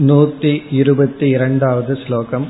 नूति 0.00 0.50
इरुपति 0.78 1.26
इरण्डावद् 1.34 1.90
श्लोकम् 1.98 2.46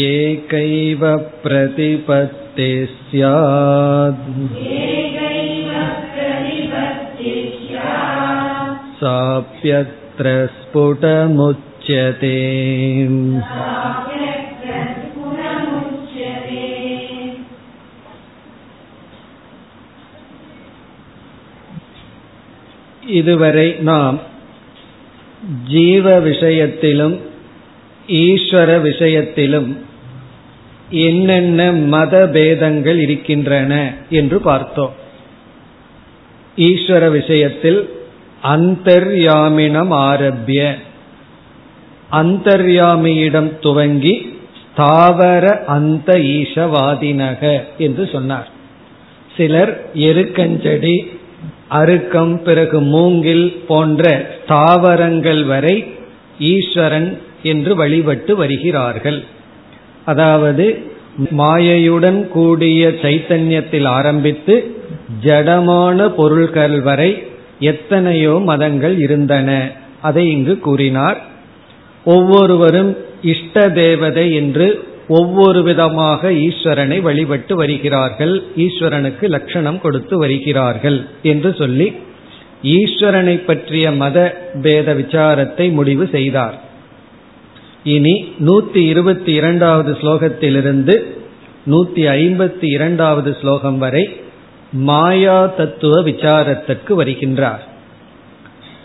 एकैव 0.06 1.04
प्रतिपत्तिः 1.44 2.96
स्यात् 3.10 4.24
साप्यत्र 9.01 10.27
स्फुटमुच्यते 10.57 12.37
இதுவரை 23.15 23.69
நாம் 23.83 24.17
ஜீவ 25.69 26.07
விஷயத்திலும் 26.21 27.15
ஈஸ்வர 28.23 28.71
விஷயத்திலும் 28.81 29.71
என்னென்ன 31.05 31.61
மத 31.89 32.15
பேதங்கள் 32.27 32.99
இருக்கின்றன 32.99 33.73
என்று 34.11 34.39
பார்த்தோம் 34.41 34.95
ஈஸ்வர 36.59 37.05
விஷயத்தில் 37.11 37.81
அந்தர்யாமினம் 38.54 39.94
ஆரம்பிய 40.10 40.62
அந்தர்யாமியிடம் 42.12 43.52
துவங்கி 43.60 44.16
ஸ்தாவர 44.60 45.44
அந்த 45.66 46.10
ஈசவாதினக 46.38 47.42
என்று 47.78 48.04
சொன்னார். 48.12 48.50
சிலர் 49.36 49.72
எருக்கஞ்செடி 50.08 50.96
அருக்கம் 51.78 52.34
பிறகு 52.44 52.80
மூங்கில் 52.94 53.48
போன்ற 53.68 54.04
ஸ்தாவரங்கள் 54.40 55.42
வரை 55.46 55.76
ஈஸ்வரன் 56.52 57.10
என்று 57.44 57.72
வழிபட்டு 57.76 58.32
வருகிறார்கள். 58.36 59.20
அதாவது 60.06 60.66
மாயையுடன் 61.38 62.20
கூடிய 62.28 62.82
சைத்தன்யத்தில் 63.04 63.88
ஆரம்பித்து 63.98 64.56
ஜடமான 65.24 66.08
பொருள்கள் 66.20 66.78
வரை 66.82 67.12
எத்தனையோ 67.60 68.42
மதங்கள் 68.46 69.00
இருந்தன. 69.00 69.72
அதை 70.02 70.32
இங்கு 70.32 70.60
கூறினார். 70.60 71.22
ஒவ்வொருவரும் 72.06 72.98
இஷ்ட 73.22 73.70
தேவதை 73.70 74.34
என்று 74.34 74.84
ஒவ்வொரு 75.08 75.64
விதமாக 75.64 76.32
ஈஸ்வரனை 76.32 77.02
வழிபட்டு 77.02 77.56
வருகிறார்கள். 77.56 78.44
ஈஸ்வரனுக்கு 78.56 79.24
லட்சணம் 79.28 79.82
கொடுத்து 79.82 80.18
வருகிறார்கள் 80.18 81.06
என்று 81.22 81.56
சொல்லி 81.58 81.94
ஈஸ்வரனை 82.64 83.46
பற்றிய 83.46 83.92
மத 83.92 84.38
பேத 84.62 84.94
விசாரத்தை 84.94 85.72
முடிவு 85.72 86.10
செய்தார். 86.12 86.60
இனி 87.84 88.34
நூத்தி 88.46 88.76
இருபத்தி 88.76 89.34
இரண்டாவது 89.34 89.98
ஸ்லோகத்திலிருந்து 90.02 91.06
நூத்தி 91.66 92.04
ஐம்பத்தி 92.08 92.64
இரண்டாவது 92.64 93.36
ஸ்லோகம் 93.42 93.78
வரை 93.78 94.10
மாயா 94.72 95.46
தத்துவ 95.46 96.02
விசாரத்திற்கு 96.02 97.04
வருகின்றார். 97.04 97.60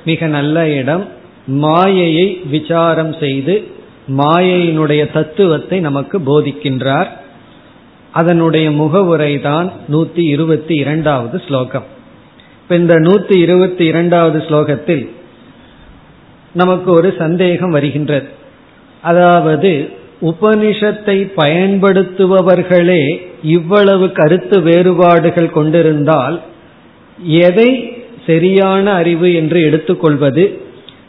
மிக 0.05 0.27
நல்ல 0.27 0.69
இடம். 0.69 1.09
மாயையை 1.47 2.41
விசாரம் 2.45 3.15
செய்து 3.21 3.67
மாயையினுடைய 4.09 5.13
தத்துவத்தை 5.13 5.81
நமக்கு 5.81 6.19
போதிக்கின்றார். 6.19 7.07
அதனுடைய 8.11 8.71
முகவுரை 8.71 9.41
தான் 9.41 9.73
நூத்தி 9.93 10.19
இருபத்தி 10.19 10.75
இரண்டாவது 10.75 11.43
ஸ்லோகம். 11.47 11.85
இப்ப 12.63 12.77
இந்த 12.77 12.95
நூத்தி 12.95 13.37
இருபத்தி 13.37 13.85
இரண்டாவது 13.85 14.39
ஸ்லோகத்தில் 14.39 15.11
நமக்கு 16.53 16.93
ஒரு 16.93 17.15
சந்தேகம் 17.19 17.71
வருகின்றது. 17.71 18.29
அதாவது 19.03 19.99
உபனிஷத்தை 20.23 21.17
பயன்படுத்துபவர்களே 21.37 23.03
இவ்வளவு 23.43 24.13
கருத்து 24.13 24.63
வேறுபாடுகள் 24.63 25.51
கொண்டிருந்தால் 25.51 26.41
எதை 27.45 27.71
சரியான 28.27 28.93
அறிவு 28.93 29.35
என்று 29.35 29.63
எடுத்துக்கொள்வது? 29.63 30.45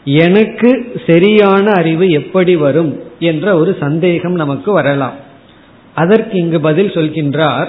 எனக்கு 0.04 0.70
சரியான 1.06 1.64
அறிவு 1.70 2.10
எப்படி 2.10 2.56
வரும் 2.56 3.02
என்ற 3.18 3.46
ஒரு 3.56 3.76
சந்தேகம் 3.80 4.32
நமக்கு 4.32 4.72
வரலாம். 4.72 5.16
அதற்கு 5.94 6.38
இங்கு 6.38 6.60
பதில் 6.60 6.92
சொல்கின்றார் 6.92 7.68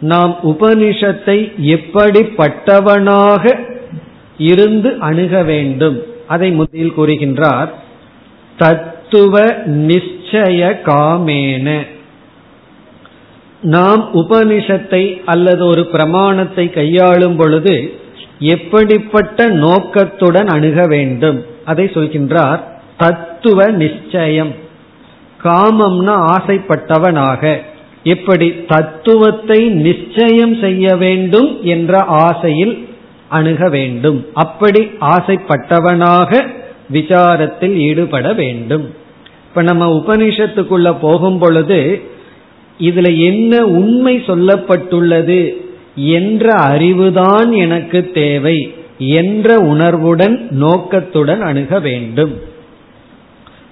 நாம் 0.00 0.38
உபனிஷத்தை 0.42 1.38
எப்படிப்பட்டவனாக 1.76 3.44
இருந்து 4.50 4.90
அணுக 4.98 5.42
வேண்டும்? 5.42 6.02
அதை 6.26 6.50
முதலில் 6.50 6.96
கூறுகின்றார் 6.96 7.70
தத்துவ 8.56 9.44
நிச்சய 10.34 10.76
காமேன. 10.84 11.86
நாம் 13.60 14.08
உபனிஷத்தை 14.14 15.20
அல்லது 15.24 15.66
ஒரு 15.66 15.86
பிரமாணத்தை 15.86 16.70
கையாளும் 16.70 17.36
பொழுது 17.36 17.92
எப்படிப்பட்ட 18.38 19.46
நோக்கத்துடன் 19.46 20.46
அணுக 20.46 20.86
வேண்டும்? 20.86 21.44
அதை 21.64 21.84
சொல்கின்றார் 21.84 22.60
தத்துவ 22.96 23.66
நிச்சயம். 23.66 24.54
காமம்னா 25.44 26.16
ஆசைப்பட்டவனாக. 26.36 27.56
எப்படி 28.04 28.64
தத்துவத்தை 28.68 29.68
நிச்சயம் 29.68 30.56
செய்ய 30.60 30.96
வேண்டும் 30.96 31.58
என்ற 31.62 31.98
ஆசையில் 31.98 32.88
அணுக 33.28 33.68
வேண்டும். 33.68 34.26
அப்படி 34.34 34.90
ஆசைப்பட்டவனாக 35.00 36.46
விசாரத்தில் 36.92 37.74
ஈடுபட 37.74 38.32
வேண்டும். 38.32 39.02
இப்ப 39.54 39.66
நம்ம 39.66 40.02
உபனிஷத்துக்குள்ள 40.02 40.96
போகும் 41.00 41.38
பொழுது 41.38 42.02
இதுல 42.78 43.18
என்ன 43.24 43.66
உண்மை 43.66 44.18
சொல்லப்பட்டுள்ளது 44.18 45.54
என்ற 45.94 46.52
அறிவுதான் 46.52 47.50
எனக்கு 47.56 48.10
தேவை 48.10 48.74
என்ற 48.98 49.58
உணர்வுடன் 49.58 50.46
நோக்கத்துடன் 50.50 51.40
அணுக 51.40 51.78
வேண்டும். 51.78 52.40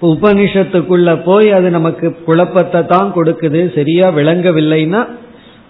உபனிஷத்துக்குள்ள 0.03 1.23
போய் 1.25 1.51
அது 1.51 1.71
நமக்கு 1.71 2.23
குழப்பத்தை 2.25 2.87
தான் 2.87 3.13
கொடுக்குது 3.17 3.75
சரியா 3.75 4.11
விளங்கவில்லைன்னா 4.11 5.07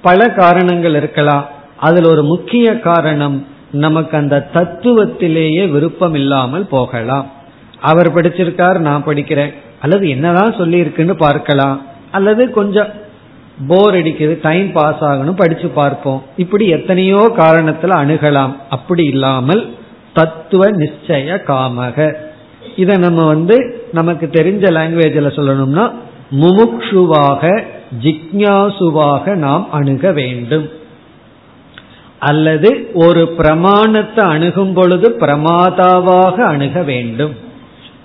பல 0.02 0.28
காரணங்கள் 0.28 0.94
இருக்கலாம். 0.94 1.48
அதில் 1.76 2.04
ஒரு 2.04 2.22
முக்கிய 2.24 2.78
காரணம் 2.78 3.46
நமக்கு 3.70 4.16
அந்த 4.16 4.48
தத்துவத்திலேயே 4.54 5.70
விருப்பம் 5.70 6.14
இல்லாமல் 6.14 6.66
போகலாம். 6.66 7.30
அவர் 7.80 8.14
படிச்சிருக்கார் 8.14 8.78
நான் 8.78 9.04
படிக்கிறேன். 9.06 9.52
அல்லது 9.82 10.04
என்னதான் 10.14 10.58
சொல்லி 10.58 10.78
இருக்குன்னு 10.84 11.14
பார்க்கலாம். 11.26 11.78
அல்லது 12.10 12.42
கொஞ்சம் 12.58 12.90
போர் 13.68 13.96
அடிக்குது 13.98 14.34
டைம் 14.42 14.68
பாஸ் 14.72 15.02
ஆகணும் 15.08 15.40
படிச்சு 15.40 15.68
பார்ப்போம். 15.78 16.20
இப்படி 16.36 16.64
எத்தனையோ 16.76 17.22
காரணத்துல 17.36 17.96
அணுகலாம். 18.02 18.52
அப்படி 18.70 19.04
இல்லாமல் 19.04 19.62
தத்துவ 20.18 20.62
நிச்சய 20.82 21.38
காமக. 21.50 21.98
இத 22.76 22.96
நம்ம 22.96 23.20
வந்து 23.26 23.56
நமக்கு 23.92 24.26
தெரிஞ்ச 24.32 24.64
லாங்குவேஜில் 24.76 25.36
சொல்லணும்னா 25.38 25.84
முமுக்ஷுவாக 26.42 27.42
ஜிக்யாசுவாக 28.04 29.34
நாம் 29.46 29.64
அணுக 29.78 30.12
வேண்டும். 30.20 30.66
அல்லது 32.30 32.70
ஒரு 33.04 33.22
பிரமாணத்தை 33.38 34.24
அணுகும் 34.34 34.74
பொழுது 34.74 35.08
பிரமாதாவாக 35.20 36.36
அணுக 36.52 36.82
வேண்டும். 36.90 37.34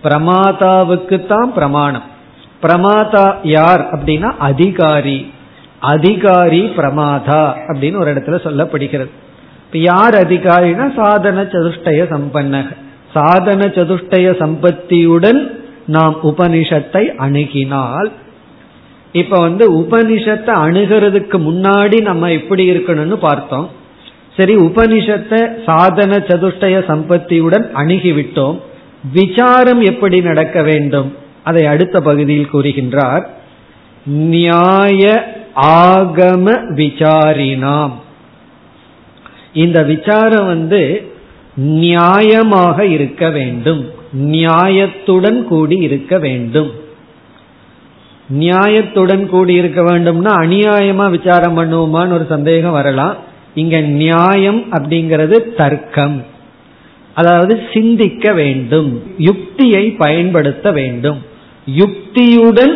பிரமாதாவுக்கு 0.03 1.25
தான் 1.25 1.53
பிரமாணம். 1.53 2.03
பிரமாதா 2.61 3.25
யார் 3.44 3.81
அப்படின்னா 3.91 4.29
அதிகாரி. 4.38 5.31
அதிகாரி 5.79 6.61
பிரமாதா 6.77 7.41
அப்படின்னு 7.67 7.97
ஒரு 7.97 8.13
இடத்துல 8.13 8.38
சொல்லப்படுகிறது. 8.47 9.09
இப்ப 9.65 9.79
யார் 9.79 10.15
அதிகாரினா 10.15 10.95
சாதன 10.95 11.41
சதுஷ்டய 11.41 12.03
சம்பன்ன 12.13 12.75
சாதன 13.13 13.65
சதுஷ்டய 13.65 14.27
சம்பத்தியுடன் 14.44 15.51
நாம் 15.85 16.15
உபனிஷத்தை 16.23 17.03
அணுகினால் 17.17 18.11
இப்ப 19.11 19.39
வந்து 19.39 19.65
உபனிஷத்தை 19.81 20.53
அணுகிறதுக்கு 20.65 21.38
முன்னாடி 21.49 22.01
நம்ம 22.01 22.31
எப்படி 22.31 22.69
இருக்கணும்னு 22.71 23.13
பார்த்தோம். 23.13 23.69
சரி 24.38 24.55
உபனிஷத்தை 24.55 25.63
சாதன 25.65 26.17
சதுஷ்டய 26.17 26.81
சம்பத்தியுடன் 26.88 27.65
அணுகிவிட்டோம். 27.75 28.57
விசாரம் 29.13 29.81
எப்படி 29.81 30.21
நடக்க 30.21 30.62
வேண்டும்? 30.62 31.15
அதை 31.44 31.65
அடுத்த 31.65 32.01
பகுதியில் 32.01 32.50
கூறுகின்றார். 32.54 33.25
நியாய 34.06 35.24
ஆகம 35.56 36.59
விசாரினாம். 36.75 37.92
இந்த 39.54 39.83
விசாரம் 39.83 40.45
வந்து 40.45 41.12
நியாயமாக 41.62 42.80
இருக்க 42.80 43.30
வேண்டும். 43.30 43.89
நியாயத்துடன் 44.18 45.44
கூடி 45.44 45.75
இருக்க 45.75 46.18
வேண்டும். 46.18 46.71
நியாயத்துடன் 48.39 49.25
கூடி 49.25 49.54
இருக்க 49.54 49.81
வேண்டும்னா 49.81 50.33
அநியாயமா 50.44 51.09
விசாரம் 51.09 51.57
பண்ணுவோமான்னு 51.57 52.12
ஒரு 52.12 52.25
சந்தேகம் 52.30 52.71
வரலாம். 52.71 53.15
இங்க 53.56 53.80
நியாயம் 53.80 54.63
அப்படிங்கிறது 54.71 55.56
தர்க்கம். 55.56 56.25
அதாவது 57.18 57.54
சிந்திக்க 57.74 58.34
வேண்டும் 58.34 58.90
யுக்தியை 59.18 59.84
பயன்படுத்த 59.90 60.72
வேண்டும். 60.72 61.19
யுக்தியுடன் 61.78 62.75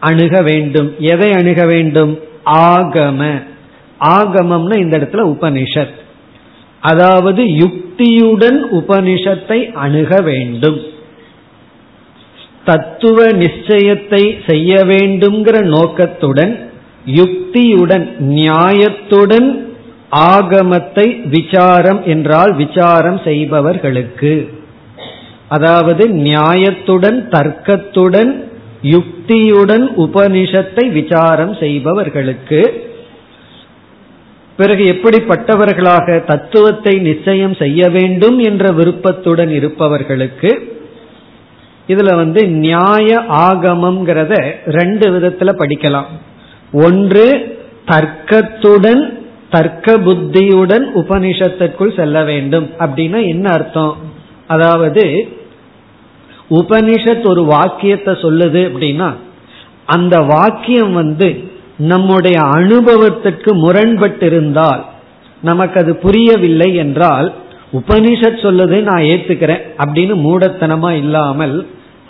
அணுக 0.00 0.42
வேண்டும். 0.42 0.94
எதை 0.98 1.30
அணுக 1.32 1.66
வேண்டும்? 1.66 2.12
ஆகம. 2.44 3.20
ஆகமம்னு 4.00 4.76
இந்த 4.78 4.98
இடத்துல 4.98 5.24
உபனிஷத். 5.34 5.96
அதாவது 6.80 7.42
யுக்தியுடன் 7.44 8.58
உபனிஷத்தை 8.70 9.72
அணுக 9.72 10.20
வேண்டும். 10.20 10.78
தத்துவ 12.64 13.26
நிச்சயத்தை 13.26 14.22
செய்ய 14.46 14.74
வேண்டும்ங்கிற 14.84 15.64
நோக்கத்துடன் 15.64 16.70
யுக்தியுடன் 17.06 18.06
நியாயத்துடன் 18.20 19.48
ஆகமத்தை 20.14 21.28
விசாரம் 21.28 22.04
என்றால் 22.04 22.54
விசாரம் 22.54 23.20
செய்பவர்களுக்கு. 23.24 24.48
அதாவது 25.48 26.08
நியாயத்துடன் 26.08 27.18
தர்க்கத்துடன் 27.28 28.44
யுக்தியுடன் 28.82 29.84
உபனிஷத்தை 29.96 30.92
விசாரம் 30.92 31.54
செய்பவர்களுக்கு. 31.54 32.90
பிறகு 34.56 34.84
எப்படிப்பட்டவர்களாக 34.84 36.24
தத்துவத்தை 36.24 36.98
நிச்சயம் 36.98 37.54
செய்ய 37.54 37.88
வேண்டும் 37.88 38.38
என்ற 38.38 38.70
விருப்பத்துடன் 38.70 39.48
இருப்பவர்களுக்கு 39.48 40.50
இதுல 41.88 42.14
வந்து 42.14 42.46
நியாய 42.46 43.18
ஆகமம்ங்கிறத 43.28 44.54
ரெண்டு 44.66 45.06
விதத்துல 45.10 45.50
படிக்கலாம். 45.62 46.06
ஒன்று 46.72 47.26
தர்க்கத்துடன் 47.84 49.22
தர்க்க 49.54 49.96
புத்தியுடன் 49.98 50.86
உபனிஷத்திற்குள் 51.00 51.96
செல்ல 51.96 52.16
வேண்டும். 52.24 52.66
அப்படின்னா 52.78 53.20
என்ன 53.28 53.46
அர்த்தம்? 53.50 53.94
அதாவது 54.46 55.04
உபனிஷத் 56.50 57.26
ஒரு 57.26 57.42
வாக்கியத்தை 57.44 58.12
சொல்லுது 58.24 58.62
அப்படின்னா 58.70 59.08
அந்த 59.86 60.16
வாக்கியம் 60.28 60.92
வந்து 60.92 61.28
நம்முடைய 61.84 62.38
அனுபவத்துக்கு 62.56 63.50
முரண்பட்டிருந்தால் 63.62 64.82
நமக்கு 65.42 65.76
அது 65.80 65.92
புரியவில்லை 65.96 66.68
என்றால் 66.74 67.28
உபனிஷத் 67.72 68.44
சொல்லுது 68.44 68.76
நான் 68.82 69.06
ஏத்துக்கிறேன் 69.12 69.64
அப்படின்னு 69.78 70.14
மூடத்தனமா 70.26 70.90
இல்லாமல் 71.02 71.56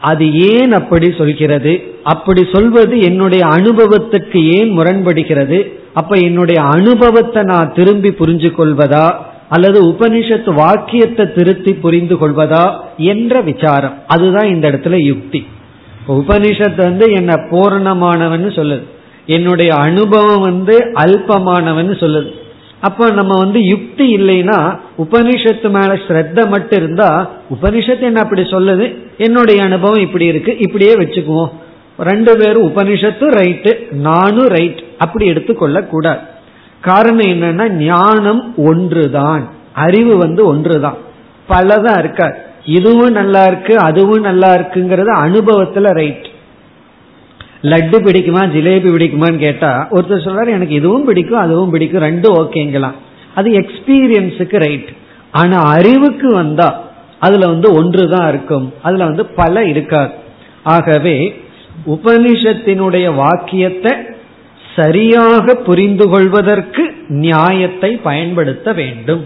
அது 0.04 0.24
ஏன் 0.50 0.72
அப்படி 0.72 1.14
சொல்கிறது? 1.18 1.72
அப்படி 2.02 2.42
சொல்வது 2.52 3.00
என்னுடைய 3.00 3.44
அனுபவத்துக்கு 3.44 4.40
ஏன் 4.52 4.70
முரண்படுகிறது? 4.78 5.58
அப்ப 5.94 6.16
என்னுடைய 6.18 6.60
அனுபவத்தை 6.60 7.42
நான் 7.42 7.72
திரும்பி 7.74 8.08
புரிஞ்சு 8.08 8.50
கொள்வதா 8.58 9.06
அல்லது 9.48 9.78
உபனிஷத்து 9.88 10.54
வாக்கியத்தை 10.54 11.32
திருத்தி 11.32 11.74
புரிந்து 11.74 12.14
கொள்வதா? 12.14 12.64
என்ற 12.96 13.40
விசாரம். 13.40 13.94
அதுதான் 14.06 14.48
இந்த 14.48 14.70
இடத்துல 14.70 14.94
யுக்தி. 14.94 15.46
உபனிஷத்து 16.08 16.76
வந்து 16.76 17.12
என்ன 17.12 17.34
பூரணமானவன்னு 17.50 18.50
சொல்லுது. 18.60 18.86
என்னுடைய 19.26 19.74
அனுபவம் 19.74 20.40
வந்து 20.40 20.78
அல்பமானவன் 20.78 21.92
சொல்லுது. 22.02 22.30
அப்ப 22.88 23.10
நம்ம 23.10 23.34
வந்து 23.38 23.60
யுக்தி 23.64 24.16
இல்லைன்னா 24.16 24.58
உபனிஷத்து 24.98 25.68
மேல 25.70 25.92
ஸ்ரத்த 26.06 26.48
மட்டும் 26.48 26.78
இருந்தா 26.82 27.10
உபனிஷத்து 27.54 28.00
என்ன 28.00 28.20
அப்படி 28.20 28.42
சொல்லுது? 28.42 28.86
என்னுடைய 29.18 29.62
அனுபவம் 29.62 30.00
இப்படி 30.00 30.26
இருக்கு 30.26 30.58
இப்படியே 30.58 30.94
வச்சுக்குவோம். 30.94 31.52
ரெண்டு 31.98 32.36
பேரும் 32.36 32.66
உபனிஷத்து 32.66 33.26
ரைட்டு 33.40 33.72
நானும் 33.92 34.46
ரைட் 34.46 34.82
அப்படி 34.98 35.26
எடுத்துக்கொள்ள 35.26 35.82
கூடாது. 35.82 36.20
காரணம் 36.80 37.32
என்னன்னா 37.34 37.68
ஞானம் 37.68 38.54
ஒன்றுதான் 38.56 39.44
அறிவு 39.72 40.16
வந்து 40.16 40.46
ஒன்றுதான். 40.46 40.98
பலதான் 41.48 41.98
இருக்காது. 41.98 42.36
இதுவும் 42.64 43.12
நல்லா 43.12 43.42
இருக்கு 43.44 43.78
அதுவும் 43.78 44.20
நல்லா 44.20 44.50
இருக்குங்கிறது 44.54 45.12
அனுபவத்துல 45.26 45.90
ரைட். 45.92 46.26
லட்டு 47.70 47.96
பிடிக்குமா 48.06 48.42
ஜிலேபி 48.54 48.88
பிடிக்குமான்னு 48.94 49.38
கேட்டா 49.44 49.70
ஒருத்தர் 49.90 50.24
சொல்றாரு 50.26 50.50
எனக்கு 50.56 50.74
இதுவும் 50.80 51.06
பிடிக்கும் 51.08 51.42
அதுவும் 51.44 51.72
பிடிக்கும் 51.74 52.04
ரெண்டும் 52.08 52.36
ஓகேங்களாம். 52.40 52.96
அது 53.38 53.48
எக்ஸ்பீரியன்ஸுக்கு 53.60 54.58
ரைட் 54.64 54.90
ஆனா 55.40 55.58
அறிவுக்கு 55.76 56.28
வந்தா 56.34 56.68
அதுல 57.26 57.46
வந்து 57.52 57.68
ஒன்று 57.78 58.02
தான் 58.08 58.28
இருக்கும். 58.32 58.66
அதுல 58.86 59.04
வந்து 59.10 59.24
பல 59.40 59.64
இருக்காது. 59.72 60.12
ஆகவே 60.74 61.16
உபனிஷத்தினுடைய 61.94 63.06
வாக்கியத்தை 63.14 63.92
சரியாக 64.76 65.54
புரிந்து 65.68 66.06
கொள்வதற்கு 66.12 66.84
நியாயத்தை 67.24 67.90
பயன்படுத்த 68.08 68.72
வேண்டும். 68.80 69.24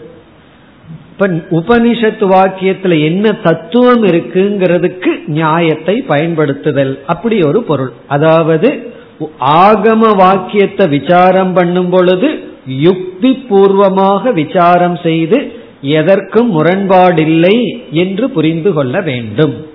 இப்ப 1.21 1.29
உபனிஷத்து 1.51 2.25
வாக்கியத்துல 2.33 3.05
என்ன 3.05 3.33
தத்துவம் 3.33 4.05
இருக்குங்கிறதுக்கு 4.05 5.25
நியாயத்தை 5.27 6.03
பயன்படுத்துதல். 6.03 6.99
அப்படி 7.07 7.41
ஒரு 7.41 7.63
பொருள். 7.63 7.93
அதாவது 8.09 8.69
ஆகம 9.41 10.17
வாக்கியத்தை 10.17 10.89
விசாரம் 10.89 11.53
பண்ணும் 11.53 11.89
பொழுது 11.89 12.29
யுக்தி 12.67 13.33
பூர்வமாக 13.33 14.33
விசாரம் 14.33 14.97
செய்து 14.97 15.53
எதற்கும் 15.81 16.51
முரண்பாடில்லை 16.59 17.81
என்று 17.91 18.31
புரிந்து 18.31 18.73
கொள்ள 18.73 19.01
வேண்டும். 19.01 19.67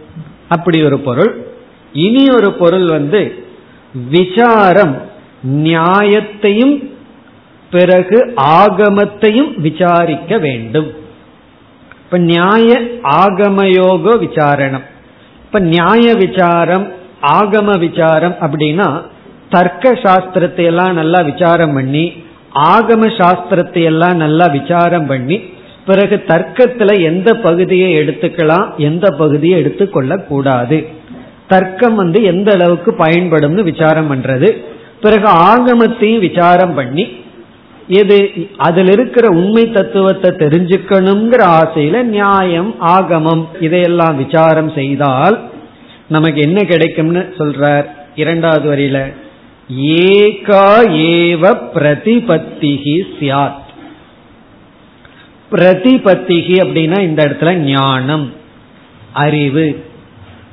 அப்படி 0.50 0.84
ஒரு 0.84 1.00
பொருள். 1.00 1.46
இனி 1.94 2.26
ஒரு 2.30 2.52
பொருள் 2.54 2.88
வந்து 2.88 3.36
விசாரம் 4.10 5.02
நியாயத்தையும் 5.54 6.76
பிறகு 7.72 8.34
ஆகமத்தையும் 8.60 9.54
விசாரிக்க 9.58 10.38
வேண்டும். 10.38 11.02
இப்ப 12.14 12.26
நியாய 12.26 12.82
ஆகமயோக 13.04 14.20
விசாரணம். 14.20 14.84
இப்ப 15.44 15.60
நியாய 15.60 16.14
விசாரம் 16.14 16.92
ஆகம 17.22 17.80
விசாரம் 17.80 18.36
அப்படின்னா 18.42 19.02
தர்க்க 19.50 19.94
சாஸ்திரத்தை 19.94 20.64
எல்லாம் 20.64 20.94
நல்லா 20.94 21.22
விசாரம் 21.22 21.74
பண்ணி 21.74 22.24
ஆகம 22.56 23.10
சாஸ்திரத்தை 23.18 23.84
எல்லாம் 23.84 24.16
நல்லா 24.16 24.46
விசாரம் 24.46 25.06
பண்ணி 25.06 25.38
பிறகு 25.86 26.24
தர்க்கத்துல 26.28 27.02
எந்த 27.02 27.34
பகுதியை 27.34 27.98
எடுத்துக்கலாம் 27.98 28.76
எந்த 28.78 29.10
பகுதியை 29.10 29.60
எடுத்துக்கொள்ள 29.60 30.18
கூடாது. 30.18 30.88
தர்க்கம் 31.48 31.96
வந்து 31.96 32.24
எந்த 32.24 32.52
அளவுக்கு 32.54 32.96
பயன்படும்னு 32.98 33.64
விசாரம் 33.64 34.12
பண்றது. 34.12 34.52
பிறகு 35.02 35.28
ஆகமத்தையும் 35.28 36.20
விசாரம் 36.20 36.74
பண்ணி 36.74 37.22
எது? 37.88 38.48
அதில் 38.58 38.88
இருக்கிற 38.88 39.30
உண்மை 39.30 39.72
தத்துவத்தை 39.72 40.32
தெரிஞ்சுக்கணுங்கிற 40.32 41.42
ஆசையில 41.62 42.04
நியாயம் 42.04 42.76
ஆகமம் 42.80 43.48
இதையெல்லாம் 43.60 44.26
விசாரம் 44.26 44.72
செய்தால் 44.72 45.42
நமக்கு 46.08 46.42
என்ன 46.42 46.64
கிடைக்கும்னு 46.64 47.34
சொல்றார் 47.38 47.86
இரண்டாவது 48.16 48.76
வரியில. 48.76 49.14
ஏகா 49.80 50.68
ஏவ 50.88 51.58
பிரதிபத்திகி 51.74 53.04
சியாத் 53.20 53.62
பிரதிபத்திகி 55.52 56.56
அப்படின்னா 56.60 57.00
இந்த 57.00 57.24
இடத்துல 57.24 57.54
ஞானம் 57.54 58.34
அறிவு 59.14 59.86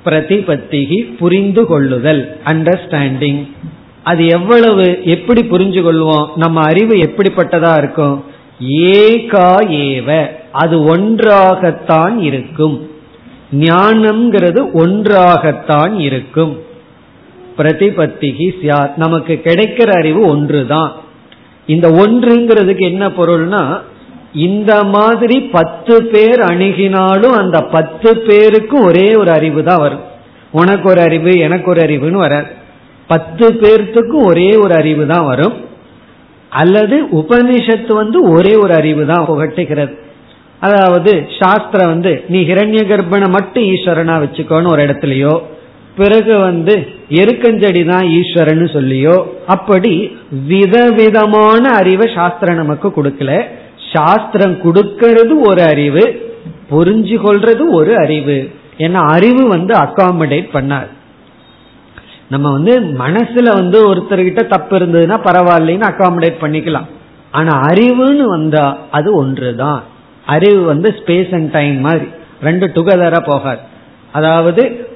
பிரதிபத்திகி 0.04 1.16
புரிந்து 1.18 1.66
கொள்ளுதல் 1.66 2.40
அண்டர்ஸ்டாண்டிங் 2.44 3.49
அது 4.11 4.26
எவ்வளவு 4.26 5.05
எப்படி 5.05 5.43
புரிஞ்சு 5.43 5.83
கொள்வோம் 5.83 6.26
நம்ம 6.37 6.61
அறிவு 6.61 6.95
எப்படிப்பட்டதா 6.95 7.79
இருக்கும்? 7.79 8.25
ஏகா 8.69 9.50
ஏவ. 9.85 10.26
அது 10.52 10.85
ஒன்றாகத்தான் 10.85 12.21
இருக்கும். 12.21 12.90
ஞானம்ங்கிறது 13.61 14.73
ஒன்றாகத்தான் 14.73 15.99
இருக்கும். 15.99 16.59
பிரதிபத்திகி 17.59 18.50
சியாத் 18.62 18.97
நமக்கு 18.97 19.40
கிடைக்கிற 19.45 19.88
அறிவு 19.99 20.26
ஒன்றுதான். 20.26 20.93
இந்த 21.67 21.88
ஒன்றுங்கிறதுக்கு 21.88 22.79
என்ன 22.79 23.07
பொருள்னா 23.09 23.79
இந்த 24.35 24.85
மாதிரி 24.85 25.40
பத்து 25.40 26.05
பேர் 26.05 26.40
அணுகினாலும் 26.40 27.37
அந்த 27.43 27.61
பத்து 27.61 28.19
பேருக்கும் 28.19 28.85
ஒரே 28.85 29.14
ஒரு 29.14 29.31
அறிவு 29.31 29.62
தான் 29.62 29.81
வரும். 29.81 30.05
உனக்கு 30.50 30.90
ஒரு 30.90 31.00
அறிவு 31.00 31.38
எனக்கு 31.38 31.71
ஒரு 31.71 31.81
அறிவுன்னு 31.81 32.21
வராது. 32.26 32.59
பத்து 33.11 33.47
பேர்த்துக்கும் 33.62 34.29
ஒரே 34.31 34.50
ஒரு 34.64 34.75
அறிவு 34.81 35.05
தான் 35.12 35.29
வரும். 35.31 35.57
அல்லது 36.52 36.97
உபனிஷத்து 37.21 37.93
வந்து 38.02 38.19
ஒரே 38.35 38.52
ஒரு 38.64 38.73
அறிவு 38.81 39.02
தான் 39.12 39.26
புகட்டுகிறது. 39.31 39.95
அதாவது 40.67 41.12
சாஸ்திரம் 41.40 41.90
வந்து 41.95 42.12
நீ 42.33 42.38
ஹிரண்ய 42.50 42.81
கர்ப்பனை 42.90 43.29
மட்டும் 43.37 43.67
ஈஸ்வரனா 43.75 44.17
வச்சுக்கோன்னு 44.25 44.73
ஒரு 44.75 44.83
இடத்துலயோ 44.87 45.35
பிறகு 45.99 46.35
வந்து 46.49 46.75
எருக்கஞ்செடி 47.21 47.83
தான் 47.93 48.07
ஈஸ்வரன் 48.19 48.64
சொல்லியோ 48.75 49.17
அப்படி 49.55 49.93
விதவிதமான 50.52 51.62
அறிவை 51.81 52.07
சாஸ்திரம் 52.19 52.61
நமக்கு 52.62 52.88
கொடுக்கல. 52.99 53.33
சாஸ்திரம் 53.95 54.55
கொடுக்கிறது 54.64 55.35
ஒரு 55.49 55.62
அறிவு 55.73 56.05
புரிஞ்சு 56.71 57.17
கொள்றது 57.26 57.64
ஒரு 57.79 57.93
அறிவு. 58.05 58.38
ஏன்னா 58.85 59.00
அறிவு 59.17 59.43
வந்து 59.57 59.73
அகாமடேட் 59.85 60.49
பண்ணாது. 60.57 60.90
நம்ம 62.30 62.50
வந்து 62.50 62.80
மனசுல 62.80 63.42
வந்து 63.42 63.94
ஒருத்தர்கிட்ட 63.94 64.46
தப்பு 64.46 64.78
இருந்ததுன்னா 64.78 65.16
பரவாயில்லைன்னு 65.28 65.87
அகாமடேட் 65.90 66.40
பண்ணிக்கலாம். 66.40 66.87
ஆனா 67.30 67.60
அறிவுன்னு 67.60 68.25
வந்தா 68.25 68.78
அது 68.90 69.14
ஒன்றுதான். 69.14 69.82
அறிவு 70.26 70.62
வந்து 70.62 70.94
ஸ்பேஸ் 70.99 71.34
அண்ட் 71.34 71.50
டைம் 71.50 71.78
மாதிரி. 71.78 72.06
ரெண்டு 72.42 72.66
டுகெதரா 72.66 73.20
போகாது. 73.26 73.60
அதாவது 74.12 74.88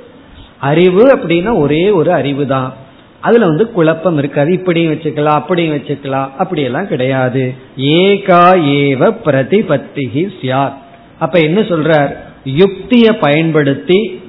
அறிவு 0.58 1.16
அப்படின்னா 1.16 1.58
ஒரே 1.58 1.90
ஒரு 1.90 2.12
அறிவு 2.12 2.46
தான் 2.46 2.72
அதுல 3.20 3.46
வந்து 3.46 3.70
குழப்பம் 3.70 4.18
இருக்காது. 4.18 4.52
இப்படியும் 4.52 4.92
வச்சுக்கலாம் 4.92 5.40
அப்படியும் 5.40 5.76
வச்சுக்கலாம். 5.76 6.28
அப்படியெல்லாம் 6.38 6.88
கிடையாது. 6.88 7.54
ஏகா 7.76 8.44
ஏவ 8.78 9.16
பிரதிபத்திகி 9.24 10.28
சியார் 10.40 10.72
அப்ப 11.18 11.38
என்ன 11.38 11.60
சொல்றார்? 11.60 12.16
யுக்திய 12.44 13.18
பயன்படுத்தி 13.20 14.22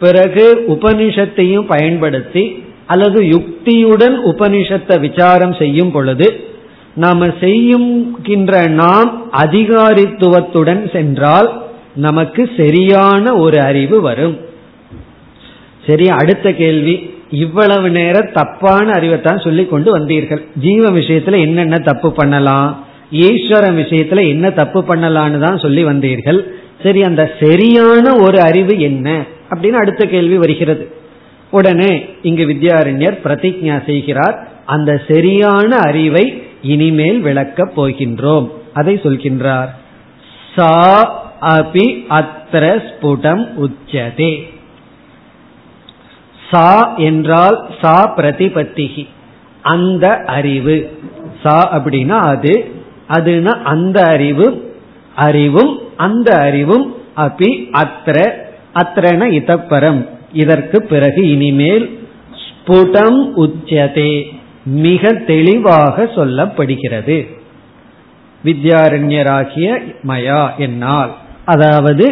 பிறகு 0.00 0.64
உபனிஷத்தையும் 0.68 1.66
பயன்படுத்தி 1.66 2.64
அல்லது 2.86 3.20
யுக்தியுடன் 3.22 4.16
உபனிஷத்தை 4.32 5.00
விசாரம் 5.00 5.54
செய்யும் 5.54 5.90
பொழுது 5.90 6.46
நாம 6.94 7.26
செய்யுகின்ற 7.40 8.68
நாம் 8.68 9.30
அதிகாரித்துவத்துடன் 9.32 10.92
சென்றால் 10.92 11.62
நமக்கு 11.94 12.50
சரியான 12.56 13.34
ஒரு 13.36 13.60
அறிவு 13.60 14.00
வரும். 14.00 14.36
சரி 15.86 16.08
அடுத்த 16.08 16.52
கேள்வி. 16.52 17.10
இவ்வளவு 17.30 17.90
நேரம் 17.90 18.32
தப்பான 18.32 18.92
அறிவைத்தான் 18.92 19.44
சொல்லி 19.44 19.66
கொண்டு 19.66 19.98
வந்தீர்கள். 19.98 20.42
ஜீவ 20.54 20.90
விஷயத்துல 20.90 21.40
என்னென்ன 21.40 21.78
தப்பு 21.78 22.12
பண்ணலாம்? 22.12 22.86
ஈஸ்வர 23.12 23.64
விஷயத்துல 23.82 24.28
என்ன 24.28 24.50
தப்பு 24.50 24.84
பண்ணலான்னு 24.88 25.38
தான் 25.38 25.58
சொல்லி 25.58 25.84
வந்தீர்கள். 25.84 26.40
சரி 26.82 27.02
அந்த 27.02 27.32
சரியான 27.40 28.14
ஒரு 28.14 28.40
அறிவு 28.40 28.80
என்ன? 28.80 29.24
அப்படின்னு 29.50 29.72
அடுத்த 29.72 30.06
கேள்வி 30.06 30.36
வருகிறது. 30.36 30.96
உடனே 31.50 32.06
இங்கு 32.22 32.44
வித்யாரண்யர் 32.46 33.18
பிரதிஜா 33.24 33.84
செய்கிறார் 33.84 34.48
அந்த 34.66 35.02
சரியான 35.08 35.76
அறிவை 35.76 36.42
இனிமேல் 36.62 37.20
விளக்கப் 37.20 37.80
போகின்றோம். 37.80 38.50
அதை 38.74 38.94
சொல்கின்றார். 38.94 39.68
சா 40.56 40.72
அபி 41.40 41.86
அத்திர 42.10 42.64
ஸ்புடம் 42.88 43.48
உச்சதே. 43.58 44.42
சா 46.50 46.94
என்றால் 46.96 47.70
சா 47.80 48.14
பிரதிபத்திகி 48.16 49.06
அந்த 49.62 50.22
அறிவு. 50.26 50.98
சா 51.42 51.78
அப்படின்னா 51.78 52.18
அது 52.18 52.72
அதுனா 53.08 53.62
அந்த 53.62 54.02
அறிவு 54.02 54.76
அறிவும் 55.14 55.78
அந்த 55.96 56.36
அறிவும் 56.38 56.96
அபி 57.16 57.50
அத்திர 57.72 58.46
அத்திரன 58.80 59.28
இதப்பரம். 59.40 60.00
இதற்கு 60.32 60.82
பிறகு 60.82 61.30
இனிமேல் 61.30 61.86
ஸ்புடம் 62.44 63.20
உச்சதே. 63.36 64.12
மிக 64.64 65.12
தெளிவாக 65.12 66.04
சொல்லப்படுகிறது. 66.16 67.18
வித்யாரண்யராகிய 68.44 69.68
மயா 70.08 70.42
என்னால். 70.56 71.12
அதாவது 71.44 72.06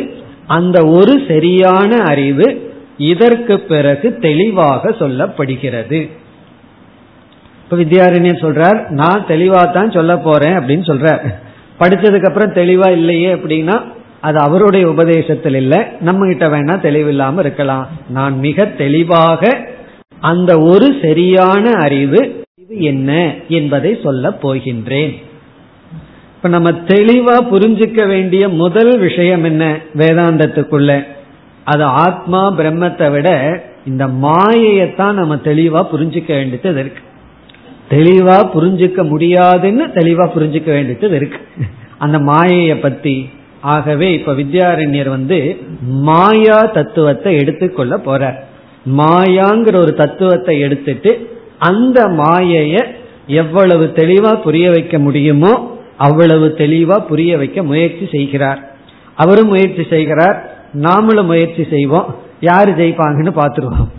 அந்த 0.46 0.84
ஒரு 0.86 1.24
சரியான 1.28 1.96
அறிவு 2.04 2.46
இதற்கு 2.98 3.60
பிறகு 3.60 4.16
தெளிவாக 4.16 4.90
சொல்லப்படுகிறது. 4.90 6.10
இப்ப 7.62 7.76
வித்யாரண்யர் 7.76 8.42
சொல்றார் 8.44 8.88
நான் 8.88 9.24
தெளிவா 9.28 9.72
தான் 9.72 9.90
சொல்ல 9.90 10.16
போறேன் 10.16 10.58
அப்படின்னு 10.58 10.86
சொல்றார். 10.90 11.22
படிச்சதுக்கு 11.80 12.26
அப்புறம் 12.26 12.52
தெளிவா 12.52 12.90
இல்லையே 12.90 13.34
அப்படின்னா 13.34 13.76
அது 14.20 14.38
அவருடைய 14.38 14.88
உபதேசத்தில் 14.88 15.54
இல்லை. 15.54 15.78
நம்ம 16.00 16.26
கிட்ட 16.26 16.48
வேணா 16.48 16.74
தெளிவில்லாம 16.86 17.38
இருக்கலாம். 17.38 17.88
நான் 18.08 18.38
மிக 18.38 18.64
தெளிவாக 18.64 19.68
அந்த 20.20 20.58
ஒரு 20.58 20.96
சரியான 21.02 21.70
அறிவு 21.70 22.44
இது 22.56 22.80
என்ன 22.80 23.34
என்பதை 23.48 23.98
சொல்ல 24.02 24.28
போகின்றேன். 24.42 25.14
இப்ப 26.36 26.48
நம்ம 26.48 26.70
தெளிவா 26.70 27.36
புரிஞ்சுக்க 27.52 28.08
வேண்டிய 28.08 28.48
முதல் 28.48 28.98
விஷயம் 28.98 29.44
என்ன 29.44 29.76
வேதாந்தத்துக்குள்ள? 29.96 31.06
அது 31.64 31.82
ஆத்மா 31.82 32.52
பிரம்மத்தை 32.58 33.10
விட 33.10 33.28
இந்த 33.86 34.06
மாயையத்தான் 34.06 35.12
நம்ம 35.12 35.34
தெளிவா 35.34 35.86
புரிஞ்சுக்க 35.92 36.26
வேண்டியது 36.26 36.80
இருக்கு. 36.80 37.02
தெளிவா 37.90 38.36
புரிஞ்சுக்க 38.54 39.08
முடியாதுன்னு 39.08 39.86
தெளிவா 39.86 40.26
புரிஞ்சுக்க 40.36 40.64
வேண்டியது 40.64 41.16
இருக்கு. 41.16 41.38
அந்த 41.98 42.18
மாயையை 42.18 42.76
பத்தி 42.76 43.28
ஆகவே 43.72 44.08
இப்ப 44.12 44.32
வித்யாரண்யர் 44.32 45.08
வந்து 45.08 45.38
மாயா 46.08 46.58
தத்துவத்தை 46.76 47.32
எடுத்துக்கொள்ள 47.42 47.94
போறார். 48.06 48.38
மாயாங்கிற 49.00 49.76
ஒரு 49.84 49.92
தத்துவத்தை 49.94 50.54
எடுத்துட்டு 50.66 51.12
அந்த 51.70 51.98
மாயைய 52.20 52.76
எவ்வளவு 53.42 53.84
தெளிவா 54.00 54.32
புரிய 54.42 54.66
வைக்க 54.70 54.96
முடியுமோ 54.98 55.52
அவ்வளவு 56.06 56.46
தெளிவா 56.58 56.96
புரிய 57.10 57.32
வைக்க 57.36 57.58
முயற்சி 57.62 58.06
செய்கிறார். 58.14 58.60
அவரும் 59.14 59.50
முயற்சி 59.52 59.84
செய்கிறார். 59.94 60.38
நாமளும் 60.86 61.30
முயற்சி 61.32 61.64
செய்வோம். 61.70 62.08
யாரு 62.40 62.70
ஜெயிப்பாங்கன்னு 62.72 63.32
பார்த்துருவோம். 63.42 63.90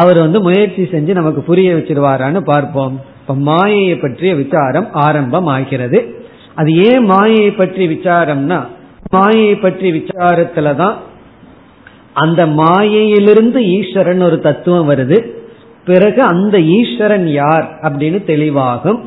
அவர் 0.00 0.18
வந்து 0.18 0.38
முயற்சி 0.42 0.82
செஞ்சு 0.92 1.12
நமக்கு 1.20 1.42
புரிய 1.42 1.68
வச்சிருவாரான்னு 1.74 2.40
பார்ப்போம். 2.52 2.96
இப்ப 3.20 3.34
மாயையை 3.48 3.94
பற்றிய 3.96 4.32
விசாரம் 4.34 4.88
ஆரம்பம் 5.06 5.48
ஆகிறது 5.54 5.98
அது 6.60 6.70
ஏன் 6.88 7.04
மாயையை 7.04 7.50
பற்றி 7.50 7.84
விசாரம்னா 7.86 8.58
மாயை 9.10 9.54
பற்றி 9.54 9.92
விசாரத்துலதான் 9.92 10.94
அந்த 12.12 12.46
மாயையிலிருந்து 12.46 13.66
ஈஸ்வரன் 13.66 14.20
ஒரு 14.20 14.40
தத்துவம் 14.40 14.90
வருது. 14.90 15.26
பிறகு 15.84 16.22
அந்த 16.22 16.60
ஈஸ்வரன் 16.60 17.28
யார் 17.28 17.78
அப்படின்னு 17.82 18.18
தெளிவாகும். 18.26 18.98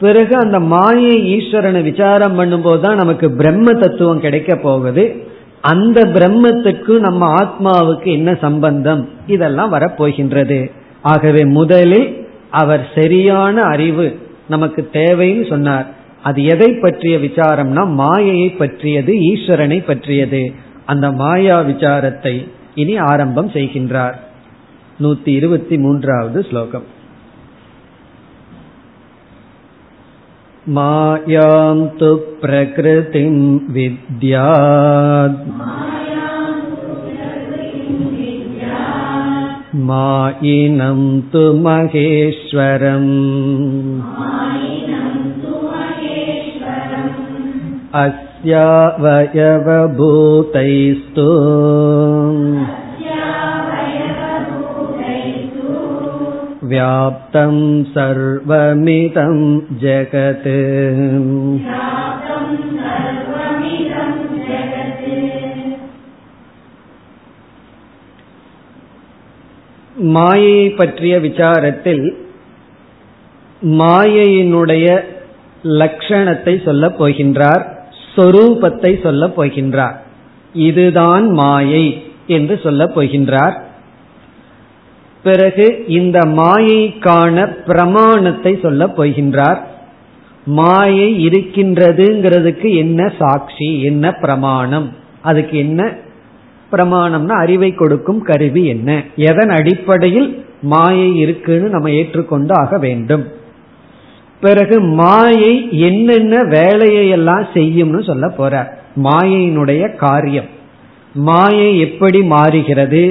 பிறகு 0.00 0.36
அந்த 0.36 0.60
மாயை 0.60 1.36
ஈஸ்வரனை 1.36 1.82
விசாரம் 1.82 2.38
பண்ணும்போது 2.38 2.80
தான் 2.80 2.96
நமக்கு 2.96 3.30
பிரம்ம 3.30 3.72
தத்துவம் 3.72 4.20
கிடைக்க 4.20 4.56
போகுது. 4.56 5.30
அந்த 5.60 6.04
பிரம்மத்துக்கு 6.04 6.98
நம்ம 6.98 7.34
ஆத்மாவுக்கு 7.34 8.06
என்ன 8.06 8.34
சம்பந்தம்? 8.34 9.08
இதெல்லாம் 9.26 9.72
வரப்போகின்றது. 9.72 10.70
ஆகவே 11.02 11.44
முதலில் 11.44 12.26
அவர் 12.50 12.88
சரியான 12.94 13.62
அறிவு 13.62 14.18
நமக்கு 14.48 14.88
தேவைன்னு 14.92 15.48
சொன்னார். 15.48 15.86
அது 16.23 16.39
எதை 16.43 16.69
பற்றிய 16.75 17.17
விசாரம்னா 17.17 17.83
மாயையை 17.93 18.49
பற்றியது 18.57 19.13
ஈஸ்வரனை 19.31 19.79
பற்றியது 19.85 20.43
அந்த 20.85 21.07
மாயா 21.11 21.57
விசாரத்தை 21.61 22.35
இனி 22.75 22.95
ஆரம்பம் 23.05 23.49
செய்கின்றார் 23.49 24.17
நூத்தி 24.99 25.31
இருபத்தி 25.31 25.75
மூன்றாவது 25.77 26.39
ஸ்லோகம் 26.43 26.87
मायां 30.67 31.75
तु 31.99 32.07
प्रकृतिं 32.41 33.35
विद्यात् 33.69 35.37
मायिनं 39.83 40.99
तु 41.31 41.43
महेश्वरम् 41.63 43.07
अस्यावयवभूतैस्तु 49.97 51.27
व्याप्तं 56.63 57.55
सर्वमिदं 57.93 59.35
जगत् 59.83 60.49
மாயை 70.09 70.57
பற்றிய 70.69 71.19
விசாரத்தில் 71.19 72.03
மாயையினுடைய 73.61 74.87
லட்சணத்தை 75.63 76.53
சொல்ல 76.63 76.87
போகின்றார் 76.99 77.63
சொரூபத்தை 78.14 79.02
சொல்ல 79.02 79.26
போகின்றார். 79.36 79.96
இதுதான் 80.52 81.26
மாயை 81.30 81.84
என்று 82.26 82.60
சொல்ல 82.62 82.84
போகின்றார். 82.94 83.56
பிறகு 85.22 85.84
இந்த 85.86 86.18
மாயைக்கான 86.20 87.44
பிரமாணத்தை 87.64 88.58
சொல்ல 88.62 88.86
போகின்றார். 88.86 89.60
மாயை 90.44 91.08
இருக்கின்றதுங்கிறதுக்கு 91.26 92.68
என்ன 92.76 93.12
சாட்சி 93.18 93.82
என்ன 93.82 94.12
பிரமாணம் 94.12 94.88
அதுக்கு 95.22 95.58
என்ன 95.58 95.82
பிரமாணம்னா 96.72 97.34
அறிவை 97.44 97.74
கொடுக்கும் 97.74 98.22
கருவி 98.22 98.64
என்ன 98.66 98.90
எதன் 99.16 99.48
அடிப்படையில் 99.48 100.44
மாயை 100.62 101.16
இருக்குன்னு 101.16 101.68
நம்ம 101.68 101.90
ஏற்றுக்கொண்டு 101.90 102.52
ஆக 102.54 102.78
வேண்டும். 102.78 103.24
பிறகு 104.44 104.76
மாயை 104.80 105.52
என்னென்ன 105.80 106.36
வேலையை 106.44 107.04
எல்லாம் 107.08 107.44
செய்யும்னு 107.54 108.00
சொல்ல 108.06 108.26
போற. 108.28 108.54
மாயையினுடைய 108.96 109.82
காரியம். 109.96 110.48
மாயை 111.28 111.68
எப்படி 111.80 112.20
மாறுகிறது 112.22 113.02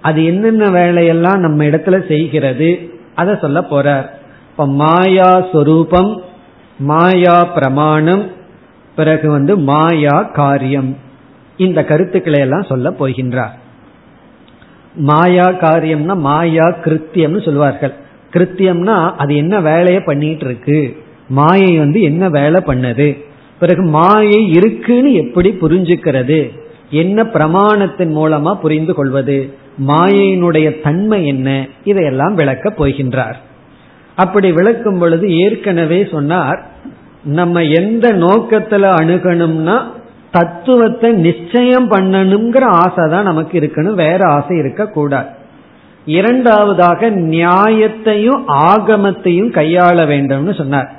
அது 0.00 0.20
என்னென்ன 0.24 0.64
வேலையெல்லாம் 0.70 1.40
நம்ம 1.40 1.64
இடத்துல 1.64 1.96
செய்கிறது 2.06 2.70
அதை 3.14 3.34
சொல்ல 3.40 3.60
போறார். 3.60 4.06
இப்ப 4.50 4.66
மாயா 4.82 5.30
சொரூபம் 5.52 6.12
மாயா 6.78 7.44
பிரமாணம் 7.44 8.24
பிறகு 8.96 9.30
வந்து 9.30 9.54
மாயா 9.70 10.16
காரியம். 10.22 10.96
இந்த 11.56 11.84
கருத்துக்களை 11.84 12.40
எல்லாம் 12.40 12.68
சொல்ல 12.68 12.90
போகின்றார். 12.90 13.56
மாயா 14.94 15.48
காரியம்னா 15.64 16.16
மாயா 16.28 16.66
கிருத்தியம்னு 16.84 17.44
சொல்வார்கள். 17.44 17.94
கிருத்தியம்னா 18.32 19.12
அது 19.16 19.36
என்ன 19.36 19.60
வேலையை 19.60 20.00
பண்ணிட்டு 20.02 20.44
இருக்கு 20.44 20.96
மாயை 21.28 21.78
வந்து 21.78 22.02
என்ன 22.02 22.28
வேலை 22.28 22.60
பண்ணது? 22.66 23.24
பிறகு 23.58 23.82
மாயை 23.82 24.50
இருக்குன்னு 24.50 25.12
எப்படி 25.12 25.50
புரிஞ்சுக்கிறது? 25.60 26.50
என்ன 26.90 27.22
பிரமாணத்தின் 27.22 28.12
மூலமா 28.16 28.54
புரிந்து 28.54 28.94
கொள்வது? 28.94 29.54
மாயையினுடைய 29.86 30.82
தன்மை 30.82 31.26
என்ன? 31.26 31.66
இதையெல்லாம் 31.84 32.34
விளக்கப் 32.34 32.82
போகின்றார். 32.82 33.38
அப்படி 34.16 34.52
விளக்கும் 34.52 34.98
பொழுது 34.98 35.36
ஏற்கனவே 35.38 36.06
சொன்னார் 36.10 36.66
நம்ம 37.24 37.62
எந்த 37.62 38.12
நோக்கத்துல 38.12 38.84
அணுகணும்னா 39.00 39.82
தத்துவத்தை 40.30 41.12
நிச்சயம் 41.12 41.90
பண்ணணுங்கிற 41.90 42.64
ஆசை 42.64 43.08
தான் 43.10 43.24
நமக்கு 43.24 43.60
இருக்கணும் 43.60 43.94
வேற 43.94 44.18
ஆசை 44.26 44.56
இருக்கக்கூடாது. 44.56 45.28
இரண்டாவதாக 46.10 47.10
நியாயத்தையும் 47.10 48.42
ஆகமத்தையும் 48.48 49.52
கையாள 49.52 49.98
வேண்டும்னு 50.12 50.56
சொன்னார். 50.56 50.90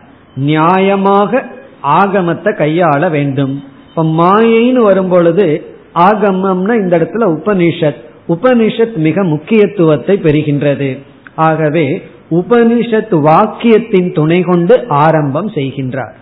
நியாயமாக 0.45 1.41
ஆகமத்தை 1.83 2.51
கையாள 2.55 3.09
வேண்டும். 3.09 3.63
இப்ப 3.89 4.03
மாயைன்னு 4.03 4.81
வரும் 4.81 5.09
பொழுது 5.09 5.65
ஆகமம்னா 5.95 6.73
இந்த 6.75 6.97
இடத்துல 6.97 7.23
உபனிஷத். 7.23 7.99
உபனிஷத் 8.29 8.95
மிக 8.95 9.23
முக்கியத்துவத்தை 9.23 10.19
பெறுகின்றது. 10.23 10.97
ஆகவே 11.35 12.01
உபனிஷத் 12.31 13.13
வாக்கியத்தின் 13.27 14.13
துணை 14.13 14.41
கொண்டு 14.41 14.85
ஆரம்பம் 14.87 15.49
செய்கின்றார். 15.49 16.13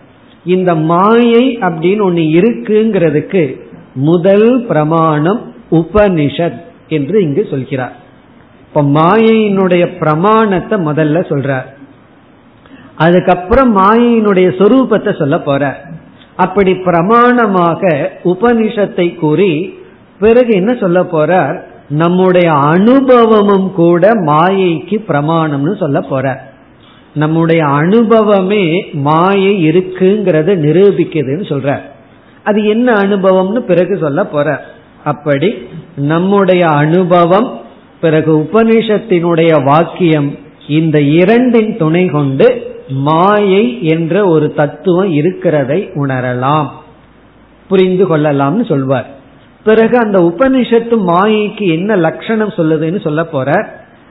இந்த 0.44 0.74
மாயை 0.74 1.58
அப்படின்னு 1.58 2.02
ஒன்னு 2.02 2.20
இருக்குங்கிறதுக்கு 2.20 3.60
முதல் 3.94 4.64
பிரமாணம் 4.68 5.54
உபனிஷத் 5.70 6.60
என்று 6.88 7.22
இங்கு 7.22 7.46
சொல்கிறார். 7.50 7.96
இப்ப 8.72 8.82
மாயையினுடைய 8.82 9.98
பிரமாணத்தை 9.98 10.78
முதல்ல 10.78 11.20
சொல்றார் 11.28 11.64
அதுக்கப்புறம் 12.96 13.76
மாயையினுடைய 13.76 14.48
சொரூபத்தை 14.58 15.18
சொல்ல 15.18 15.40
போற. 15.40 15.80
அப்படி 16.36 16.72
பிரமாணமாக 16.72 18.08
உபனிஷத்தை 18.24 19.16
கூறி 19.16 19.74
பிறகு 20.18 20.54
என்ன 20.54 20.74
சொல்ல 20.74 21.00
போறார் 21.02 21.62
நம்முடைய 21.88 22.52
அனுபவமும் 22.52 23.72
கூட 23.72 24.10
மாயைக்கு 24.10 24.96
பிரமாணம்னு 25.08 25.78
சொல்ல 25.78 26.00
போற. 26.00 26.40
நம்முடைய 27.12 27.64
அனுபவமே 27.66 28.90
மாயை 28.92 29.70
இருக்குங்கிறத 29.70 30.54
நிரூபிக்குதுன்னு 30.66 31.46
சொல்ற. 31.52 31.78
அது 32.44 32.64
என்ன 32.64 32.92
அனுபவம்னு 32.92 33.58
பிறகு 33.58 33.98
சொல்ல 33.98 34.24
போற. 34.26 34.64
அப்படி 35.04 35.54
நம்முடைய 35.96 36.66
அனுபவம் 36.66 37.60
பிறகு 38.00 38.38
உபனிஷத்தினுடைய 38.38 39.64
வாக்கியம் 39.64 40.38
இந்த 40.68 41.00
இரண்டின் 41.00 41.76
துணை 41.76 42.06
கொண்டு 42.06 42.78
மாயை 42.88 43.84
என்ற 43.84 44.24
ஒரு 44.26 44.54
தத்துவம் 44.54 45.10
இருக்கிறதை 45.10 45.90
உணரலாம். 45.94 46.66
புரிந்து 47.68 48.16
கொள்ளலாம்னு 48.16 48.68
சொல்வார். 48.68 49.06
பிறகு 49.64 49.98
அந்த 49.98 50.18
உபனிஷத்து 50.20 50.96
மாயைக்கு 51.06 51.66
என்ன 51.72 51.96
லட்சணம் 51.96 52.48
சொல்லுதுன்னு 52.48 53.00
சொல்ல 53.00 53.24
போற 53.24 53.68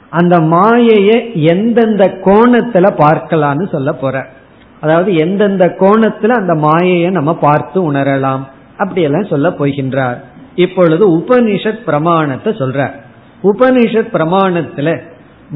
அந்த 0.10 0.40
மாயையை 0.40 1.44
எந்தெந்த 1.44 2.06
கோணத்துல 2.26 2.88
பார்க்கலாம்னு 2.98 3.70
சொல்ல 3.72 3.94
போற 3.94 4.28
அதாவது 4.82 5.16
எந்தெந்த 5.16 5.76
கோணத்துல 5.80 6.28
அந்த 6.28 6.54
மாயையை 6.54 7.10
நம்ம 7.10 7.36
பார்த்து 7.36 7.92
உணரலாம். 7.92 8.40
அப்படியெல்லாம் 8.78 9.30
சொல்ல 9.30 9.50
போகின்றார். 9.50 10.18
இப்பொழுது 10.56 11.18
உபனிஷத் 11.18 11.84
பிரமாணத்தை 11.86 12.54
சொல்ற 12.54 12.92
உபனிஷத் 13.44 14.12
பிரமாணத்துல 14.14 15.02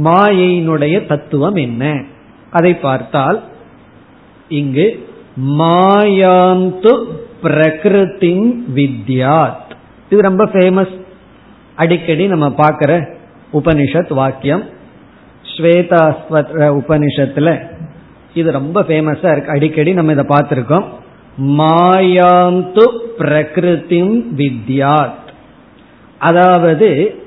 மாயையினுடைய 0.04 1.08
தத்துவம் 1.08 1.56
என்ன? 1.56 2.04
அதை 2.52 2.76
பார்த்தால் 2.76 3.44
இங்கு 4.48 5.08
மாயாந்து 5.42 7.04
பிரகிருதிம் 7.44 8.54
வித்யாத். 8.76 9.72
இது 10.10 10.22
ரொம்ப 10.22 10.46
ஃபேமஸ் 10.46 11.02
அடிக்கடி 11.76 12.28
நம்ம 12.28 12.52
பார்க்கிற 12.52 13.10
உபனிஷத் 13.54 14.14
வாக்கியம். 14.14 14.64
ஸ்வேதாஸ்வர 15.58 16.44
உபனிஷத்துல 16.80 17.68
இது 18.34 18.52
ரொம்ப 18.52 18.82
ஃபேமஸா 18.82 19.32
இருக்கு. 19.32 19.52
அடிக்கடி 19.52 19.94
நம்ம 19.94 20.12
இதை 20.12 20.26
பார்த்துருக்கோம். 20.28 20.84
மாயாந்து 21.42 22.86
பிரகிருதிம் 23.18 24.24
வித்யாத். 24.38 25.28
அதாவது 26.18 27.18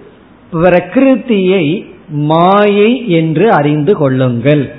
பிரகிருத்தியை 0.62 1.87
மாயை 2.09 3.09
என்று 3.09 3.51
அறிந்து 3.51 3.97
கொள்ளுங்கள். 3.97 4.75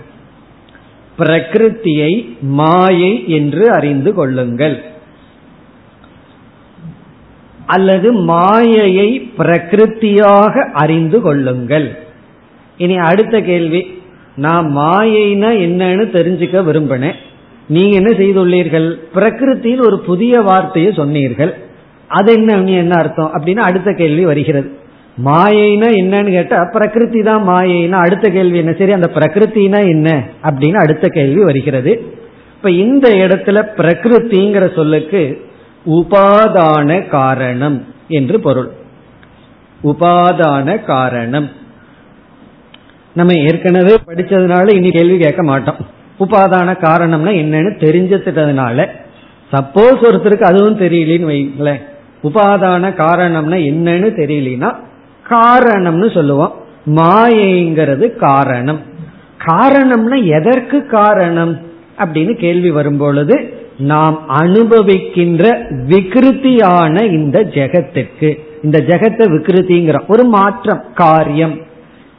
பிரகிருத்தியை 1.20 2.40
மாயை 2.42 3.24
என்று 3.28 3.72
அறிந்து 3.72 4.14
கொள்ளுங்கள். 4.14 4.84
அல்லது 7.66 8.14
மாயையை 8.14 9.32
பிரகிருத்தியாக 9.38 10.72
அறிந்து 10.74 11.22
கொள்ளுங்கள். 11.22 11.98
இனி 12.78 12.98
அடுத்த 12.98 13.42
கேள்வி 13.42 14.02
நான் 14.36 14.78
மாயைனா 14.78 15.50
என்னன்னு 15.50 16.06
தெரிஞ்சுக்க 16.10 16.64
விரும்பினேன். 16.64 17.16
நீங்க 17.68 17.98
என்ன 17.98 18.18
செய்துள்ளீர்கள்? 18.18 19.00
பிரகிருத்தியில் 19.16 19.86
ஒரு 19.86 20.00
புதிய 20.00 20.40
வார்த்தையை 20.40 20.94
சொன்னீர்கள். 20.94 21.58
அது 22.08 22.34
என்ன 22.34 22.64
என்ன 22.64 22.96
அர்த்தம்? 22.96 23.32
அப்படின்னு 23.34 23.58
அடுத்த 23.58 23.92
கேள்வி 23.92 24.26
வருகிறது. 24.26 24.86
மாயைனா 25.26 25.88
என்னன்னு 26.02 26.32
கேட்டா 26.32 26.70
பிரகிருதி 26.72 27.22
தான் 27.22 27.48
மாயைனா 27.48 27.92
அடுத்த 27.92 28.30
கேள்வி 28.30 28.58
என்ன? 28.58 28.74
சரி 28.78 28.92
அந்த 28.92 29.12
பிரகிருத்தினா 29.16 29.88
என்ன? 29.88 30.28
அப்படின்னு 30.44 30.74
அடுத்த 30.74 31.08
கேள்வி 31.08 31.44
வருகிறது. 31.44 31.92
இப்ப 32.56 32.72
இந்த 32.72 33.10
இடத்துல 33.10 33.64
பிரகிருத்திங்கிற 33.78 34.76
சொல்லுக்கு 34.76 35.42
உபாதான 35.86 37.08
காரணம் 37.08 37.86
என்று 38.08 38.40
பொருள். 38.40 38.70
உபாதான 39.84 40.86
காரணம். 40.86 41.50
நம்ம 43.14 43.34
ஏற்கனவே 43.34 43.96
படிச்சதுனால 44.08 44.74
இனி 44.74 44.90
கேள்வி 44.90 45.18
கேட்க 45.18 45.44
மாட்டோம். 45.44 45.76
உபாதான 46.20 46.78
காரணம்னா 46.82 47.32
என்னன்னு 47.42 47.72
தெரிஞ்சதுனால 47.80 48.88
சப்போஸ் 49.52 50.04
ஒருத்தருக்கு 50.04 50.42
அதுவும் 50.42 50.80
தெரியலன்னு 50.80 51.30
வைங்களேன். 51.32 51.82
உபாதான 52.24 52.90
காரணம்னா 52.90 53.58
என்னன்னு 53.58 54.10
தெரியலனா 54.16 54.86
காரணம்னு 55.30 56.14
சொல்லுவோம். 56.14 56.56
மாயைங்கிறது 56.86 58.16
காரணம். 58.16 58.80
காரணம்னா 59.46 60.26
எதற்கு 60.26 60.86
காரணம்? 60.86 61.60
அப்படின்னு 61.98 62.38
கேள்வி 62.38 62.72
வரும்பொழுது 62.72 63.66
நாம் 63.78 64.20
அனுபவிக்கின்ற 64.30 65.64
விகிருத்தியான 65.88 67.12
இந்த 67.12 67.40
ஜெகத்திற்கு. 67.40 68.40
இந்த 68.64 68.84
ஜெகத்தை 68.88 69.30
விகிருத்திங்கிறோம் 69.32 70.08
ஒரு 70.08 70.24
மாற்றம் 70.24 70.84
காரியம். 70.94 71.60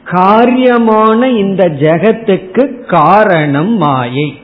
காரியமான 0.05 1.23
இந்த 1.23 1.69
ஜெகத்துக்கு 1.69 2.85
காரணம் 2.85 3.77
மாயை. 3.77 4.39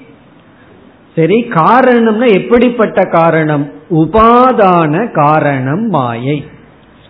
சரி 1.16 1.46
காரணம்னா 1.50 2.34
எப்படிப்பட்ட 2.34 3.04
காரணம்? 3.04 3.72
உபாதான 3.90 5.12
காரணம் 5.12 5.88
மாயை. 5.88 6.46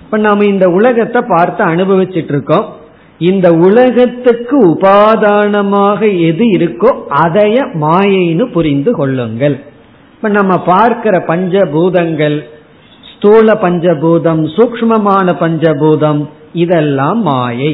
இப்ப 0.06 0.18
நாம 0.18 0.46
இந்த 0.46 0.65
உலகத்தை 0.70 1.22
பார்த்து 1.28 1.62
அனுபவிச்சுட்டு 1.65 2.34
இருக்கோம் 2.34 2.65
இந்த 3.20 3.48
உலகத்துக்கு 3.54 4.58
உபாதானமாக 4.68 6.00
எது 6.30 6.46
இருக்கோ 6.58 6.89
அதைய 7.24 7.58
மாயைன்னு 7.84 8.46
புரிந்து 8.52 8.91
கொள்ளுங்கள். 8.96 9.56
இப்ப 10.15 10.30
நம்ம 10.30 10.54
பார்க்கிற 10.58 11.15
பஞ்சபூதங்கள் 11.28 12.38
ஸ்தூல 13.12 13.54
பஞ்சபூதம் 13.54 14.44
சூக்மமான 14.56 15.28
பஞ்சபூதம் 15.39 16.22
இதெல்லாம் 16.54 17.22
மாயை. 17.22 17.74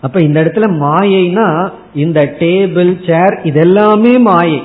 அப்ப 0.00 0.20
இந்த 0.20 0.36
இடத்துல 0.42 0.66
மாயைனா 0.84 1.46
இந்த 1.94 2.20
டேபிள் 2.40 2.92
சேர் 3.06 3.36
இதெல்லாமே 3.50 4.14
மாயை. 4.20 4.60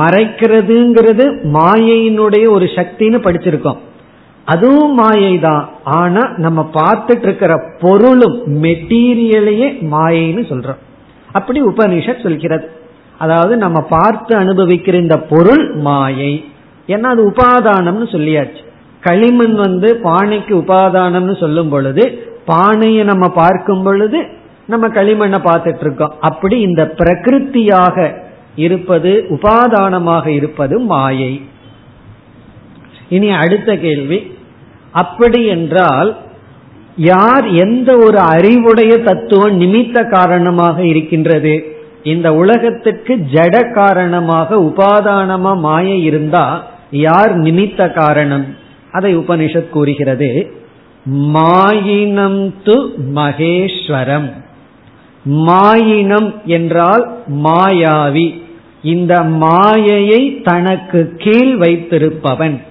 மறைக்கிறதுங்கிறது 0.00 1.24
மாயையினுடைய 1.56 2.44
ஒரு 2.48 2.66
சக்தின்னு 2.76 3.20
படிச்சிருக்கோம். 3.26 3.80
அதுவும் 4.44 4.94
மாயை 4.94 5.38
தான் 5.38 5.68
ஆனா 5.84 6.32
நம்ம 6.36 6.70
பார்த்துட்டு 6.74 7.22
இருக்கிற 7.22 7.52
பொருளும் 7.80 8.62
மெட்டீரியலையே 8.62 9.68
மாயைன்னு 9.92 10.42
சொல்றோம். 10.52 10.80
அப்படி 11.32 11.62
உபனிஷத் 11.62 12.22
சொல்கிறது. 12.22 12.70
அதாவது 13.18 13.56
நம்ம 13.56 13.80
பார்த்து 13.80 14.38
அனுபவிக்கிற 14.38 14.94
இந்த 14.94 15.18
பொருள் 15.18 15.74
மாயை. 15.74 16.44
ஏன்னா 16.86 17.08
அது 17.14 17.30
உபாதானம்னு 17.30 18.08
சொல்லியாச்சு. 18.10 18.62
களிமண் 19.00 19.54
வந்து 19.54 20.00
பானைக்கு 20.04 20.52
உபாதானம்னு 20.52 21.40
சொல்லும் 21.40 21.68
பொழுது 21.68 22.30
பானையை 22.44 23.04
நம்ம 23.04 23.28
பார்க்கும் 23.28 23.82
பொழுது 23.82 24.26
நம்ம 24.66 24.88
களிமண்ணை 24.88 25.38
பார்த்துட்டு 25.38 25.80
இருக்கோம் 25.80 26.12
அப்படி 26.20 26.60
இந்த 26.60 26.94
பிரகிருத்தியாக 26.98 28.14
இருப்பது 28.56 29.24
உபாதானமாக 29.30 30.26
இருப்பது 30.26 30.78
மாயை. 30.78 31.40
இனி 33.08 33.30
அடுத்த 33.30 33.76
கேள்வி. 33.76 34.36
அப்படி 34.90 35.46
என்றால் 35.46 36.16
யார் 36.96 37.46
எந்த 37.46 37.96
ஒரு 37.96 38.18
அறிவுடைய 38.18 38.98
தத்துவம் 38.98 39.60
நிமித்த 39.60 40.10
காரணமாக 40.10 40.86
இருக்கின்றது? 40.86 41.76
இந்த 42.02 42.34
உலகத்துக்கு 42.34 43.26
ஜட 43.32 43.74
காரணமாக 43.74 44.56
உபாதானமா 44.56 45.58
மாயை 45.58 46.02
இருந்தா 46.04 46.66
யார் 46.90 47.38
நிமித்த 47.38 47.92
காரணம்? 47.92 48.44
அதை 48.90 49.16
உபனிஷத் 49.16 49.68
கூறுகிறது. 49.68 50.52
மாயினம் 51.10 52.54
து 52.64 52.90
மகேஸ்வரம். 53.14 54.30
மாயினம் 55.24 56.34
என்றால் 56.44 57.22
மாயாவி. 57.42 58.40
இந்த 58.82 59.22
மாயையை 59.22 60.40
தனக்கு 60.40 61.14
கீழ் 61.18 61.56
வைத்திருப்பவன். 61.58 62.62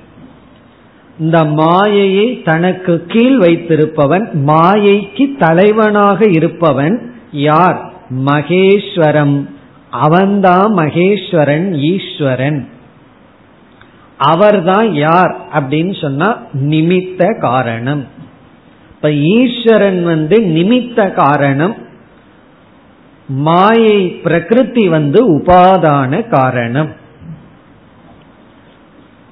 இந்த 1.22 1.44
மாயையை 1.44 2.42
தனக்கு 2.42 3.06
கீழ் 3.08 3.42
வைத்திருப்பவன் 3.42 4.28
மாயைக்கு 4.46 5.38
தலைவனாக 5.38 6.26
இருப்பவன் 6.30 7.14
யார்? 7.32 7.94
மகேஸ்வரம். 8.26 9.48
அவன்தான் 9.90 10.74
மகேஸ்வரன் 10.74 11.74
ஈஸ்வரன். 11.74 12.70
அவர்தான் 14.18 14.94
யார் 14.94 15.38
அப்படின்னு 15.54 16.02
சொன்னா 16.02 16.44
நிமித்த 16.54 17.40
காரணம். 17.40 18.08
இப்ப 18.90 19.14
ஈஸ்வரன் 19.14 20.04
வந்து 20.04 20.40
நிமித்த 20.40 21.12
காரணம் 21.12 21.76
மாயை 23.28 24.10
பிரகிருதி 24.10 24.88
வந்து 24.88 25.38
உபாதான 25.38 26.28
காரணம். 26.28 27.00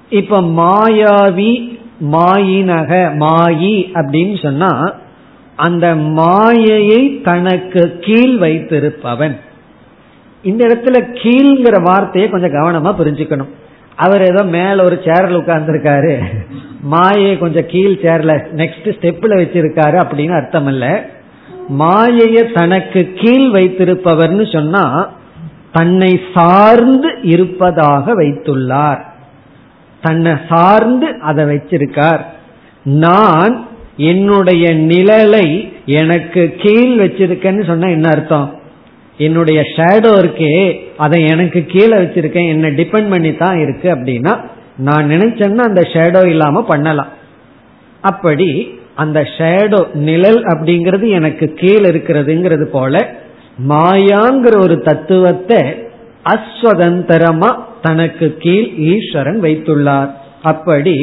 இப்ப 0.10 0.42
மாயாவி 0.42 1.79
மாயினக 2.02 2.92
மாயி 3.20 3.76
அப்படின்னு 3.94 4.42
சொன்னா 4.42 4.94
அந்த 5.56 5.96
மாயையை 5.96 7.22
தனக்கு 7.22 7.98
கீழ் 8.00 8.36
வைத்திருப்பவன். 8.42 9.36
இந்த 10.42 10.66
இடத்துல 10.66 10.98
கீழ்ங்கிற 11.14 11.82
வார்த்தையை 11.82 12.30
கொஞ்சம் 12.30 12.52
கவனமா 12.52 12.90
புரிஞ்சுக்கணும். 12.90 13.50
அவர் 13.96 14.22
ஏதோ 14.22 14.44
மேல 14.44 14.84
ஒரு 14.84 15.02
சேர்ல 15.04 15.40
உட்கார்ந்துருக்காரு. 15.42 16.20
மாயை 16.82 17.38
கொஞ்சம் 17.38 17.66
கீழ் 17.68 18.00
சேர்ல 18.02 18.44
நெக்ஸ்ட் 18.56 18.86
ஸ்டெப்ல 18.86 19.34
வச்சிருக்காரு 19.42 19.98
அப்படின்னு 20.04 20.36
அர்த்தம் 20.36 20.68
இல்ல 20.68 21.10
மாயைய 21.80 22.54
தனக்கு 22.54 23.14
கீழ் 23.16 23.48
வைத்திருப்பவர்னு 23.52 24.54
சொன்னா 24.54 25.10
தன்னை 25.72 26.20
சார்ந்து 26.34 27.16
இருப்பதாக 27.22 28.14
வைத்துள்ளார். 28.16 29.08
தன்னை 30.02 30.34
சார்ந்து 30.50 31.08
அதை 31.30 31.44
வச்சிருக்கார். 31.46 32.22
நான் 33.06 33.54
என்னுடைய 34.12 34.66
நிழலை 34.92 35.48
எனக்கு 35.86 36.42
கீழ் 36.64 36.94
வச்சிருக்கேன்னு 37.02 37.64
சொன்ன 37.66 37.90
என்ன 37.90 38.08
அர்த்தம்? 38.10 38.48
என்னுடைய 39.18 39.60
ஷேடோ 39.76 40.12
இருக்கே 40.22 40.54
அதை 40.98 41.18
எனக்கு 41.26 41.60
கீழே 41.66 41.96
வச்சிருக்கேன் 41.98 42.52
என்ன 42.54 42.68
டிபெண்ட் 42.70 43.10
பண்ணி 43.10 43.32
தான் 43.36 43.58
இருக்கு 43.60 43.88
அப்படின்னா 43.96 44.34
நான் 44.88 45.10
நினைச்சேன்னா 45.10 45.64
அந்த 45.70 45.82
ஷேடோ 45.94 46.22
இல்லாம 46.26 46.62
பண்ணலாம். 46.64 47.12
அப்படி 48.02 48.50
அந்த 48.96 49.20
ஷேடோ 49.38 49.82
நிழல் 50.08 50.40
அப்படிங்கிறது 50.44 51.06
எனக்கு 51.10 51.46
கீழே 51.54 51.86
இருக்கிறதுங்கிறது 51.90 52.66
போல 52.76 53.02
மாயாங்கிற 53.68 54.54
ஒரு 54.64 54.76
தத்துவத்தை 54.82 55.60
அஸ்வதந்திரமா 56.34 57.52
தனக்கு 57.82 58.38
கீழ் 58.38 58.70
ஈஸ்வரன் 58.94 59.40
வைத்துள்ளார். 59.42 60.12
அப்படி 60.42 60.98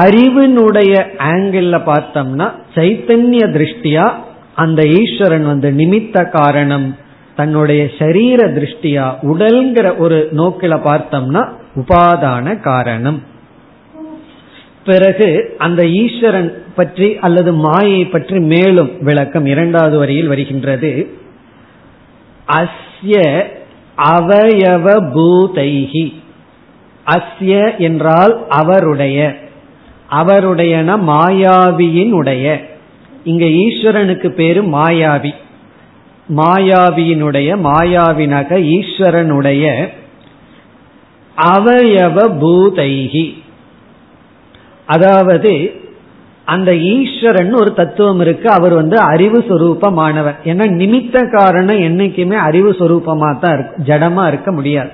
அறிவினுடைய 0.00 0.92
ஆங்கிள் 1.30 1.70
பார்த்தோம்னா 1.90 2.46
சைத்தன்ய 2.74 3.46
திருஷ்டியா 3.56 4.06
அந்த 4.54 4.80
ஈஸ்வரன் 5.00 5.46
வந்து 5.46 5.70
நிமித்த 5.70 6.30
காரணம். 6.30 6.96
தன்னுடைய 7.36 7.82
சரீர 7.98 8.40
திருஷ்டியா 8.46 9.04
உடல்ங்கிற 9.22 9.96
ஒரு 9.96 10.18
நோக்கில 10.36 10.74
பார்த்தோம்னா 10.88 11.42
உபாதான 11.74 12.60
காரணம். 12.60 13.20
பிறகு 14.84 15.28
அந்த 15.58 15.82
ஈஸ்வரன் 15.86 16.50
பற்றி 16.74 17.08
அல்லது 17.18 17.52
மாயை 17.52 18.04
பற்றி 18.04 18.38
மேலும் 18.52 18.90
விளக்கம் 19.00 19.46
இரண்டாவது 19.46 19.98
வரியில் 19.98 20.26
வருகின்றது. 20.26 20.92
அஸ்ய 22.48 23.16
அவயவ 24.04 24.86
பூதைகி 25.14 26.12
அஸ்ய 27.06 27.78
என்றால் 27.78 28.46
அவருடைய. 28.48 29.36
அவருடையன 30.10 30.96
மாயாவியின் 31.06 32.10
உடைய 32.10 32.70
இங்க 33.24 33.44
ஈஸ்வரனுக்கு 33.44 34.28
பேரு 34.28 34.62
மாயாவி. 34.62 35.32
மாயாவியினுடைய 36.36 37.56
மாயாவினக 37.64 38.58
ஈஸ்வரனுடைய. 38.58 39.88
அவயவ 41.36 42.16
பூதைகி 42.40 43.34
அதாவது 44.86 45.81
அந்த 46.54 46.70
ஈஸ்வரன் 46.94 47.52
ஒரு 47.54 47.70
தத்துவம் 47.72 48.20
இருக்கு. 48.20 48.48
அவர் 48.48 48.74
வந்து 48.74 48.96
அறிவு 48.98 49.38
சொரூபமானவர். 49.48 50.38
ஏன்னா 50.44 50.66
நிமித்த 50.80 51.16
காரணம் 51.36 51.82
என்னைக்குமே 51.88 52.38
அறிவு 52.48 52.70
சொரூபமா 52.70 53.30
தான் 53.38 53.54
இருக்கும் 53.54 53.86
ஜடமா 53.86 54.26
இருக்க 54.26 54.52
முடியாது. 54.52 54.90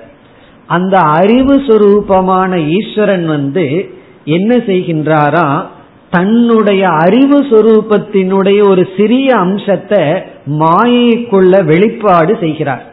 அந்த 0.67 0.99
அறிவு 0.99 1.55
சொரூபமான 1.67 2.51
ஈஸ்வரன் 2.69 3.25
வந்து 3.25 3.65
என்ன 4.25 4.57
செய்கின்றாரா? 4.57 5.47
தன்னுடைய 6.09 6.87
அறிவு 6.87 7.39
சொரூபத்தினுடைய 7.41 8.59
ஒரு 8.69 8.87
சிறிய 8.97 9.35
அம்சத்தை 9.35 10.03
மாயைக்குள்ள 10.59 11.63
வெளிப்பாடு 11.65 12.37
செய்கிறார். 12.39 12.85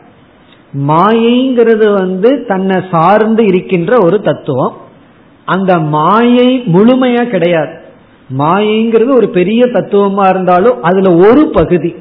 மாயைங்கிறது 0.89 1.87
வந்து 1.93 2.45
தன்னை 2.49 2.79
சார்ந்து 2.91 3.45
இருக்கின்ற 3.45 3.93
ஒரு 4.05 4.19
தத்துவம். 4.23 4.77
அந்த 5.45 5.79
மாயை 5.79 6.51
முழுமையா 6.75 7.25
கிடையாது. 7.25 7.75
மாயைங்கிறது 8.39 9.17
ஒரு 9.17 9.29
பெரிய 9.29 9.65
தத்துவமா 9.65 10.29
இருந்தாலும் 10.29 10.83
அதுல 10.83 11.29
ஒரு 11.29 11.49
பகுதி. 11.49 11.95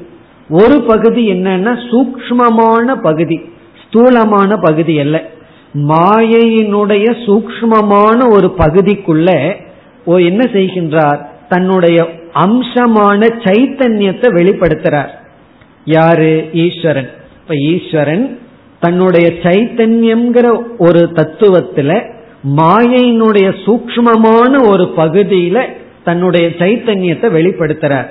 ஒரு 0.50 0.80
பகுதி 0.80 1.30
என்னன்னா 1.30 1.90
சூக்மமான 1.90 3.02
பகுதி. 3.02 3.40
ஸ்தூலமான 3.86 4.56
பகுதி 4.56 5.00
அல்ல. 5.00 5.30
மாயையினுடைய 5.74 7.14
சூக்மமான 7.26 8.30
ஒரு 8.30 8.54
பகுதிக்குள்ள 8.58 9.54
ஓ 10.04 10.16
என்ன 10.16 10.50
செய்கின்றார்? 10.52 11.26
தன்னுடைய 11.48 12.08
அம்சமான 12.34 13.28
சைத்தன்யத்தை 13.44 14.28
வெளிப்படுத்துறார். 14.28 15.08
யாரு? 15.84 16.48
ஈஸ்வரன். 16.52 17.10
இப்ப 17.42 17.56
ஈஸ்வரன் 17.56 18.38
தன்னுடைய 18.80 19.32
சைத்தன்யம்ங்கிற 19.42 20.62
ஒரு 20.78 21.08
தத்துவத்துல 21.12 22.14
மாயையினுடைய 22.56 23.54
சூக்மமான 23.64 24.68
ஒரு 24.68 24.92
பகுதியில 24.96 25.64
தன்னுடைய 26.08 26.46
சைத்தன்யத்தை 26.60 27.28
வெளிப்படுத்துறார். 27.36 28.08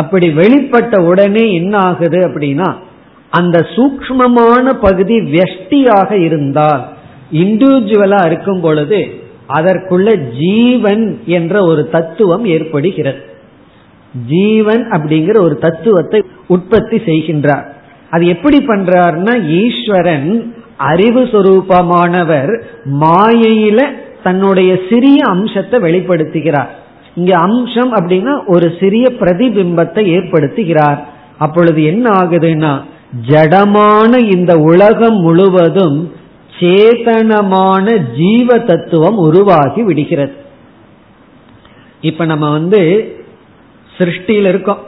அப்படி 0.00 0.26
வெளிப்பட்ட 0.40 0.94
உடனே 1.10 1.44
என்ன 1.60 1.74
ஆகுது 1.88 2.20
அப்படின்னா 2.28 2.68
அந்த 3.32 3.56
சூக்மமான 3.76 4.66
பகுதி 4.84 5.16
வெஷ்டியாக 5.36 6.10
இருந்தால் 6.26 6.84
இண்டிவிஜுவலா 7.42 8.20
இருக்கும் 8.28 8.62
பொழுது 8.66 9.00
அதற்குள்ள 9.56 10.08
ஜீவன் 10.42 11.04
என்ற 11.38 11.54
ஒரு 11.70 11.82
தத்துவம் 11.94 12.44
ஏற்படுகிறது. 12.54 13.20
ஜீவன் 14.32 14.84
அப்படிங்கிற 14.94 15.36
ஒரு 15.46 15.56
தத்துவத்தை 15.64 16.20
உற்பத்தி 16.54 16.98
செய்கின்றார். 17.08 17.66
அது 18.10 18.24
எப்படி 18.34 18.58
பண்றார்னா 18.68 19.34
ஈஸ்வரன் 19.62 20.30
அறிவு 20.90 21.22
சொரூபமானவர் 21.32 22.52
மாயையில 23.02 23.80
தன்னுடைய 24.28 24.70
சிறிய 24.90 25.24
அம்சத்தை 25.24 25.80
வெளிப்படுத்துகிறார். 25.80 26.70
இங்க 27.14 27.36
அம்சம் 27.36 27.92
அப்படின்னா 27.94 28.34
ஒரு 28.46 28.76
சிறிய 28.80 29.06
பிரதிபிம்பத்தை 29.20 30.02
ஏற்படுத்துகிறார். 30.16 30.98
அப்பொழுது 31.38 31.84
என்ன 31.84 32.06
ஆகுதுன்னா 32.10 32.72
ஜடமான 33.28 34.12
இந்த 34.36 34.52
உலகம் 34.56 35.18
முழுவதும் 35.18 36.12
சேதனமான 36.60 37.86
ஜீவ 38.16 38.58
தத்துவம் 38.58 39.16
உருவாகி 39.16 39.82
விடுகிறது. 39.82 40.34
இப்ப 42.00 42.24
நம்ம 42.24 42.50
வந்து 42.50 42.80
சிருஷ்டியில் 43.98 44.48
இருக்கோம். 44.48 44.82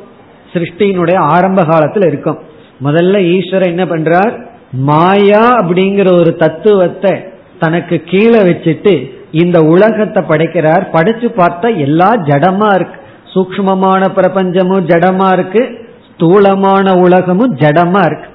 சிருஷ்டியினுடைய 0.53 1.17
ஆரம்ப 1.17 1.65
காலத்தில் 1.65 2.07
இருக்கோம். 2.07 2.41
முதல்ல 2.85 3.17
ஈஸ்வரர் 3.37 3.73
என்ன 3.75 3.85
பண்றார்? 3.85 4.35
மாயா 4.73 5.45
அப்படிங்கிற 5.61 6.09
ஒரு 6.21 6.37
தத்துவத்தை 6.37 7.15
தனக்கு 7.59 7.97
கீழே 8.07 8.41
வச்சுட்டு 8.41 8.95
இந்த 9.33 9.61
உலகத்தை 9.61 10.23
படைக்கிறார். 10.23 10.91
படைச்சு 10.93 11.29
பார்த்தா 11.37 11.77
எல்லா 11.77 12.17
ஜடமா 12.17 12.75
இருக்கு. 12.75 13.01
சூக்மமான 13.35 14.09
பிரபஞ்சமும் 14.17 14.87
ஜடமா 14.87 15.33
இருக்கு. 15.33 15.89
ஸ்தூலமான 16.15 16.95
உலகமும் 16.95 17.57
ஜடமா 17.57 18.05
இருக்கு. 18.07 18.29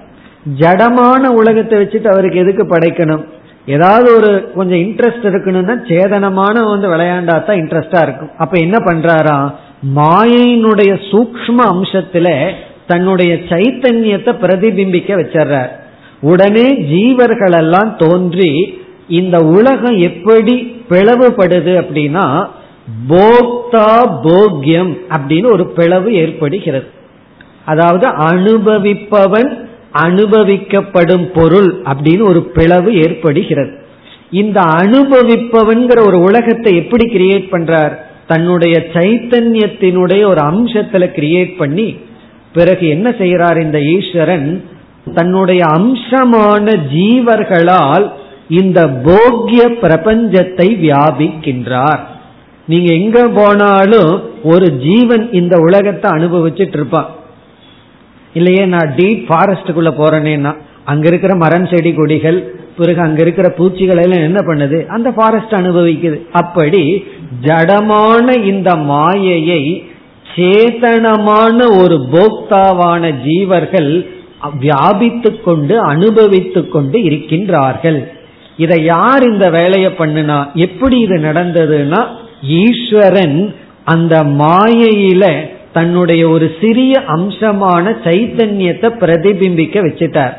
ஜடமான 0.58 1.26
உலகத்தை 1.26 1.80
வச்சுட்டு 1.80 2.08
அவருக்கு 2.08 2.40
எதுக்கு 2.40 2.64
படைக்கணும்? 2.64 3.26
ஏதாவது 3.66 4.16
ஒரு 4.16 4.52
கொஞ்சம் 4.56 4.78
இன்ட்ரெஸ்ட் 4.78 5.24
இருக்கணும்னா 5.24 5.76
சேதனமான 5.88 6.70
வந்து 6.70 6.88
விளையாண்டா 6.90 7.44
தான் 7.44 7.58
இன்ட்ரெஸ்டா 7.58 8.02
இருக்கும். 8.02 8.30
அப்ப 8.38 8.58
என்ன 8.60 8.78
பண்றாரா? 8.78 9.54
மாயையினுடைய 9.96 11.00
சூக்ம 11.12 11.58
அம்சத்துல 11.74 12.52
தன்னுடைய 12.88 13.34
சைத்தன்யத்தை 13.34 14.34
பிரதிபிம்பிக்க 14.42 15.16
வச்சிடுறார். 15.16 15.70
உடனே 16.22 16.74
ஜீவர்கள் 16.74 17.58
எல்லாம் 17.58 17.96
தோன்றி 17.98 18.80
இந்த 19.08 19.38
உலகம் 19.40 19.98
எப்படி 19.98 20.75
பிளவுபடுது 20.90 21.74
அப்படின்னா 21.82 22.48
போக்தா 23.10 23.90
போக்யம் 24.24 24.92
அப்படின்னு 25.18 25.46
ஒரு 25.46 25.66
பிளவு 25.68 26.14
ஏற்படுகிறது. 26.14 26.88
அதாவது 27.66 28.08
அனுபவிப்பவன் 28.08 29.52
அனுபவிக்கப்படும் 30.04 31.26
பொருள் 31.34 31.82
அப்படின்னு 31.82 32.24
ஒரு 32.24 32.42
பிளவு 32.42 32.96
ஏற்படுகிறது. 32.96 33.74
இந்த 34.32 34.62
அனுபவிப்பவன்கிற 34.62 36.00
ஒரு 36.08 36.20
உலகத்தை 36.20 36.76
எப்படி 36.76 37.06
கிரியேட் 37.14 37.48
பண்றார்? 37.52 37.96
தன்னுடைய 38.28 38.86
சைத்தன்யத்தினுடைய 38.94 40.26
ஒரு 40.26 40.42
அம்சத்துல 40.42 41.04
கிரியேட் 41.18 41.58
பண்ணி 41.58 41.98
பிறகு 42.54 42.88
என்ன 42.88 43.10
செய்யறார் 43.10 43.62
இந்த 43.62 43.82
ஈஸ்வரன்? 43.82 44.64
தன்னுடைய 45.14 45.66
அம்சமான 45.66 46.76
ஜீவர்களால் 46.94 48.12
இந்த 48.48 48.88
போக்கிய 48.88 49.64
பிரபஞ்சத்தை 49.84 50.68
வியாபிக்கின்றார். 50.84 52.02
நீங்க 52.68 52.94
எங்க 52.94 53.28
போனாலும் 53.28 54.24
ஒரு 54.44 54.68
ஜீவன் 54.72 55.32
இந்த 55.32 55.56
உலகத்தை 55.58 56.12
அனுபவிச்சுட்டு 56.12 56.78
இருப்பான். 56.78 57.10
இல்லையே 58.34 58.66
நான் 58.66 58.94
டீப் 58.98 59.24
ஃபாரஸ்டுக்குள்ள 59.28 59.92
போறேனேன்னா 60.00 60.54
அங்க 60.84 61.08
இருக்கிற 61.08 61.36
மரம் 61.36 61.68
செடி 61.68 61.94
கொடிகள் 61.94 62.54
பிறகு 62.78 63.02
அங்க 63.02 63.22
இருக்கிற 63.22 63.50
பூச்சிகள் 63.50 63.98
எல்லாம் 63.98 64.26
என்ன 64.30 64.40
பண்ணுது? 64.40 64.86
அந்த 64.86 65.12
ஃபாரஸ்ட் 65.12 65.54
அனுபவிக்குது. 65.54 66.18
அப்படி 66.32 67.06
ஜடமான 67.42 68.44
இந்த 68.46 68.76
மாயையை 68.76 69.62
சேதனமான 70.36 71.58
ஒரு 71.82 71.98
போக்தாவான 72.14 73.14
ஜீவர்கள் 73.28 74.06
வியாபித்து 74.60 75.42
கொண்டு 75.42 75.80
அனுபவித்து 75.80 76.70
கொண்டு 76.70 77.00
இருக்கின்றார்கள். 77.00 78.08
இதை 78.58 78.84
யார் 78.84 79.24
இந்த 79.24 79.50
வேலையை 79.50 79.92
பண்ணுனா? 79.98 80.54
எப்படி 80.54 81.00
இது 81.00 81.16
நடந்ததுன்னா 81.16 82.08
ஈஸ்வரன் 82.42 83.56
அந்த 83.84 84.24
மாயையில 84.24 85.48
தன்னுடைய 85.74 86.30
ஒரு 86.30 86.56
சிறிய 86.62 87.04
அம்சமான 87.08 87.92
சைத்தன்யத்தை 88.04 88.90
பிரதிபிம்பிக்க 89.02 89.76
வச்சுட்டார். 89.88 90.36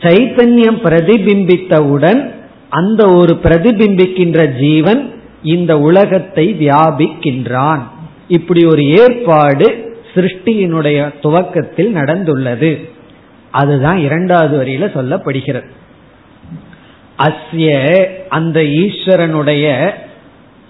சைத்தன்யம் 0.00 0.78
பிரதிபிம்பித்தவுடன் 0.84 2.30
அந்த 2.68 3.12
ஒரு 3.12 3.38
பிரதிபிம்பிக்கின்ற 3.42 4.58
ஜீவன் 4.58 5.12
இந்த 5.42 5.78
உலகத்தை 5.78 6.56
வியாபிக்கின்றான். 6.60 7.80
இப்படி 8.28 8.64
ஒரு 8.64 8.84
ஏற்பாடு 8.84 9.96
சிருஷ்டியினுடைய 10.14 11.14
துவக்கத்தில் 11.22 11.94
நடந்துள்ளது. 11.94 12.88
அதுதான் 13.50 13.98
இரண்டாவது 13.98 14.64
வரியில 14.64 14.84
சொல்லப்படுகிறது. 14.98 15.70
அஸ்ய 17.18 17.70
அந்த 18.28 18.60
ஈஸ்வரனுடைய 18.60 19.94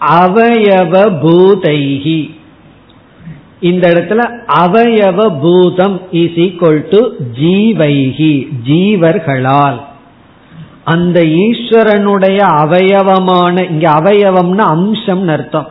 அவயவ 0.00 0.94
பூதைகி 1.22 2.34
இந்த 3.60 3.88
இடத்துல 3.88 4.22
அவயவ 4.46 5.40
பூதம் 5.40 6.00
இஸ் 6.10 6.38
ஈக்வல் 6.46 6.88
டு 6.88 7.12
ஜீவைகி 7.40 8.48
ஜீவர்களால். 8.66 9.80
அந்த 10.84 11.20
ஈஸ்வரனுடைய 11.20 12.36
அவயவமான 12.36 13.70
இங்க 13.70 13.90
அவயவம்னா 13.90 14.58
அம்சம் 14.58 15.28
அர்த்தம். 15.28 15.68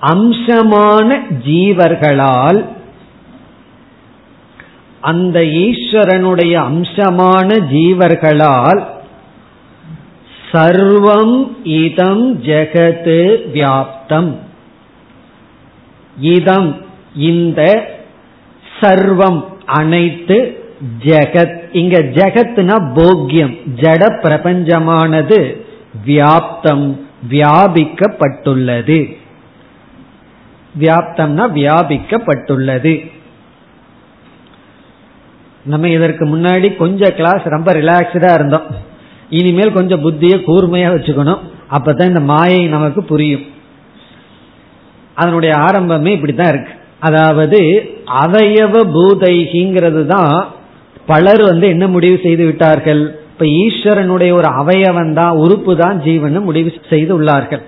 அம்சமான 0.00 1.20
ஜீவர்களால் 1.46 2.64
அந்த 5.00 5.40
ஈஸ்வரனுடைய 5.40 6.52
அம்சமான 6.52 7.58
ஜீவர்களால் 7.58 8.91
சர்வம் 10.52 11.56
இதம் 11.64 12.42
ஜெகத்து 12.42 13.18
வியாப்தம். 13.54 14.36
இதம் 16.20 16.84
இந்த 17.14 17.90
சர்வம் 18.80 19.44
அனைத்து 19.66 20.64
ஜெகத் 21.04 21.60
இங்க 21.72 21.98
ஜெகத்னா 21.98 22.76
போக்கியம் 22.94 23.60
ஜட 23.76 24.08
பிரபஞ்சமானது 24.22 25.60
வியாப்தம் 26.06 27.00
வியாபிக்கப்பட்டுள்ளது. 27.30 29.16
வியாப்தம்னா 30.80 31.44
வியாபிக்கப்பட்டுள்ளது. 31.58 33.10
நம்ம 35.64 35.88
இதற்கு 35.88 36.24
முன்னாடி 36.26 36.76
கொஞ்சம் 36.76 37.14
கிளாஸ் 37.14 37.42
ரொம்ப 37.44 37.72
ரிலாக்ஸ்டா 37.72 38.34
இருந்தோம். 38.34 38.90
இனிமேல் 39.38 39.76
கொஞ்சம் 39.78 40.04
புத்தியை 40.04 40.36
கூர்மையா 40.48 40.88
வச்சுக்கணும். 40.94 41.42
அப்பதான் 41.76 42.10
இந்த 42.12 42.22
மாயை 42.30 42.62
நமக்கு 42.68 43.02
புரியும். 43.02 43.44
அதனுடைய 45.14 45.52
ஆரம்பமே 45.66 46.10
இப்படித்தான் 46.16 46.48
இருக்கு. 46.48 46.72
அதாவது 46.98 47.60
அவயவ 48.24 48.74
பூதைகிங்கிறது 48.96 50.02
தான் 50.06 50.34
பலர் 51.06 51.42
வந்து 51.42 51.66
என்ன 51.68 51.84
முடிவு 51.88 52.18
செய்து 52.22 52.44
விட்டார்கள்? 52.44 53.02
இப்ப 53.32 53.44
ஈஸ்வரனுடைய 53.62 54.32
ஒரு 54.32 54.48
அவயவன் 54.60 55.12
தான் 55.12 55.36
உறுப்பு 55.36 55.72
தான் 55.76 55.96
ஜீவன் 56.00 56.38
முடிவு 56.48 56.72
செய்து 56.88 57.12
உள்ளார்கள். 57.20 57.62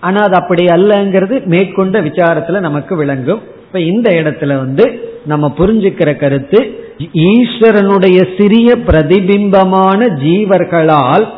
ஆனா 0.00 0.20
அது 0.22 0.34
அப்படி 0.34 0.64
அல்லங்கிறது 0.66 1.34
மேற்கொண்ட 1.44 2.00
விசாரத்துல 2.00 2.60
நமக்கு 2.60 2.96
விளங்கும். 2.96 3.42
இப்ப 3.66 3.80
இந்த 3.92 4.08
இடத்துல 4.20 4.52
வந்து 4.56 4.84
நம்ம 5.26 5.46
புரிஞ்சுக்கிற 5.58 6.10
கருத்து 6.16 6.58
ஈஸ்வரனுடைய 6.98 8.34
சிறிய 8.36 8.76
பிரதிபிம்பமான 8.76 10.06
ஜீவர்களால் 10.06 11.28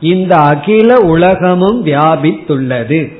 இந்த 0.00 0.36
அகில 0.36 0.98
உலகமும் 0.98 1.86
வியாபித்துள்ளது. 1.86 3.12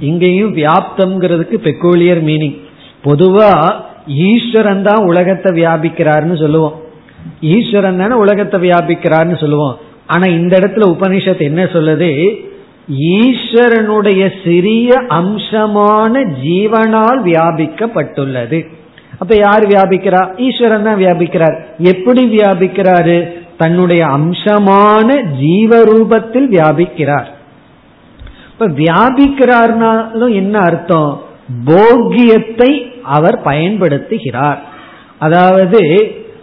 இங்கேயும் 0.00 0.56
வியாப்தம்ங்கிறதுக்கு 0.56 1.56
பெக்கூலியர் 1.62 2.22
மீனிங் 2.22 2.58
பொதுவா 3.04 3.82
ஈஸ்வரன் 4.06 4.82
தான் 4.82 5.04
உலகத்தை 5.04 5.62
வியாபிக்கிறார்னு 5.62 6.38
சொல்லுவோம். 6.38 6.80
ஈஸ்வரன் 7.40 7.98
தானே 7.98 8.14
உலகத்தை 8.14 8.60
வியாபிக்கிறார்னு 8.60 9.40
சொல்லுவோம். 9.40 9.78
ஆனா 10.06 10.26
இந்த 10.26 10.58
இடத்துல 10.58 10.86
உபனிஷத் 10.86 11.40
என்ன 11.40 11.64
சொல்லுது? 11.64 12.38
ஈஸ்வரனுடைய 12.90 14.32
சிறிய 14.44 14.94
அம்சமான 15.08 16.24
ஜீவனால் 16.44 17.20
வியாபிக்கப்பட்டுள்ளது. 17.24 18.68
அப்ப 19.22 19.34
யார் 19.36 19.66
வியாபிக்கிறா? 19.66 20.20
ஈஸ்வரன் 20.36 20.82
தான் 20.82 20.96
வியாபிக்கிறார். 20.96 21.56
எப்படி 21.78 22.22
வியாபிக்கிறாரு? 22.36 23.18
தன்னுடைய 23.56 24.06
அம்சமான 24.06 25.08
ஜீவரூபத்தில் 25.40 26.48
வியாபிக்கிறார். 26.50 27.28
இப்ப 28.52 28.68
வியாபிக்கிறார்னாலும் 28.68 30.34
என்ன 30.34 30.58
அர்த்தம்? 30.58 31.22
போக்கியத்தை 31.64 32.70
அவர் 33.02 33.38
பயன்படுத்துகிறார். 33.44 34.58
அதாவது 35.18 35.80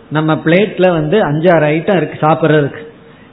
நம்ம 0.09 0.33
பிளேட்ல 0.33 0.91
வந்து 0.91 1.17
அஞ்சாறு 1.19 1.65
ஐட்டம் 1.75 1.95
இருக்கு 1.95 2.27
சாப்பிட்றதுக்கு. 2.27 2.83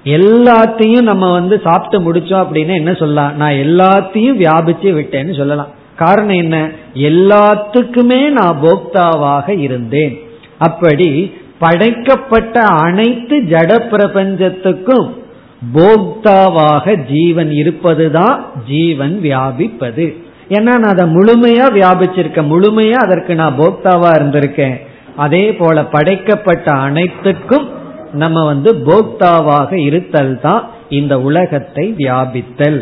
எல்லாத்தையும் 0.04 1.02
நம்ம 1.02 1.32
வந்து 1.32 1.60
சாப்பிட்டு 1.64 2.12
முடிச்சோம் 2.12 2.44
அப்படின்னா 2.44 2.74
என்ன 2.74 2.92
சொல்லலாம்? 2.94 3.36
நான் 3.36 3.60
எல்லாத்தையும் 3.66 4.40
வியாபிச்சு 4.42 4.90
விட்டேன்னு 5.00 5.36
சொல்லலாம். 5.36 5.68
காரணம் 5.96 6.36
என்ன? 6.36 6.70
எல்லாத்துக்குமே 7.00 8.20
நான் 8.38 8.58
போக்தாவாக 8.62 9.48
இருந்தேன். 9.48 10.14
அப்படி 10.58 11.08
படைக்கப்பட்ட 11.58 12.56
அனைத்து 12.62 13.36
ஜட 13.52 13.88
பிரபஞ்சத்துக்கும் 13.92 15.06
போக்தாவாக 15.74 16.94
ஜீவன் 17.12 17.50
இருப்பதுதான் 17.50 18.44
ஜீவன் 18.66 19.14
வியாபிப்பது. 19.22 20.06
ஏன்னா 20.48 20.72
நான் 20.82 20.92
அதை 20.92 21.04
முழுமையா 21.14 21.66
வியாபிச்சிருக்கேன் 21.78 22.52
முழுமையா 22.52 22.98
அதற்கு 23.06 23.34
நான் 23.34 23.58
போக்தாவா 23.58 24.10
இருந்திருக்கேன். 24.18 24.76
அதே 25.16 25.44
போல 25.52 25.84
படைக்கப்பட்ட 25.94 26.72
அனைத்துக்கும் 26.86 27.66
நம்ம 28.12 28.44
வந்து 28.44 28.72
போக்தாவாக 28.88 29.72
இருத்தல் 29.88 30.40
தான் 30.40 30.62
இந்த 30.88 31.14
உலகத்தை 31.20 31.84
வியாபித்தல். 31.98 32.78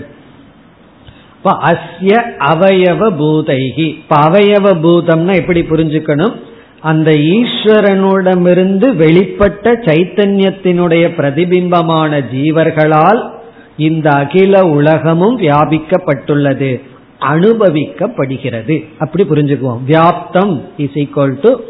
அஸ்ய 1.51 2.23
அவயவ 2.39 3.11
பூதைகி 3.19 3.87
இப்ப 3.87 4.17
அவயவ 4.17 4.75
பூதம்னா 4.83 5.35
எப்படி 5.35 5.61
புரிஞ்சுக்கணும்? 5.61 6.33
அந்த 6.81 7.11
ஈஸ்வரனுடமிருந்து 7.11 8.95
வெளிப்பட்ட 8.95 9.75
சைத்தன்யத்தினுடைய 9.85 11.15
பிரதிபிம்பமான 11.15 12.25
ஜீவர்களால் 12.35 13.31
இந்த 13.77 14.11
அகில 14.11 14.65
உலகமும் 14.65 15.41
வியாபிக்கப்பட்டுள்ளது. 15.41 16.81
அனுபவிக்கப்படுகிறது. 17.21 18.85
அப்படி 18.99 19.25
புரிஞ்சுக்குவோம். 19.29 19.79
வியாப்தம் 19.89 20.61
இஸ் 20.77 20.95
ஈக்வல் 20.95 21.39
டு 21.41 21.61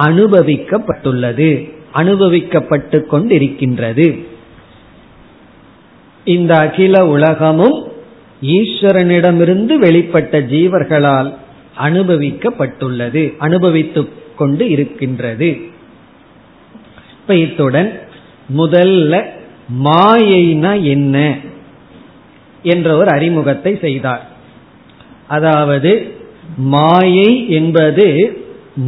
அனுபவிக்கப்பட்டுள்ளது. 0.00 1.72
அனுபவிக்கப்பட்டு 1.94 3.04
கொண்டிருக்கின்றது. 3.12 4.24
இந்த 6.24 6.56
அகில 6.56 7.06
உலகமும் 7.06 7.89
ஈஸ்வரனிடமிருந்து 8.42 9.78
வெளிப்பட்ட 9.78 10.40
ஜீவர்களால் 10.40 11.34
அனுபவிக்கப்பட்டுள்ளது 11.78 13.36
அனுபவித்துக் 13.38 14.12
கொண்டு 14.36 14.68
இருக்கின்றது. 14.68 15.58
இப்ப 17.20 17.34
இத்துடன் 17.34 18.00
முதல்ல 18.56 19.24
மாயைனா 19.84 20.82
என்ன 20.82 21.36
என்ற 22.62 22.96
ஒரு 22.96 23.10
அறிமுகத்தை 23.10 23.78
செய்தார். 23.80 24.28
அதாவது 25.28 26.12
மாயை 26.56 27.50
என்பது 27.50 28.38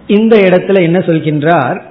இந்த 0.10 0.38
இடத்துல 0.38 0.82
என்ன 0.82 1.00
சொல்கின்றார் 1.00 1.89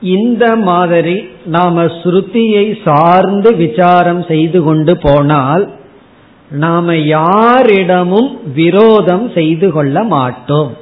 இந்த 0.00 0.56
மாதிரி 0.56 1.28
நாம 1.46 1.84
ஸ்ருதியை 1.84 2.78
சார்ந்து 2.84 3.56
விசாரம் 3.56 4.24
செய்து 4.28 4.62
கொண்டு 4.62 4.96
போனால் 4.96 5.68
நாம 6.50 6.96
யாரிடமும் 6.96 8.40
விரோதம் 8.54 9.30
செய்து 9.34 9.70
கொள்ள 9.70 10.04
மாட்டோம். 10.04 10.76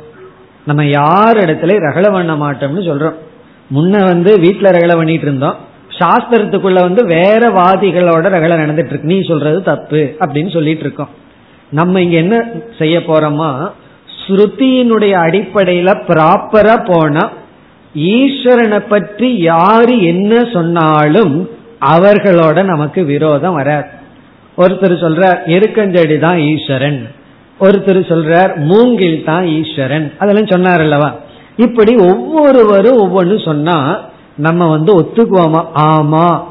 நம்ம 0.66 0.84
யார் 0.84 1.36
இடத்துல 1.36 1.68
ரகல 1.68 2.12
பண்ண 2.12 2.34
மாட்டோம்னு 2.34 2.88
சொல்றோம். 2.88 3.14
முன்ன 3.74 4.04
வந்து 4.04 4.38
வீட்டுல 4.38 4.64
ரகல 4.64 4.94
பண்ணிட்டு 4.94 5.26
இருந்தோம். 5.26 5.56
சாஸ்திரத்துக்குள்ள 5.98 6.80
வந்து 6.80 7.04
வேற 7.04 7.38
வாதிகளோட 7.38 8.24
ரகல 8.28 8.58
நடந்துட்டு 8.58 8.86
இருக்கு. 8.86 9.00
நீ 9.02 9.22
சொல்றது 9.22 9.62
தப்பு 9.62 10.14
அப்படின்னு 10.18 10.52
சொல்லிட்டு 10.52 10.80
இருக்கோம். 10.80 11.08
நம்ம 11.70 12.00
இங்க 12.00 12.16
என்ன 12.16 12.44
செய்ய 12.78 12.98
போறோமா? 12.98 13.70
ஸ்ருதியினுடைய 14.26 15.12
அடிப்படையில 15.12 16.00
ப்ராப்பரா 16.08 16.84
போனா 16.84 17.30
ஈஸ்வரனை 17.96 18.78
பற்றி 18.78 19.38
யாரு 19.38 20.02
என்ன 20.02 20.44
சொன்னாலும் 20.52 21.50
அவர்களோட 21.80 22.64
நமக்கு 22.64 23.04
விரோதம் 23.04 23.54
வராது. 23.54 23.86
ஒருத்தர் 24.58 25.02
சொல்றார் 25.02 25.38
எருக்கஞ்செடி 25.46 26.18
தான் 26.18 26.38
ஈஸ்வரன். 26.38 27.10
ஒருத்தர் 27.60 28.08
சொல்றார் 28.10 28.56
மூங்கில் 28.56 29.24
தான் 29.24 29.46
ஈஸ்வரன். 29.46 30.12
அதெல்லாம் 30.18 30.46
சொன்னார் 30.46 30.80
அல்லவா? 30.80 31.14
இப்படி 31.56 31.96
ஒவ்வொருவரும் 31.96 32.98
ஒவ்வொன்னு 32.98 33.44
சொன்னா 33.44 33.98
நம்ம 34.36 34.66
வந்து 34.66 35.00
ஒத்துக்குவோமா? 35.00 35.64
ஆமா. 35.74 36.42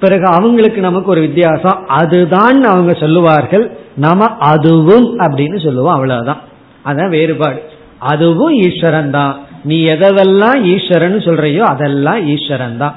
பிறகு 0.00 0.26
அவங்களுக்கு 0.26 0.80
நமக்கு 0.80 1.10
ஒரு 1.10 1.20
வித்தியாசம். 1.20 1.86
அதுதான் 1.86 2.62
அவங்க 2.62 2.92
சொல்லுவார்கள். 2.92 3.76
நாம 3.96 4.26
அதுவும் 4.26 5.18
அப்படின்னு 5.18 5.64
சொல்லுவோம் 5.64 5.92
அவ்வளவுதான். 5.92 6.40
அதான் 6.84 7.08
வேறுபாடு. 7.08 7.62
அதுவும் 7.98 8.54
ஈஸ்வரன் 8.54 9.10
தான். 9.10 9.38
நீ 9.64 9.76
எதெல்லாம் 9.94 10.58
ஈஸ்வரன் 10.74 11.18
சொல்றியோ 11.28 11.62
அதெல்லாம் 11.72 12.20
ஈஸ்வரன் 12.34 12.76
தான் 12.76 12.96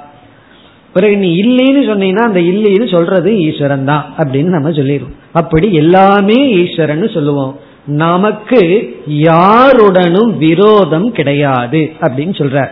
பிறகு 0.93 1.15
நீ 1.17 1.29
இல்லைன்னு 1.43 1.81
சொன்னீங்கன்னா 1.89 2.25
அந்த 2.29 2.41
இல்லைன்னு 2.51 2.87
சொல்றது 2.95 3.31
ஈஸ்வரன் 3.45 3.85
தான் 3.85 4.05
அப்படின்னு 4.17 4.55
நம்ம 4.55 4.71
சொல்லிடுவோம். 4.71 5.15
அப்படி 5.33 5.67
எல்லாமே 5.81 6.37
ஈஸ்வரன் 6.61 7.07
சொல்லுவோம். 7.15 7.53
நமக்கு 7.85 8.61
யாருடனும் 9.05 10.31
விரோதம் 10.37 11.07
கிடையாது 11.11 11.81
அப்படின்னு 12.05 12.35
சொல்றார். 12.41 12.71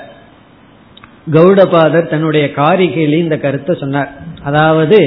கௌடபாதர் 1.36 2.12
தன்னுடைய 2.14 2.46
காரிகையில 2.56 3.20
இந்த 3.26 3.38
கருத்தை 3.38 3.76
சொன்னார். 3.80 4.10
அதாவது 4.44 5.00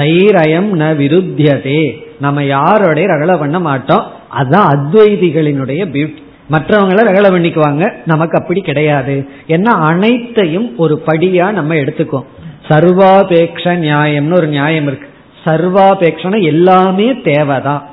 தைரயம் 0.00 0.70
ந 0.80 0.84
விருத்தியதே. 1.00 1.82
நம்ம 2.20 2.42
யாரோடைய 2.56 3.06
ரகல 3.14 3.38
பண்ண 3.38 3.58
மாட்டோம். 3.60 4.04
அதுதான் 4.30 4.70
அத்வைதிகளினுடைய 4.74 5.82
பியூட்டி 5.94 6.23
மற்றவங்கள 6.50 7.20
வேலை 7.20 7.30
பண்ணிக்குவாங்க 7.30 7.92
நமக்கு 8.06 8.38
அப்படி 8.38 8.60
கிடையாது. 8.60 9.28
ஏன்னா 9.48 9.64
அனைத்தையும் 9.64 10.78
ஒரு 10.78 11.02
படியா 11.06 11.52
நம்ம 11.52 11.74
எடுத்துக்கோம் 11.74 12.24
சர்வாபேக்ஷ 12.68 13.64
நியாயம்னு 13.64 14.36
ஒரு 14.36 14.46
நியாயம் 14.46 14.86
இருக்கு. 14.86 15.08
சர்வாபேக்ஷன 15.44 16.42
எல்லாமே 16.42 17.20
தேவைதான். 17.20 17.88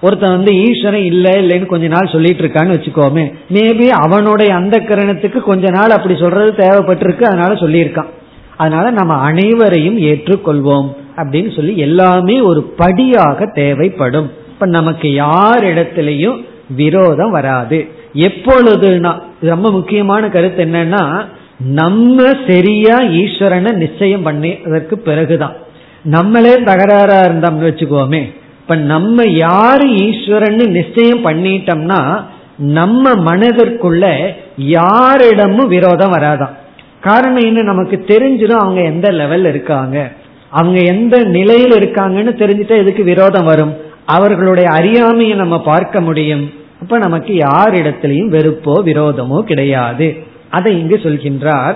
ஒருத்தன் 0.00 0.30
வந்து 0.30 0.54
ஈஸ்வரன் 0.54 1.04
இல்ல 1.04 1.30
இல்லைன்னு 1.30 1.66
கொஞ்ச 1.66 1.86
நாள் 1.86 2.08
சொல்லிட்டு 2.12 2.44
இருக்கான்னு 2.44 2.76
வச்சுக்கோமே. 2.76 3.34
மேபி 3.52 3.88
அவனுடைய 3.88 4.54
அந்த 4.54 4.78
கரணத்துக்கு 4.78 5.40
கொஞ்ச 5.40 5.70
நாள் 5.70 5.90
அப்படி 5.90 6.16
சொல்றது 6.16 6.50
தேவைப்பட்டிருக்கு 6.50 7.22
அதனால 7.22 7.54
சொல்லியிருக்கான். 7.54 8.08
அதனால 8.56 8.90
நம்ம 8.90 9.14
அனைவரையும் 9.14 9.98
ஏற்றுக்கொள்வோம். 9.98 10.94
அப்படின்னு 11.16 11.56
சொல்லி 11.56 11.76
எல்லாமே 11.76 12.40
ஒரு 12.40 12.62
படியாக 12.62 13.46
தேவைப்படும். 13.46 14.30
இப்ப 14.48 14.66
நமக்கு 14.66 15.12
யார் 15.12 15.64
இடத்திலையும் 15.64 16.44
விரோதம் 16.68 17.30
வராது. 17.30 17.88
எப்பொழுதுனா 18.14 19.20
ரொம்ப 19.40 19.70
முக்கியமான 19.70 20.28
கருத்து 20.28 20.64
என்னன்னா 20.64 21.24
நம்ம 21.58 22.30
சரியா 22.46 23.00
ஈஸ்வரனை 23.00 23.72
நிச்சயம் 23.72 24.26
பண்ணதற்கு 24.26 24.94
பிறகுதான். 24.94 25.54
நம்மளே 26.02 26.54
தகராறா 26.54 27.26
இருந்தோம்னு 27.26 27.66
வச்சுக்கோமே. 27.66 28.34
இப்ப 28.60 28.76
நம்ம 28.76 29.24
யாரு 29.24 29.88
ஈஸ்வரன்னு 29.88 30.68
நிச்சயம் 30.68 31.24
பண்ணிட்டோம்னா 31.24 32.24
நம்ம 32.56 33.34
மனதிற்குள்ள 33.34 34.32
யாரிடமும் 34.56 35.68
விரோதம் 35.68 36.12
வராதான். 36.12 36.50
காரணம் 37.00 37.42
என்ன? 37.42 37.62
நமக்கு 37.62 38.04
தெரிஞ்சிடும் 38.06 38.50
அவங்க 38.50 38.80
எந்த 38.80 39.10
லெவல்ல 39.10 39.44
இருக்காங்க. 39.44 40.12
அவங்க 40.48 40.80
எந்த 40.80 41.22
நிலையில் 41.22 41.70
இருக்காங்கன்னு 41.70 42.36
தெரிஞ்சுட்டா 42.42 42.76
எதுக்கு 42.76 43.02
விரோதம் 43.02 43.44
வரும்? 43.44 43.83
அவர்களுடைய 44.04 44.70
அறியாமையை 44.70 45.36
நம்ம 45.36 45.62
பார்க்க 45.62 46.00
முடியும். 46.00 46.52
அப்ப 46.82 46.98
நமக்கு 46.98 47.34
யாரிடத்திலையும் 47.34 48.30
வெறுப்போ 48.30 48.72
விரோதமோ 48.84 49.40
கிடையாது. 49.40 50.16
அதை 50.50 50.80
இங்கு 50.80 51.00
சொல்கின்றார். 51.02 51.74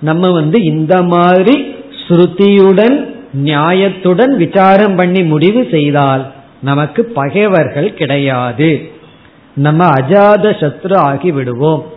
நம்ம 0.00 0.30
வந்து 0.30 0.62
இந்த 0.62 1.02
மாதிரி 1.02 1.74
ஸ்ருதியுடன் 2.08 3.12
நியாயத்துடன் 3.44 4.36
விசாரம் 4.36 4.96
பண்ணி 4.96 5.22
முடிவு 5.22 5.68
செய்தால் 5.70 6.32
நமக்கு 6.60 7.04
பகைவர்கள் 7.04 7.94
கிடையாது. 7.94 8.90
நம்ம 9.54 9.88
அஜாத 9.88 10.44
சத்ரு 10.60 10.94
ஆகி 10.94 11.32
விடுவோம். 11.32 11.92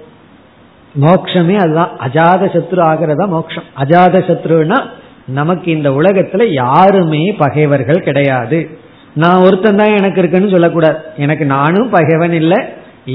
மோக்ஷமே 1.02 1.56
அதுதான். 1.56 1.90
அஜாத 2.08 2.44
சத்ரு 2.46 2.80
ஆகிறதா 2.92 3.28
மோக்ஷம்? 3.28 3.64
அஜாத 3.80 4.20
சத்ருனா 4.30 4.82
நமக்கு 5.26 5.72
இந்த 5.72 5.90
உலகத்துல 5.90 6.46
யாருமே 6.52 7.36
பகைவர்கள் 7.38 8.04
கிடையாது. 8.04 8.80
நான் 9.24 9.44
ஒருத்தன் 9.46 9.80
தான் 9.82 9.96
எனக்கு 10.00 10.20
இருக்குன்னு 10.22 10.54
சொல்லக்கூடாது. 10.56 10.98
எனக்கு 11.26 11.46
நானும் 11.56 11.90
பகைவன் 11.90 12.36
இல்லை 12.42 12.60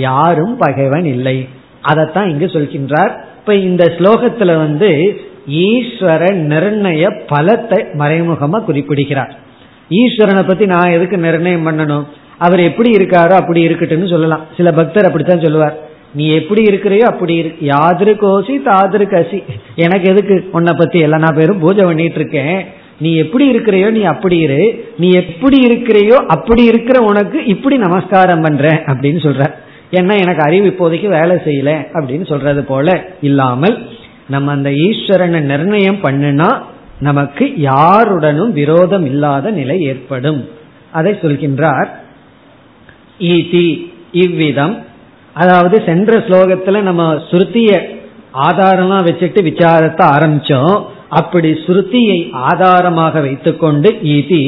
யாரும் 0.07 0.55
பகைவன் 0.57 1.07
இல்லை. 1.15 1.37
அதைத்தான் 1.91 2.31
இங்கு 2.31 2.47
சொல்கின்றார். 2.47 3.13
இப்ப 3.39 3.55
இந்த 3.69 3.85
ஸ்லோகத்துல 3.99 4.57
வந்து 4.65 4.91
ஈஸ்வர 5.67 6.23
நிர்ணய 6.51 7.05
பலத்தை 7.31 7.79
மறைமுகமா 8.01 8.59
குறிப்பிடுகிறார். 8.65 9.33
ஈஸ்வரனை 10.01 10.43
பத்தி 10.47 10.67
நான் 10.67 10.95
எதுக்கு 10.97 11.17
நிர்ணயம் 11.17 11.67
பண்ணணும்? 11.69 12.05
அவர் 12.39 12.61
எப்படி 12.61 12.91
இருக்காரோ 12.91 13.35
அப்படி 13.41 13.61
இருக்கட்டும்னு 13.69 14.13
சொல்லலாம். 14.13 14.45
சில 14.57 14.69
பக்தர் 14.71 15.09
அப்படித்தான் 15.09 15.45
சொல்லுவார். 15.47 15.75
நீ 16.19 16.25
எப்படி 16.39 16.63
இருக்கிறையோ 16.71 17.05
அப்படி 17.13 17.35
இரு. 17.35 17.51
யாதிரு 17.73 18.13
கோசி 18.23 18.55
தாதிரு 18.69 19.05
கசி 19.13 19.39
எனக்கு 19.85 20.07
எதுக்கு 20.13 20.35
உன்னை 20.53 20.73
பத்தி 20.79 20.99
எல்லா 20.99 21.19
நான் 21.19 21.39
பேரும் 21.41 21.63
பூஜை 21.65 21.85
பண்ணிட்டு 21.85 22.21
இருக்கேன். 22.21 22.59
நீ 22.99 23.15
எப்படி 23.15 23.51
இருக்கிறையோ 23.51 23.91
நீ 23.91 24.03
அப்படி 24.03 24.39
இரு. 24.39 24.91
நீ 24.99 25.11
எப்படி 25.11 25.59
இருக்கிறையோ 25.67 26.15
அப்படி 26.27 26.65
இருக்கிற 26.65 27.01
உனக்கு 27.01 27.45
இப்படி 27.45 27.77
நமஸ்காரம் 27.77 28.41
பண்ற 28.41 28.83
அப்படின்னு 28.87 29.21
சொல்ற. 29.27 29.53
ஏன்னா 29.91 30.19
எனக்கு 30.21 30.43
அறிவு 30.43 30.67
இப்போதைக்கு 30.67 31.09
வேலை 31.09 31.37
செய்யல 31.37 31.87
அப்படின்னு 31.95 32.29
சொல்றது 32.29 32.65
போல 32.65 33.05
இல்லாமல் 33.21 33.87
நம்ம 34.29 34.53
அந்த 34.53 34.71
ஈஸ்வரனை 34.71 35.41
நிர்ணயம் 35.41 35.99
பண்ணுனா 36.03 36.61
நமக்கு 36.99 37.53
யாருடனும் 37.57 38.53
விரோதம் 38.53 39.05
இல்லாத 39.05 39.51
நிலை 39.51 39.81
ஏற்படும். 39.81 40.49
அதை 40.93 41.13
சொல்கின்றார். 41.13 41.89
ஈதி 43.19 43.93
இவ்விதம். 44.13 44.85
அதாவது 45.33 45.83
சென்ற 45.87 46.19
ஸ்லோகத்துல 46.19 46.83
நம்ம 46.83 47.15
சுருத்திய 47.31 48.01
ஆதாரமா 48.35 48.99
வச்சுட்டு 49.09 49.41
விசாரத்தை 49.43 50.05
ஆரம்பிச்சோம். 50.17 50.85
அப்படி 51.19 51.51
ஸ்ருதியை 51.65 52.19
ஆதாரமாக 52.49 53.21
வைத்துக்கொண்டு 53.27 53.89
இது 54.19 54.41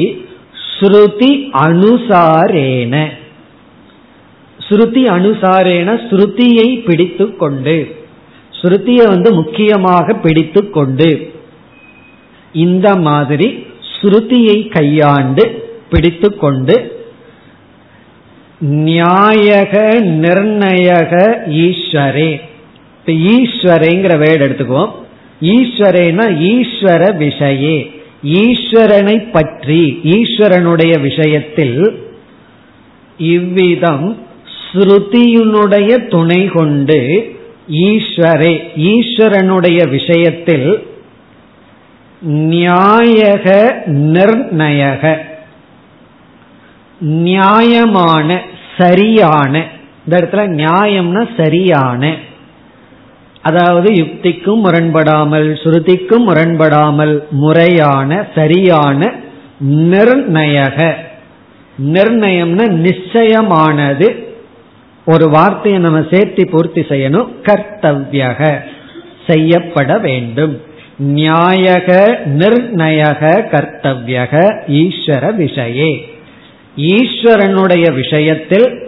ஸ்ருதி 0.69 1.31
அனுசாரேன. 1.65 2.95
ஸ்ருதி 4.59 5.03
அனுசாரேன 5.17 5.89
ஸ்ருதியை 6.07 6.67
பிடித்து 6.87 7.25
கொண்டு 7.43 7.75
ஸ்ருதியை 8.59 9.05
வந்து 9.13 9.29
முக்கியமாக 9.39 10.15
பிடித்து 10.25 10.61
கொண்டு 10.77 11.09
இந்த 12.65 12.87
மாதிரி 13.07 13.47
ஸ்ருதியை 13.93 14.57
கையாண்டு 14.75 15.45
பிடித்து 15.91 16.29
கொண்டு 16.43 16.75
நியாயக 18.87 19.73
நிர்ணயக 20.23 21.13
ஈஸ்வரே. 21.65 22.31
இப்ப 22.97 23.11
ஈஸ்வரேங்கிற 23.33 24.13
வேர்டு 24.23 24.45
எடுத்துக்குவோம். 24.47 24.93
ஈஸ்வரேனா 25.41 26.25
ஈஸ்வர 26.39 27.01
விஷயே. 27.17 28.03
ஈஸ்வரனை 28.23 29.31
பற்றி 29.31 29.99
ஈஸ்வரனுடைய 30.03 31.01
விஷயத்தில் 31.01 31.99
இவ்விதம் 33.17 34.17
ஸ்ருதியினுடைய 34.71 36.07
துணை 36.07 36.45
கொண்டு 36.45 37.33
ஈஸ்வரே 37.67 38.71
ஈஸ்வரனுடைய 38.75 39.89
விஷயத்தில் 39.89 40.87
நியாயக 42.27 43.71
நிர்ணயக. 43.87 45.17
நியாயமான 46.99 48.41
சரியான 48.77 49.65
இந்த 50.05 50.21
இடத்துல 50.21 50.35
நியாயம்னா 50.35 51.27
சரியான. 51.37 52.15
அதாவது 53.45 53.91
யுக்திக்கும் 53.91 54.65
முரண்படாமல் 54.65 55.49
ஸ்ருதிக்கும் 55.63 56.25
முரண்படாமல் 56.27 57.23
முறையான 57.29 58.27
சரியான 58.35 59.13
நிர்ணயக. 59.69 60.93
நிர்ணயம்னா 61.85 62.65
நிச்சயமானது. 62.69 64.07
ஒரு 65.05 65.29
வார்த்தையை 65.29 65.81
நம்ம 65.81 66.03
சேர்த்து 66.11 66.49
பூர்த்தி 66.49 66.81
செய்யணும். 66.81 67.27
கர்த்தவியக. 67.43 68.59
செய்யப்பட 69.27 69.97
வேண்டும். 69.97 70.61
நியாயக 71.15 72.17
நிர்ணயக 72.37 73.21
கர்த்தவியக 73.51 74.33
ஈஸ்வர 74.67 75.31
விஷயே. 75.37 75.93
ஈஸ்வரனுடைய 76.77 77.93
விஷயத்தில் 77.93 78.87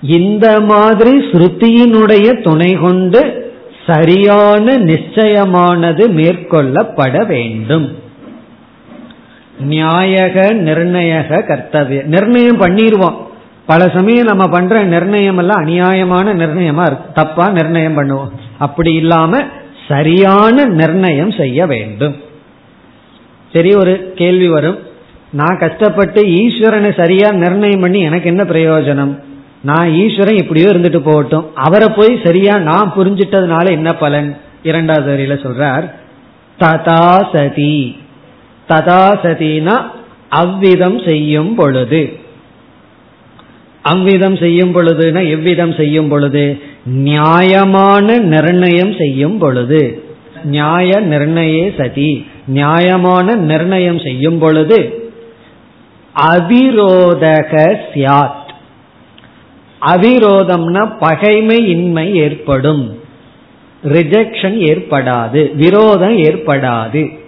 இந்த 0.00 0.60
மாதிரி 0.60 1.18
ஸ்ருதியினுடைய 1.18 2.42
துணை 2.42 2.74
கொண்டு 2.74 3.46
சரியான 3.88 4.76
நிச்சயமானது 4.90 6.04
மேற்கொள்ளப்பட 6.18 7.26
வேண்டும். 7.26 7.86
நியாயக 9.70 10.36
நிர்ணயக 10.66 11.40
கர்த்தவிய 11.46 12.02
நிர்ணயம் 12.14 12.60
பண்ணிடுவோம் 12.60 13.16
பல 13.66 13.88
சமயம் 13.94 14.30
நம்ம 14.30 14.44
பண்ற 14.46 14.82
நிர்ணயம் 14.82 15.36
எல்லாம் 15.36 15.62
அநியாயமான 15.64 16.34
நிர்ணயமா 16.34 16.84
இருக்கு 16.86 17.08
தப்பா 17.14 17.46
நிர்ணயம் 17.50 17.96
பண்ணுவோம். 17.98 18.30
அப்படி 18.58 18.92
இல்லாம 18.94 19.40
சரியான 19.88 20.64
நிர்ணயம் 20.80 21.32
செய்ய 21.40 21.66
வேண்டும். 21.66 22.16
சரி 23.52 23.70
ஒரு 23.74 24.12
கேள்வி 24.16 24.48
வரும். 24.48 24.78
நான் 25.32 25.58
கஷ்டப்பட்டு 25.58 26.20
ஈஸ்வரனை 26.22 26.90
சரியா 26.96 27.28
நிர்ணயம் 27.30 27.80
பண்ணி 27.80 28.00
எனக்கு 28.00 28.28
என்ன 28.28 28.42
பிரயோஜனம்? 28.42 29.12
நான் 29.62 29.94
ஈஸ்வரன் 29.94 30.36
இப்படியோ 30.36 30.68
இருந்துட்டு 30.68 30.98
போகட்டும். 30.98 31.50
அவரை 31.54 31.88
போய் 31.88 32.20
சரியா 32.24 32.58
நான் 32.58 32.92
புரிஞ்சிட்டதுனால 32.96 33.70
என்ன 33.70 33.94
பலன்? 33.94 34.36
இரண்டாவது 34.62 35.16
வரியில 35.16 35.46
சொல்றார் 35.46 35.90
ததா 36.60 37.36
சதி. 37.36 37.96
ததா 38.68 39.18
சதினா 39.22 39.82
அவ்விதம் 40.28 41.00
செய்யும் 41.06 41.54
பொழுது. 41.54 42.18
அவ்விதம் 43.82 44.36
செய்யும் 44.36 44.74
பொழுதுனா 44.74 45.28
எவ்விதம் 45.28 45.74
செய்யும் 45.74 46.08
பொழுது? 46.08 46.58
நியாயமான 46.84 48.18
நிர்ணயம் 48.18 48.94
செய்யும் 48.98 49.38
பொழுது. 49.38 50.02
நியாய 50.44 51.00
நிர்ணயே 51.00 51.74
சதி. 51.78 52.26
நியாயமான 52.46 53.34
நிர்ணயம் 53.34 54.00
செய்யும் 54.00 54.38
பொழுது. 54.38 55.10
அவிரோதக 56.30 57.76
சியாத் 57.94 58.46
அவிரோதம்னா 59.86 60.98
பகைமை 60.98 61.68
இன்மை 61.68 62.14
ஏற்படும். 62.14 63.02
ரிஜெக்ஷன் 63.84 64.58
ஏற்படாது. 64.58 65.54
விரோதம் 65.54 66.18
ஏற்படாது. 66.18 67.18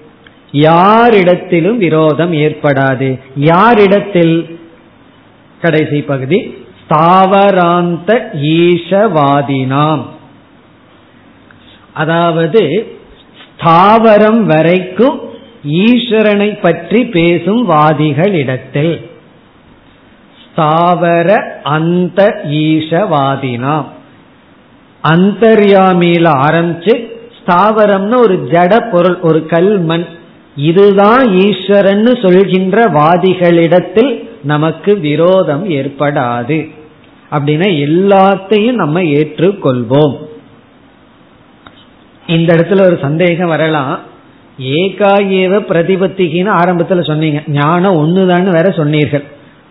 யாரிடத்திலும் 0.53 1.77
விரோதம் 1.77 2.33
ஏற்படாது. 2.33 3.21
யாரிடத்தில்? 3.35 4.61
கடைசி 5.61 6.03
பகுதி. 6.03 6.55
ஸ்தாவராந்த 6.89 8.23
ஈஷவாதினாம். 8.43 10.05
அதாவது 11.93 12.93
ஸ்தாவரம் 13.59 14.43
வரைக்கும் 14.43 15.21
ஈஸ்வரனை 15.69 16.59
பற்றி 16.61 17.05
பேசும் 17.05 17.71
வாதிகளிடத்தில். 17.71 19.10
ஸ்தாவர 20.51 21.39
அந்த 21.63 22.41
ஈசவாதினாம் 22.51 23.85
அந்தர்யாமியில 25.03 26.31
ஆரம்பிச்சு 26.49 27.09
ஸ்தாவரம்னு 27.39 28.17
ஒரு 28.17 28.49
ஜட 28.51 28.91
பொருள் 28.91 29.21
ஒரு 29.21 29.47
கல்மண். 29.49 30.07
இதுதான் 30.57 31.37
ஈஸ்வரன் 31.37 32.19
சொல்கின்ற 32.23 32.85
வாதிகளிடத்தில் 32.85 34.29
நமக்கு 34.43 34.99
விரோதம் 34.99 35.71
ஏற்படாது. 35.71 36.71
அப்படின்னா 37.31 37.69
எல்லாத்தையும் 37.87 38.73
நம்ம 38.73 39.03
ஏற்றுக்கொள்வோம். 39.03 40.17
இந்த 42.27 42.55
இடத்துல 42.55 42.81
ஒரு 42.81 42.99
சந்தேகம் 43.03 43.49
வரலாம். 43.49 43.99
ஏகாயேவ 44.61 45.53
பிரதிபத்திகின்னு 45.71 46.53
ஆரம்பத்துல 46.53 47.05
சொன்னீங்க. 47.05 47.43
ஞானம் 47.47 47.97
ஒண்ணுதான்னு 47.97 48.51
வேற 48.51 48.71
சொன்னீர்கள். 48.71 49.25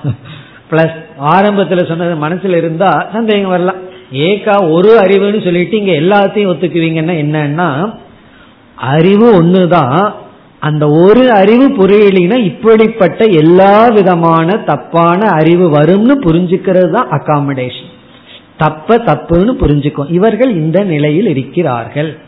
பிளஸ் 0.71 1.05
ஆரம்பத்துல 1.21 1.89
சொன்னது 1.89 2.29
மனசுல 2.29 2.57
இருந்தா 2.57 3.09
சந்தேகம் 3.13 3.51
வரலாம். 3.51 3.93
ஏக்கா 4.13 4.61
ஒரு 4.61 4.99
அறிவுன்னு 4.99 5.45
சொல்லிட்டு 5.45 5.85
இங்க 5.85 5.93
எல்லாத்தையும் 5.93 6.53
ஒத்துக்குவீங்கன்னா 6.53 7.15
என்னன்னா 7.25 7.99
அறிவு 8.75 9.43
ஒண்ணுதான். 9.43 10.13
அந்த 10.59 10.89
ஒரு 10.89 11.31
அறிவு 11.31 11.69
புரியலினா 11.69 12.45
இப்படிப்பட்ட 12.45 13.25
எல்லா 13.25 13.89
விதமான 13.89 14.57
தப்பான 14.57 15.29
அறிவு 15.29 15.71
வரும்னு 15.71 16.15
புரிஞ்சுக்கிறது 16.23 16.91
தான் 16.91 17.09
அகாமடேஷன் 17.11 17.93
தப்ப 18.57 18.97
தப்புன்னு 18.97 19.51
புரிஞ்சுக்கும் 19.61 20.13
இவர்கள் 20.13 20.51
இந்த 20.51 20.83
நிலையில் 20.83 21.27
இருக்கிறார்கள். 21.27 22.19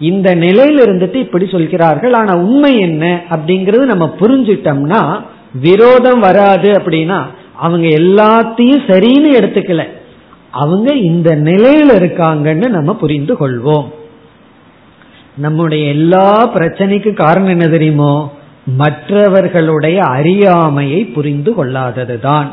இந்த 0.00 0.34
நிலையில் 0.34 0.82
இருந்துட்டு 0.82 1.14
இப்படி 1.14 1.46
சொல்கிறார்கள். 1.46 2.12
ஆனா 2.12 2.34
உண்மை 2.34 2.78
என்ன 2.78 3.22
அப்படிங்கறது 3.30 3.84
நம்ம 3.84 4.14
புரிஞ்சிட்டோம்னா 4.20 5.22
விரோதம் 5.60 6.20
வராது 6.20 6.70
அப்படின்னா 6.70 7.22
அவங்க 7.56 7.88
எல்லாத்தையும் 7.88 8.82
சரின்னு 8.86 9.30
எடுத்துக்கல. 9.38 9.84
அவங்க 10.50 10.94
இந்த 10.94 11.36
நிலையில 11.36 11.90
இருக்காங்கன்னு 11.90 12.68
நம்ம 12.68 12.96
புரிந்து 12.96 13.34
கொள்வோம். 13.34 13.84
நம்முடைய 15.36 15.88
எல்லா 15.88 16.54
பிரச்சனைக்கு 16.54 17.12
காரணம் 17.12 17.48
என்ன 17.48 17.68
தெரியுமோ? 17.68 18.32
மற்றவர்களுடைய 18.64 20.02
அறியாமையை 20.02 21.04
புரிந்து 21.04 21.52
கொள்ளாததுதான். 21.52 22.46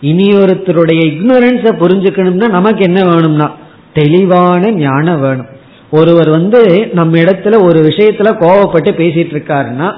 இனி 0.00 0.32
ஒருத்தருடைய 0.36 1.00
இக்னோரன்ஸ 1.06 1.72
புரிஞ்சுக்கணும்னா 1.80 2.48
நமக்கு 2.48 2.84
என்ன 2.84 3.04
வேணும்னா 3.04 3.54
தெளிவான 3.92 4.70
ஞானம் 4.70 5.20
வேணும். 5.20 5.46
ஒருவர் 5.90 6.30
வந்து 6.30 6.90
நம்ம 6.92 7.18
இடத்துல 7.18 7.62
ஒரு 7.62 7.80
விஷயத்துல 7.80 8.30
கோவப்பட்டு 8.40 8.90
பேசிட்டு 8.92 9.34
இருக்காருன்னா 9.34 9.92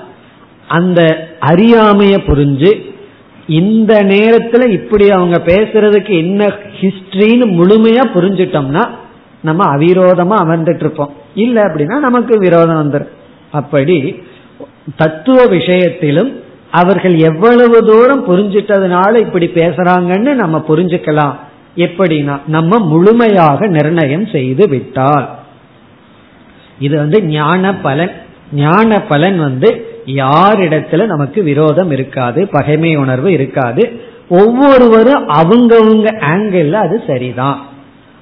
அந்த 0.66 1.28
அறியாமைய 1.40 2.18
புரிஞ்சு 2.26 2.86
இந்த 3.46 4.03
நேரத்துல 4.03 4.68
இப்படி 4.68 5.11
அவங்க 5.11 5.42
பேசுறதுக்கு 5.46 6.09
என்ன 6.09 6.53
ஹிஸ்டரின்னு 6.80 7.46
முழுமையா 7.59 8.05
புரிஞ்சிட்டோம்னா 8.14 8.88
நம்ம 9.42 9.76
அவிரோதமா 9.76 10.36
அமர்ந்துட்டு 10.44 10.80
இருப்போம். 10.80 11.14
இல்ல 11.34 11.62
அப்படின்னா 11.62 11.99
நமக்கு 11.99 12.38
விரோதம் 12.38 12.90
வந்துடும் 12.90 13.09
அப்படி 13.51 14.22
தத்துவ 14.96 15.46
விஷயத்திலும் 15.46 16.42
அவர்கள் 16.70 17.18
எவ்வளவு 17.18 17.84
தூரம் 17.84 18.26
புரிஞ்சிட்டதுனால 18.28 19.16
இப்படி 19.16 19.46
பேசுறாங்கன்னு 19.46 20.34
நம்ம 20.34 20.64
புரிஞ்சுக்கலாம். 20.68 21.34
எப்படின்னா 21.76 22.40
நம்ம 22.46 22.78
முழுமையாக 22.78 23.66
நிர்ணயம் 23.66 24.26
செய்து 24.26 24.68
விட்டால். 24.68 25.38
இது 26.78 26.96
வந்து 26.96 27.22
ஞான 27.22 27.74
பலன். 27.74 28.10
ஞான 28.52 29.00
பலன் 29.00 29.38
வந்து 29.38 30.00
யாரிடத்துல 30.06 31.06
நமக்கு 31.06 31.42
விரோதம் 31.42 31.90
இருக்காது 31.90 32.48
பகைமை 32.48 32.96
உணர்வு 32.96 33.32
இருக்காது. 33.32 34.00
ஒவ்வொருவரும் 34.28 35.28
அவங்கவுங்க 35.28 36.06
ஆங்கிள் 36.06 36.72
அது 36.72 37.02
சரிதான். 37.06 37.66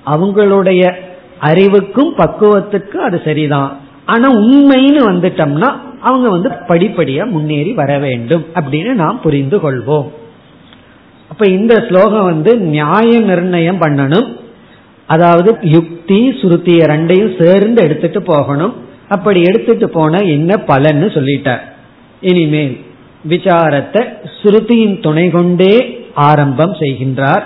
அவங்களுடைய 0.06 0.92
அறிவுக்கும் 1.38 2.16
பக்குவத்துக்கும் 2.16 3.04
அது 3.06 3.20
சரிதான். 3.24 3.78
ஆனா 4.04 4.32
உண்மைன்னு 4.32 5.00
வந்துட்டோம்னா 5.10 5.76
அவங்க 6.08 6.28
வந்து 6.34 6.50
படிப்படியா 6.70 7.24
முன்னேறி 7.34 7.72
வர 7.80 7.92
வேண்டும் 8.04 8.44
அப்படின்னு 8.58 8.92
நாம் 9.02 9.24
புரிந்து 9.26 9.58
கொள்வோம். 9.64 10.08
அப்ப 11.30 11.44
இந்த 11.58 11.74
ஸ்லோகம் 11.88 12.28
வந்து 12.32 12.52
நியாய 12.74 13.10
நிர்ணயம் 13.30 13.80
பண்ணணும். 13.80 14.28
அதாவது 15.14 15.50
யுக்தி 15.76 16.18
சுருத்தி 16.40 16.74
ரெண்டையும் 16.92 17.34
சேர்ந்து 17.40 17.80
எடுத்துட்டு 17.86 18.20
போகணும். 18.32 18.74
அப்படி 19.14 19.40
எடுத்துட்டு 19.50 19.88
போன 19.96 20.20
என்ன 20.36 20.52
பலன்னு 20.68 21.08
சொல்லிட்டார். 21.16 21.64
இனிமேல் 22.30 22.74
விசாரத்தை 23.28 24.02
சுருத்தியின் 24.40 24.96
துணை 25.04 25.26
கொண்டே 25.30 25.74
ஆரம்பம் 26.28 26.74
செய்கின்றார். 26.80 27.44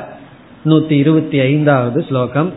நூத்தி 0.68 0.96
இருபத்தி 1.02 1.38
ஐந்தாவது 1.40 1.98
ஸ்லோகம். 2.08 2.50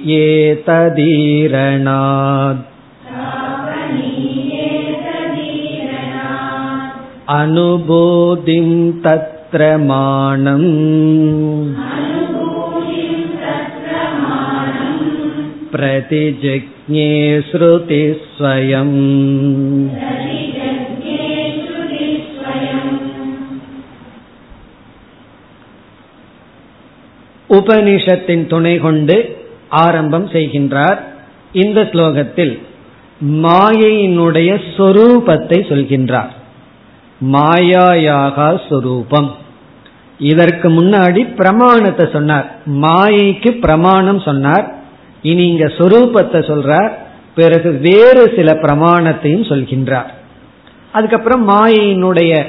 अनुभूतिं 7.36 8.68
तत्र 9.04 9.68
मानम् 9.88 10.70
प्रतिजिज्ञे 15.70 17.08
श्रुतिस्वयम् 17.48 18.96
உபனிஷத்தின் 27.50 28.44
துணை 28.46 28.74
கொண்டு 28.78 29.16
ஆரம்பம் 29.82 30.26
செய்கின்றார் 30.28 31.00
இந்த 31.54 31.80
ஸ்லோகத்தில் 31.92 32.54
மாயையினுடைய 33.44 34.50
சொரூபத்தை 34.76 35.58
சொல்கின்றார் 35.68 36.32
மாயாயாக 37.20 38.38
சொரூபம் 38.68 39.28
இதற்கு 40.20 40.68
முன்னாடி 40.70 41.22
பிரமாணத்தை 41.38 42.04
சொன்னார் 42.08 42.46
மாயைக்கு 42.82 43.50
பிரமாணம் 43.58 44.20
சொன்னார் 44.20 44.66
இனி 45.21 45.47
இங்க 45.47 45.65
சொரூபத்தை 45.65 46.39
சொல்றார் 46.51 46.91
பிறகு 47.35 47.71
வேறு 47.71 48.33
சில 48.35 48.53
பிரமாணத்தையும் 48.53 49.49
சொல்கின்றார். 49.49 50.09
அதுக்கப்புறம் 50.91 51.49
மாயையினுடைய 51.49 52.45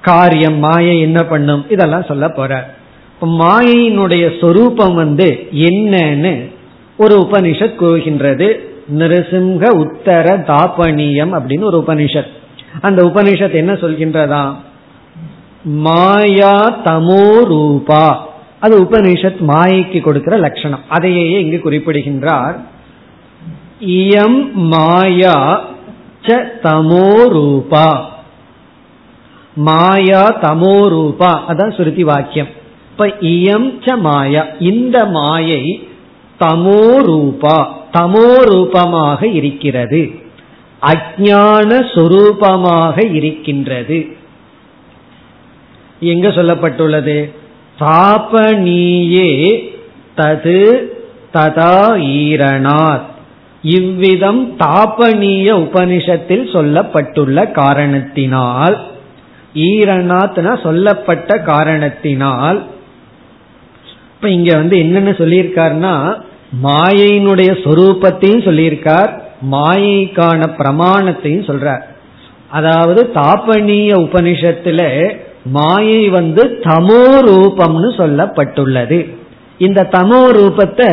காரியம் 0.00 0.58
மாயை 0.58 1.00
என்ன 1.00 1.24
பண்ணும் 1.24 1.66
இதெல்லாம் 1.68 2.04
சொல்ல 2.04 2.26
போறார். 2.28 2.66
மாயையினுடைய 3.20 4.40
சொரூபம் 4.40 4.94
வந்து 4.94 5.48
என்னன்னு 5.52 6.52
ஒரு 6.96 7.26
உபனிஷத் 7.30 7.74
கூறுகின்றது. 7.74 8.76
நிருசிங்க 8.98 9.64
உத்தர 9.84 10.26
தாபனியம் 10.50 11.32
அப்படின்னு 11.38 11.64
ஒரு 11.64 11.84
உபனிஷத். 11.86 12.30
அந்த 12.80 13.02
உபனிஷத் 13.02 13.54
என்ன 13.54 13.72
சொல்கின்றதா 13.72 14.54
மாயா 15.62 16.82
தமோ 16.84 17.44
ரூபா. 17.44 18.27
அது 18.60 18.82
உபனிஷத் 18.82 19.40
மாயைக்கு 19.40 20.00
கொடுக்கிற 20.00 20.36
லட்சணம். 20.36 20.80
அதையே 20.88 21.40
இங்கு 21.40 21.58
குறிப்பிடுகின்றார். 21.58 22.60
இயம் 23.80 24.52
மாயா 24.52 25.68
ச 26.22 26.38
தமோ 26.62 27.28
ரூபா. 27.28 28.10
மாயா 29.54 30.40
தமோ 30.40 30.88
ரூபா. 30.88 31.44
அதான் 31.48 31.76
சுருதி 31.76 32.04
வாக்கியம். 32.04 32.48
இப்ப 32.90 33.06
இயம் 33.06 33.72
ச 33.84 33.98
மாயா. 33.98 34.46
இந்த 34.58 35.04
மாயை 35.04 35.88
தமோ 36.40 36.96
ரூபா. 36.96 37.78
தமோ 37.92 38.42
ரூபமாக 38.42 39.26
இருக்கிறது. 39.26 40.10
அஜான 40.82 41.70
சொரூபமாக 41.94 43.14
இருக்கின்றது. 43.14 44.16
எங்க 46.00 46.28
சொல்லப்பட்டுள்ளது? 46.28 47.46
தாபனீயே 47.80 49.30
தது 50.20 50.60
ததா 51.36 51.76
ஈரணாத். 52.20 53.06
இவ்விதம் 53.64 54.42
தாபனீய 54.62 55.48
உபனிஷத்தில் 55.66 56.46
சொல்லப்பட்டுள்ள 56.54 57.38
காரணத்தினால் 57.52 58.76
ஈரணாத்னா 59.68 60.52
சொல்லப்பட்ட 60.62 61.38
காரணத்தினால் 61.42 62.58
இப்ப 64.14 64.28
இங்க 64.28 64.50
வந்து 64.56 64.76
என்னென்ன 64.78 65.10
சொல்லியிருக்காருன்னா 65.10 65.94
மாயையினுடைய 66.64 67.50
சொரூபத்தையும் 67.64 68.46
சொல்லியிருக்கார் 68.46 69.10
மாயைக்கான 69.50 70.40
பிரமாணத்தையும் 70.60 71.48
சொல்றார். 71.50 71.84
அதாவது 72.50 73.00
தாபனீய 73.14 73.90
உபனிஷத்துல 74.06 74.82
மாயை 75.56 76.02
வந்து 76.08 76.42
தமோ 76.66 77.02
ரூபம்னு 77.28 77.88
சொல்லப்பட்டுள்ளது. 78.00 78.98
இந்த 79.66 79.88
தமோ 79.96 80.20
ரூபத்தை 80.38 80.88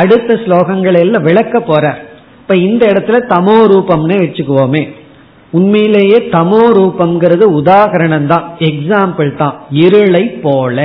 அடுத்த 0.00 0.34
ஸ்லோகங்களில் 0.44 1.24
விளக்க 1.26 1.60
போற. 1.60 1.84
இப்ப 2.40 2.54
இந்த 2.68 2.82
இடத்துல 2.92 3.18
தமோ 3.34 3.56
ரூபம்னு 3.72 4.16
வச்சுக்குவோமே. 4.22 4.82
உண்மையிலேயே 5.52 6.18
தமோ 6.34 6.62
ரூபம்ங்கிறது 6.78 7.44
உதாகரணம் 7.60 8.26
தான் 8.26 8.46
எக்ஸாம்பிள் 8.68 9.30
தான் 9.42 9.56
இருளை 9.84 10.24
போல. 10.44 10.78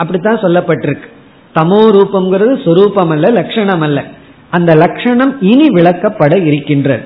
அப்படித்தான் 0.00 0.42
சொல்லப்பட்டிருக்கு. 0.44 1.08
தமோ 1.54 1.80
ரூபம்ங்கிறது 1.96 2.52
சுரூபம் 2.66 3.12
அல்ல 3.14 3.30
லட்சணம் 3.38 3.84
அல்ல 3.86 4.00
அந்த 4.50 4.70
லட்சணம் 4.74 5.32
இனி 5.50 5.66
விளக்கப்பட 5.76 6.32
இருக்கின்றது. 6.48 7.04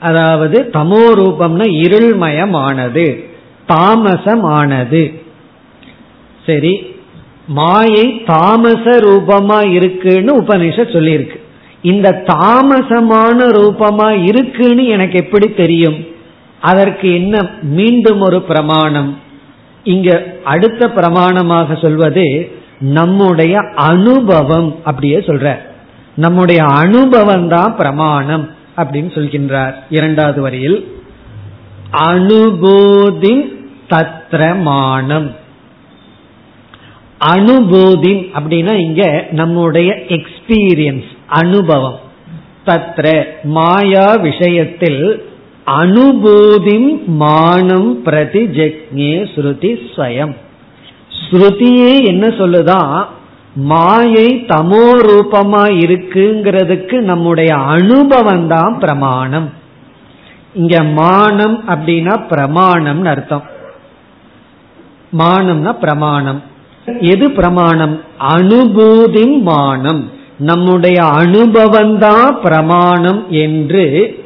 அதாவது 0.00 0.58
தமோ 0.72 1.04
ரூபம்னா 1.20 1.66
இருள்மயமானது. 1.84 3.06
தாமசமானது. 3.68 5.22
சரி 6.46 6.94
மாயை 7.46 8.22
தாமச 8.26 8.82
ரூபமா 8.84 9.70
இருக்குன்னு 9.70 10.40
உபனிஷ 10.40 10.78
சொல்லியிருக்கு. 10.94 11.40
இந்த 11.82 12.22
தாமசமான 12.26 13.48
ரூபமா 13.48 14.24
இருக்குன்னு 14.24 14.86
எனக்கு 14.86 15.18
எப்படி 15.18 15.54
தெரியும்? 15.54 16.06
அதற்கு 16.60 17.14
என்ன 17.14 17.50
மீண்டும் 17.62 18.20
ஒரு 18.20 18.42
பிரமாணம்? 18.42 19.18
இங்க 19.84 20.24
அடுத்த 20.44 20.86
பிரமாணமாக 20.86 21.80
சொல்வது 21.80 22.50
நம்முடைய 22.78 23.60
அனுபவம் 23.74 24.76
அப்படியே 24.84 25.16
சொல்ற. 25.16 25.56
நம்முடைய 26.14 26.64
அனுபவம் 26.64 27.48
தான் 27.48 27.76
பிரமாணம் 27.76 28.50
அப்படின்னு 28.76 29.10
சொல்கின்றார் 29.14 29.74
இரண்டாவது 29.90 30.40
வரியில். 30.40 30.94
தத்ர 33.90 34.04
தத்ரமானம் 34.32 35.34
அனுபூதி 37.20 38.30
அப்படின்னா 38.34 38.74
இங்க 38.74 39.26
நம்முடைய 39.30 39.94
எக்ஸ்பீரியன்ஸ் 40.08 41.08
அனுபவம். 41.26 41.98
தத்ர 42.66 43.26
மாயா 43.42 44.14
விஷயத்தில் 44.14 45.28
அனுபூதி 45.66 47.06
மானம் 47.06 48.02
பிரதி 48.02 48.42
ஜக்ஞே 48.46 49.28
ஸ்ருதி 49.34 49.78
ஸ்வயம். 49.96 50.34
ஸ்ருதியே 51.30 52.04
என்ன 52.04 52.26
சொல்லுதான் 52.28 53.06
மாயை 53.54 54.44
தமோ 54.48 54.86
ரூபமா 55.08 55.64
இருக்குங்கிறதுக்கு 55.84 57.00
நம்முடைய 57.00 57.54
அனுபவம் 57.54 58.48
தான் 58.48 58.78
பிரமாணம். 58.78 59.52
இங்க 60.54 60.82
மானம் 60.82 61.64
அப்படின்னா 61.68 62.14
பிரமாணம்னு 62.30 63.04
அர்த்தம். 63.04 63.54
மானம்னா 65.18 65.72
பிரமாணம். 65.72 66.42
எது 67.00 67.30
பிரமாணம்? 67.30 68.00
அனுபூதி 68.20 69.40
மானம். 69.40 70.10
நம்முடைய 70.38 71.02
அனுபவம்தான் 71.02 72.40
பிரமாணம் 72.42 73.26
என்று 73.30 74.18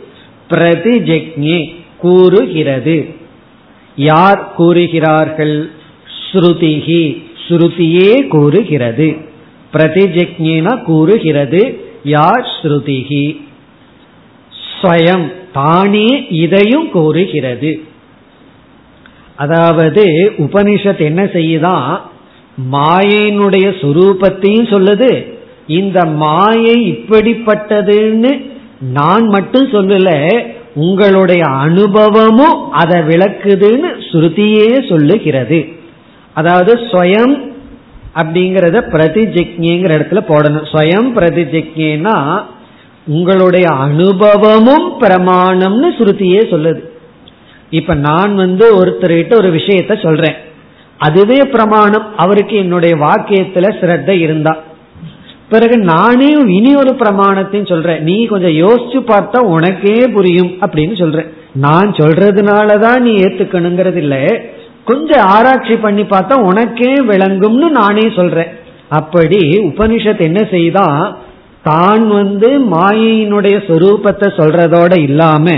பிரதிஜக்ஞே 0.51 1.75
கூறுகிறது. 1.99 3.15
யார் 3.97 4.53
கூறுகிறார்கள்? 4.57 5.71
ஸ்ருதிகி 6.33 7.23
ஸ்ருதியே 7.49 8.29
கூறுகிறது. 8.29 9.17
பிரதிஜக்ஞேனா 9.73 10.83
கூறுகிறது. 10.83 11.85
யார்? 12.05 12.47
ஸ்ருதிகி 12.63 13.41
ஸ்வயம். 14.83 15.33
தானே 15.53 16.27
இதையும் 16.31 16.91
கூறுகிறது. 16.91 17.83
அதாவது 19.43 20.05
உபனிஷத் 20.45 21.03
என்ன 21.09 21.23
செய்யுதான் 21.25 21.87
மாயையினுடைய 22.73 23.67
சுரூபத்தையும் 23.81 24.71
சொல்லுது. 24.73 25.11
இந்த 25.67 25.99
மாயை 26.23 26.77
இப்படிப்பட்டதுன்னு 26.93 28.33
நான் 28.93 29.27
மட்டும் 29.27 29.67
சொல்லல 29.73 30.11
உங்களுடைய 30.75 31.43
அனுபவமும் 31.45 32.59
அதை 32.73 32.99
விளக்குதுன்னு 33.01 33.91
ஸ்ருதியே 34.09 34.89
சொல்லுகிறது. 34.89 35.61
அதாவது 36.35 36.75
ஸ்வயம் 36.75 37.35
அப்படிங்கறத 38.15 38.79
பிரதிஜிக்ஞங்கிற 38.95 39.91
இடத்துல 39.99 40.23
போடணும். 40.31 40.69
ஸ்வயம் 40.73 41.11
பிரதிஜிக்னா 41.19 42.17
உங்களுடைய 43.07 43.67
அனுபவமும் 43.87 44.87
பிரமாணம்னு 45.01 45.91
ஸ்ருதியே 45.99 46.43
சொல்லுது. 46.55 46.83
இப்ப 47.71 47.95
நான் 47.95 48.35
வந்து 48.35 48.85
ஒருத்தர்கிட்ட 48.85 49.35
ஒரு 49.35 49.53
விஷயத்த 49.53 50.03
சொல்றேன். 50.03 50.35
அதுவே 50.99 51.39
பிரமாணம். 51.39 52.17
அவருக்கு 52.17 52.57
என்னுடைய 52.57 52.97
வாக்கியத்துல 52.97 53.75
சிரத்த 53.81 54.09
இருந்தா. 54.09 54.59
பிறகு 55.49 55.77
நானே 55.77 56.29
இனி 56.47 56.75
ஒரு 56.75 56.97
பிரமாணத்தையும் 56.99 57.69
சொல்றேன். 57.69 58.03
நீ 58.03 58.27
கொஞ்சம் 58.27 58.51
யோசிச்சு 58.51 59.11
பார்த்தா 59.11 59.37
உனக்கே 59.37 60.07
புரியும் 60.07 60.51
அப்படின்னு 60.61 60.99
சொல்றேன். 60.99 61.33
நான் 61.53 61.93
சொல்றதுனாலதான் 61.93 62.99
நீ 62.99 63.15
ஏத்துக்கணுங்கிறது 63.15 63.97
இல்ல. 63.97 64.41
கொஞ்சம் 64.85 65.27
ஆராய்ச்சி 65.27 65.77
பண்ணி 65.77 66.03
பார்த்தா 66.03 66.35
உனக்கே 66.35 66.95
விளங்கும்னு 66.95 67.69
நானே 67.69 68.13
சொல்றேன். 68.17 68.49
அப்படி 68.89 69.39
உபனிஷத் 69.39 70.21
என்ன 70.21 70.49
செய்தா? 70.51 71.19
தான் 71.63 72.09
வந்து 72.09 72.61
மாயினுடைய 72.61 73.61
சொரூபத்தை 73.67 74.29
சொல்றதோட 74.37 74.99
இல்லாம 74.99 75.51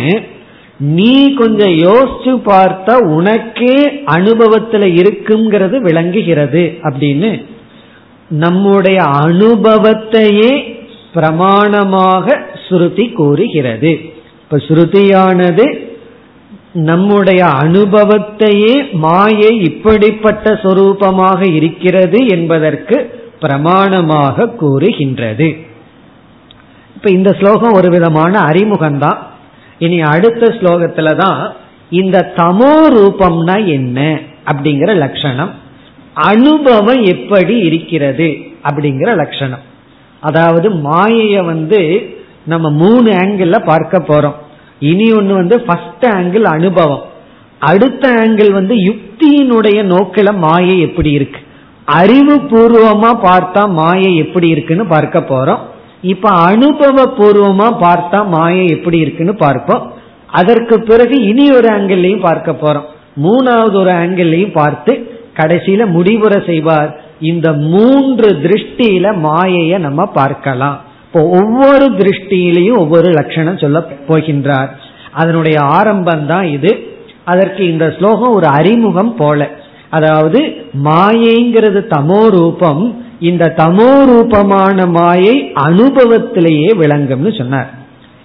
நீ 0.83 1.35
கொஞ்சம் 1.35 1.71
யோசிச்சு 1.71 2.33
பார்த்தா 2.47 2.95
உனக்கே 3.05 3.89
அனுபவத்துல 4.07 4.85
இருக்குங்கிறது 5.01 5.77
விளங்குகிறது 5.77 6.79
அப்படின்னு. 6.83 7.45
நம்முடைய 8.29 9.03
அனுபவத்தையே 9.03 10.85
பிரமாணமாக 11.15 12.37
ஸ்ருதி 12.69 13.13
கூறுகிறது. 13.13 14.01
இப்ப 14.43 14.57
ஸ்ருதியானது 14.57 15.91
நம்முடைய 16.73 17.45
அனுபவத்தையே 17.45 18.93
மாயை 18.93 19.61
இப்படிப்பட்ட 19.61 20.53
சொரூபமாக 20.53 21.55
இருக்கிறது 21.55 22.27
என்பதற்கு 22.27 23.27
பிரமாணமாக 23.43 24.55
கூறுகின்றது. 24.55 25.57
இப்ப 26.97 27.11
இந்த 27.11 27.33
ஸ்லோகம் 27.33 27.73
ஒரு 27.73 27.91
விதமான 27.91 28.39
அறிமுகம்தான். 28.39 29.32
இனி 29.85 29.99
அடுத்த 30.15 30.45
ஸ்லோகத்துல 30.59 31.11
தான் 31.25 31.41
இந்த 32.01 32.19
தமோ 32.37 32.73
ரூபம்னா 32.97 33.57
என்ன 33.77 33.99
அப்படிங்கிற 34.51 34.91
லட்சணம். 35.05 35.53
அனுபவம் 36.31 37.03
எப்படி 37.15 37.55
இருக்கிறது 37.69 38.29
அப்படிங்கிற 38.69 39.11
லட்சணம். 39.23 39.65
அதாவது 40.29 40.69
மாயைய 40.89 41.37
வந்து 41.53 41.81
நம்ம 42.53 42.67
மூணு 42.83 43.09
ஆங்கிள் 43.23 43.55
பார்க்க 43.71 43.99
போறோம். 44.11 44.37
இனி 44.91 45.07
ஒன்று 45.19 45.35
வந்து 45.35 45.57
ஃபர்ஸ்ட் 45.67 46.07
ஆங்கிள் 46.19 46.47
அனுபவம். 46.57 47.03
அடுத்த 47.71 48.05
ஆங்கிள் 48.23 48.51
வந்து 48.59 48.75
யுக்தியினுடைய 48.89 49.79
நோக்கில 49.93 50.29
மாயை 50.45 50.77
எப்படி 50.87 51.11
இருக்கு? 51.19 51.41
அறிவு 52.01 52.35
பூர்வமா 52.51 53.11
பார்த்தா 53.29 53.63
மாயை 53.81 54.11
எப்படி 54.25 54.49
இருக்குன்னு 54.55 54.85
பார்க்க 54.95 55.31
போறோம். 55.31 55.63
இப்ப 56.03 56.29
அனுபவ 56.29 57.05
பூர்வமா 57.19 57.67
பார்த்தா 57.81 58.29
மாயை 58.29 58.67
எப்படி 58.67 58.99
இருக்குன்னு 58.99 59.35
பார்ப்போம். 59.37 59.93
அதற்கு 60.27 60.81
பிறகு 60.81 61.25
இனி 61.27 61.51
ஒரு 61.51 61.69
ஆங்கிள்லையும் 61.69 62.27
பார்க்க 62.29 62.53
போறோம். 62.53 62.87
மூணாவது 63.23 63.73
ஒரு 63.73 63.91
ஆங்கிள்லையும் 63.91 64.53
பார்த்து 64.53 64.93
கடைசியில 65.37 65.87
முடிவுரை 65.87 66.43
செய்வார். 66.47 67.01
இந்த 67.19 67.53
மூன்று 67.53 68.29
திருஷ்டியில 68.45 69.07
மாயைய 69.27 69.79
நம்ம 69.79 70.07
பார்க்கலாம். 70.07 70.81
இப்போ 71.07 71.21
ஒவ்வொரு 71.29 71.87
திருஷ்டியிலையும் 71.87 72.77
ஒவ்வொரு 72.77 73.09
லட்சணம் 73.11 73.59
சொல்ல 73.59 73.81
போகின்றார். 74.09 74.71
அதனுடைய 75.13 75.61
ஆரம்பம் 75.61 76.27
தான் 76.27 76.45
இது. 76.45 76.91
அதற்கு 77.25 77.71
இந்த 77.71 77.95
ஸ்லோகம் 77.99 78.35
ஒரு 78.35 78.47
அறிமுகம் 78.47 79.15
போல. 79.15 79.51
அதாவது 79.91 80.41
மாயைங்கிறது 80.85 81.81
தமோ 81.95 82.31
ரூபம் 82.31 83.02
இந்த 83.23 83.55
தமோ 83.57 84.05
ரூபமான 84.05 84.87
மாயை 84.87 85.53
அனுபவத்திலேயே 85.55 86.71
விளங்கும்னு 86.75 87.39
சொன்னார். 87.39 87.71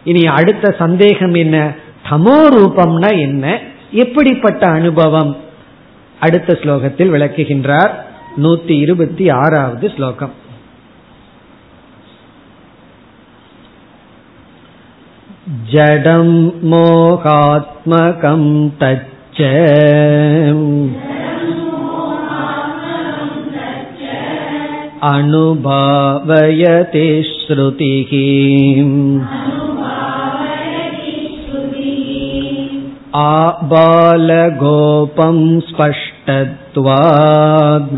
இனி 0.04 0.28
அடுத்த 0.28 0.76
சந்தேகம் 0.80 1.34
என்ன? 1.34 1.74
தமோ 2.10 2.38
ரூபம்னா 2.56 3.20
என்ன? 3.20 3.60
எப்படிப்பட்ட 3.92 4.68
அனுபவம்? 4.68 5.38
அடுத்த 6.20 6.54
ஸ்லோகத்தில் 6.54 7.12
விளக்குகின்றார். 7.12 7.92
நூத்தி 8.44 8.70
இருபத்தி 8.70 9.30
ஆறாவது 9.30 9.92
ஸ்லோகம். 9.96 10.34
ஜடம் 15.72 16.54
மோகாத்மகம் 16.72 18.50
தச்ச. 18.80 19.40
अनुभावयति 25.11 27.07
श्रुतिः 27.29 28.11
आबालगोपं 33.21 35.39
स्पष्टत्वात् 35.69 37.91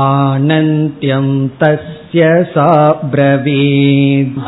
आनन्त्यं 0.00 1.26
तस्य 1.62 2.28
सा 2.52 2.68
ब्रवीत् 3.14 4.38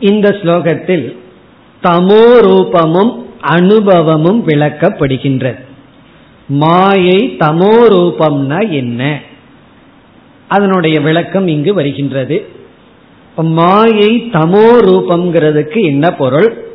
இந்த 0.00 0.36
ஸ்லோகத்தில் 0.42 1.16
தமோ 1.82 2.24
ரூபமும் 2.40 3.26
அனுபவமும் 3.40 4.46
விளக்கப்படுகின்றது. 4.46 5.56
மாயை 6.48 7.36
தமோ 7.38 7.74
ரூபம்னா 7.88 8.70
என்ன? 8.70 9.20
அதனுடைய 10.48 11.00
விளக்கம் 11.00 11.46
இங்கு 11.46 11.74
வருகின்றது. 11.74 12.48
மாயை 13.36 14.28
தமோ 14.32 14.68
ரூபம்ங்கிறதுக்கு 14.88 15.82
என்ன 15.82 16.10
பொருள்? 16.10 16.66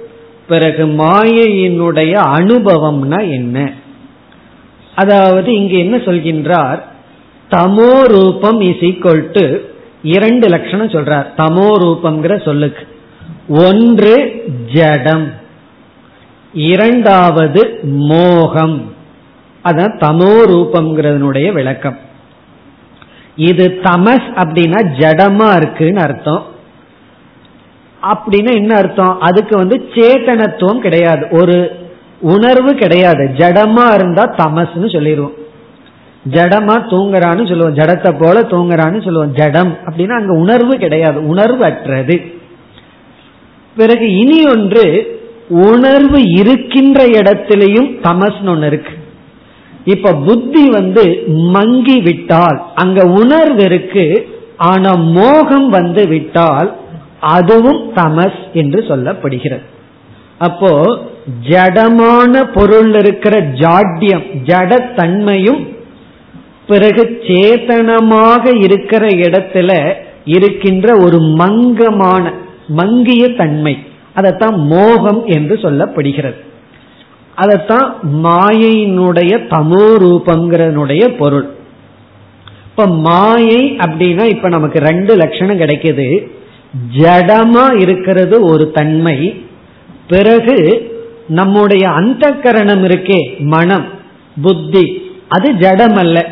பிறகு 0.47 0.85
மாயையினுடைய 0.85 2.13
அனுபவம்னா 2.13 3.29
என்ன? 3.29 3.73
அதாவது 4.95 5.55
இங்கு 5.55 5.77
என்ன 5.77 5.97
சொல்கின்றார்? 5.97 6.83
தமோ 7.51 8.01
ரூபம் 8.01 8.61
இஸ் 8.61 8.83
ஈக்வல் 8.83 9.31
டு 9.31 9.59
இரண்டு 10.03 10.47
லட்சணம் 10.47 10.89
சொல்றார். 10.89 11.25
தமோ 11.37 11.69
ரூபம்ங்கிற 11.77 12.43
சொல்லுக்கு. 12.43 12.91
ஒன்று 13.47 14.43
ஜடம் 14.73 15.31
இரண்டாவது 16.53 17.79
மோகம். 17.83 18.93
அதான் 19.63 19.97
தமோ 19.97 20.43
ரூபம்ங்கிறதனுடைய 20.47 21.53
விளக்கம். 21.53 21.97
இது 23.35 23.79
தமஸ் 23.83 24.27
அப்படின்னா 24.35 24.91
ஜடமா 24.97 25.55
இருக்குன்னு 25.55 26.01
அர்த்தம். 26.01 26.45
அப்படின்னா 28.13 28.53
என்ன 28.53 28.75
அர்த்தம்? 28.75 29.21
அதுக்கு 29.21 29.57
வந்து 29.57 29.89
சேத்தனத்துவம் 29.93 30.79
கிடையாது. 30.79 31.27
ஒரு 31.31 31.71
உணர்வு 32.19 32.73
கிடையாது. 32.73 33.29
ஜடமா 33.37 33.93
இருந்தா 33.93 34.23
தமஸ்னு 34.23 34.93
சொல்லிடுவோம் 34.93 35.33
ஜடமா 36.31 36.75
தூங்குறான்னு 36.85 37.47
சொல்லுவோம். 37.47 37.75
ஜடத்தை 37.75 38.17
போல 38.19 38.41
தூங்குறான்னு 38.41 39.03
சொல்லுவோம். 39.03 39.33
ஜடம் 39.33 39.77
அப்படின்னா 39.85 40.11
அங்க 40.11 40.33
உணர்வு 40.33 40.77
கிடையாது. 40.77 41.27
உணர்வு 41.27 41.63
அற்றது 41.63 42.41
பிறகு 43.75 44.05
இனி 44.21 44.39
ஒன்று 44.45 44.85
உணர்வு 45.69 46.19
இருக்கின்ற 46.39 46.99
இடத்திலையும் 47.19 47.89
தமஸ்னு 48.05 48.51
ஒன்று 48.53 48.67
இருக்கு. 48.67 48.93
இப்ப 49.85 50.13
புத்தி 50.27 50.63
வந்து 50.69 51.03
மங்கி 51.55 51.97
விட்டால் 52.01 52.59
அங்க 52.75 53.05
உணர்வு 53.21 53.63
இருக்கு 53.63 54.05
ஆனா 54.71 54.91
மோகம் 55.17 55.67
வந்து 55.69 56.03
விட்டால் 56.07 56.69
அதுவும் 57.35 57.81
தமஸ் 57.95 58.41
என்று 58.53 58.79
சொல்லப்படுகிறது. 58.89 59.65
அப்போ 60.37 60.71
ஜடமான 61.49 62.33
பொருள் 62.55 62.93
இருக்கிற 63.01 63.35
ஜாட்யம் 63.61 64.25
ஜடத்தன்மையும் 64.49 65.61
பிறகு 66.67 67.03
சேதனமாக 67.27 68.43
இருக்கிற 68.63 69.03
இடத்துல 69.25 69.71
இருக்கின்ற 70.25 70.87
ஒரு 71.05 71.19
மங்கமான 71.41 72.23
மங்கிய 72.67 73.29
தன்மை. 73.29 73.77
அதைத்தான் 74.13 74.59
மோகம் 74.59 75.25
என்று 75.25 75.55
சொல்லப்படுகிறது. 75.55 76.35
அதைத்தான் 77.35 77.95
மாயையினுடைய 78.23 79.31
தமோ 79.49 79.95
ரூபங்கிறனுடைய 79.99 81.17
பொருள். 81.17 81.49
இப்ப 82.65 82.87
மாயை 82.87 83.77
அப்படின்னா 83.77 84.23
இப்ப 84.23 84.49
நமக்கு 84.49 84.79
ரெண்டு 84.79 85.15
லட்சணம் 85.15 85.59
கிடைக்குது. 85.59 86.27
ஜடமா 86.97 87.81
இருக்கிறது 87.81 88.41
ஒரு 88.41 88.71
தன்மை. 88.71 89.45
பிறகு 90.07 90.91
நம்முடைய 91.27 91.89
அந்த 91.89 92.31
கரணம் 92.31 92.83
இருக்கே 92.83 93.39
மனம் 93.39 93.85
புத்தி. 94.41 95.11
அது 95.27 95.53
ஜடம் 95.53 95.95
அல்ல 95.95 96.27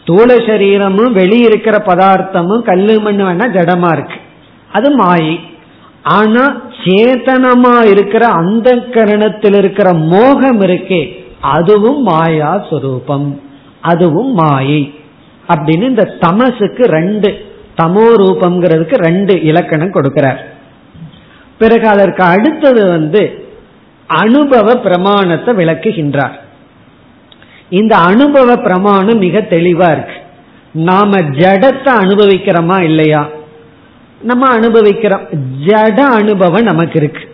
ஸ்தூல 0.00 0.34
சரீரமும் 0.34 1.16
வெளியிருக்கிற 1.16 1.78
பதார்த்தமும் 1.86 2.62
கல்லு 2.62 3.00
மண்ணு 3.00 3.30
வேணா 3.30 3.48
ஜடமா 3.50 3.92
இருக்கு. 3.92 4.14
அது 4.72 4.90
மாயை 4.90 5.40
ஆனா 6.02 6.60
சேதனமா 6.84 7.90
இருக்கிற 7.90 8.26
அந்த 8.26 8.76
கரணத்தில் 8.76 9.56
இருக்கிற 9.56 9.92
மோகம் 9.92 10.60
இருக்கே 10.60 11.24
அதுவும் 11.40 12.02
மாயா 12.02 12.66
சுரூபம் 12.70 13.40
அதுவும் 13.80 14.32
மாயை. 14.32 14.94
அப்படின்னு 15.48 15.82
இந்த 15.82 16.04
தமசுக்கு 16.20 16.84
ரெண்டு 16.84 17.28
தமோ 17.82 18.04
ரூபம்ங்கிறதுக்கு 18.16 18.94
ரெண்டு 18.94 19.42
இலக்கணம் 19.42 19.92
கொடுக்கிறார். 19.92 20.40
பிறகு 21.58 21.86
அதற்கு 21.86 22.24
அடுத்தது 22.24 22.88
வந்து 22.88 23.46
அனுபவ 24.06 24.74
பிரமாணத்தை 24.74 25.54
விளக்குகின்றார். 25.54 26.36
இந்த 27.68 27.96
அனுபவ 27.96 28.56
பிரமாணம் 28.56 29.18
மிக 29.18 29.38
தெளிவா 29.38 29.90
இருக்கு. 29.92 30.16
நாம 30.72 31.18
ஜடத்தை 31.18 31.92
அனுபவிக்கிறோமா 32.04 32.82
இல்லையா? 32.82 33.28
நம்ம 34.22 34.48
அனுபவிக்கிறோம். 34.48 35.20
ஜட 35.66 35.98
அனுபவம் 36.00 36.62
நமக்கு 36.62 36.98
இருக்கு 36.98 37.30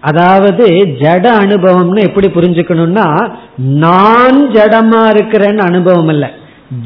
அதாவது 0.00 0.64
ஜட 1.00 1.26
அனுபவம்னு 1.44 2.00
எப்படி 2.00 2.28
புரிஞ்சுக்கணும்னா 2.28 3.06
நான் 3.56 4.38
ஜடமா 4.50 5.02
இருக்கிறேன்னு 5.14 5.58
அனுபவம் 5.58 6.08
இல்லை. 6.08 6.28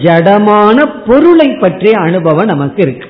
ஜடமான 0.03 0.85
பொருளை 1.07 1.49
பற்றிய 1.49 1.95
அனுபவம் 2.01 2.47
நமக்கு 2.47 2.83
இருக்கு 2.83 3.09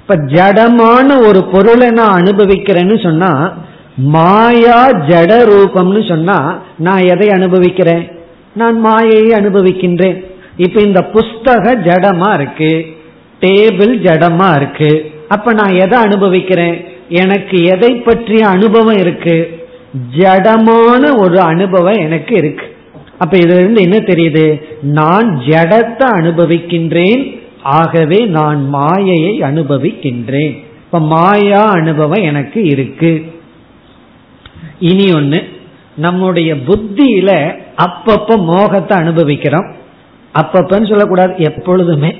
இப்ப 0.00 0.16
ஜடமான 0.16 1.26
ஒரு 1.26 1.44
பொருளை 1.44 1.90
நான் 1.90 2.22
அனுபவிக்கிறேன்னு 2.22 3.02
சொன்னா 3.02 3.52
மாயா 3.96 4.86
ஜட 4.86 5.32
ரூபம்னு 5.50 6.08
சொன்னா 6.08 6.58
நான் 6.78 6.98
எதை 6.98 7.28
அனுபவிக்கிறேன்? 7.28 8.04
நான் 8.54 8.80
மாயையை 8.80 9.30
அனுபவிக்கின்றேன். 9.40 10.24
இப்ப 10.56 10.80
இந்த 10.80 11.00
புஸ்தக 11.12 11.74
ஜடமா 11.86 12.34
இருக்கு. 12.34 12.86
டேபிள் 13.40 13.94
ஜடமா 14.06 14.56
இருக்கு. 14.56 15.10
அப்ப 15.28 15.52
நான் 15.52 15.74
எதை 15.74 15.98
அனுபவிக்கிறேன்? 15.98 16.84
எனக்கு 17.08 17.62
எதை 17.62 17.94
பற்றிய 17.94 18.48
அனுபவம் 18.48 18.96
இருக்கு? 18.96 19.66
ஜடமான 20.18 21.18
ஒரு 21.18 21.40
அனுபவம் 21.40 21.98
எனக்கு 21.98 22.36
இருக்கு. 22.36 22.76
அப்ப 23.18 23.36
இதுல 23.36 23.58
இருந்து 23.58 23.82
என்ன 23.82 23.96
தெரியுது? 23.96 24.62
நான் 24.82 25.42
ஜடத்தை 25.46 26.06
அனுபவிக்கின்றேன் 26.20 27.40
ஆகவே 27.62 28.24
நான் 28.24 28.68
மாயையை 28.68 29.40
அனுபவிக்கின்றேன். 29.40 30.64
இப்ப 30.84 31.00
மாயா 31.00 31.64
அனுபவம் 31.64 32.22
எனக்கு 32.22 32.64
இருக்கு. 32.64 33.32
இனி 34.78 35.04
ஒண்ணு 35.12 35.44
நம்முடைய 35.96 36.54
புத்தியில 36.54 37.58
அப்பப்ப 37.76 38.44
மோகத்தை 38.44 38.98
அனுபவிக்கிறோம். 38.98 39.72
அப்பப்பன்னு 40.34 40.88
சொல்லக்கூடாது 40.88 41.34
எப்பொழுதுமே. 41.36 42.18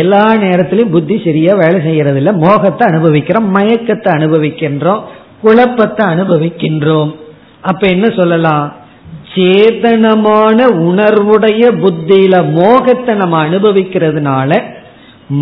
எல்லா 0.00 0.24
நேரத்திலும் 0.44 0.92
புத்தி 0.94 1.16
சரியா 1.24 1.52
வேலை 1.54 1.78
செய்யறது 1.80 2.18
இல்லை 2.20 2.32
மோகத்தை 2.44 2.84
அனுபவிக்கிறோம் 2.90 3.48
மயக்கத்தை 3.56 4.10
அனுபவிக்கின்றோம் 4.18 5.02
குழப்பத்தை 5.42 6.04
அனுபவிக்கின்றோம். 6.06 7.10
அப்ப 7.60 7.82
என்ன 7.88 8.06
சொல்லலாம்? 8.18 8.66
சேதனமான 9.34 10.58
உணர்வுடைய 10.88 11.62
புத்தியில 11.82 12.34
மோகத்தை 12.52 13.12
நம்ம 13.14 13.36
அனுபவிக்கிறதுனால 13.48 14.60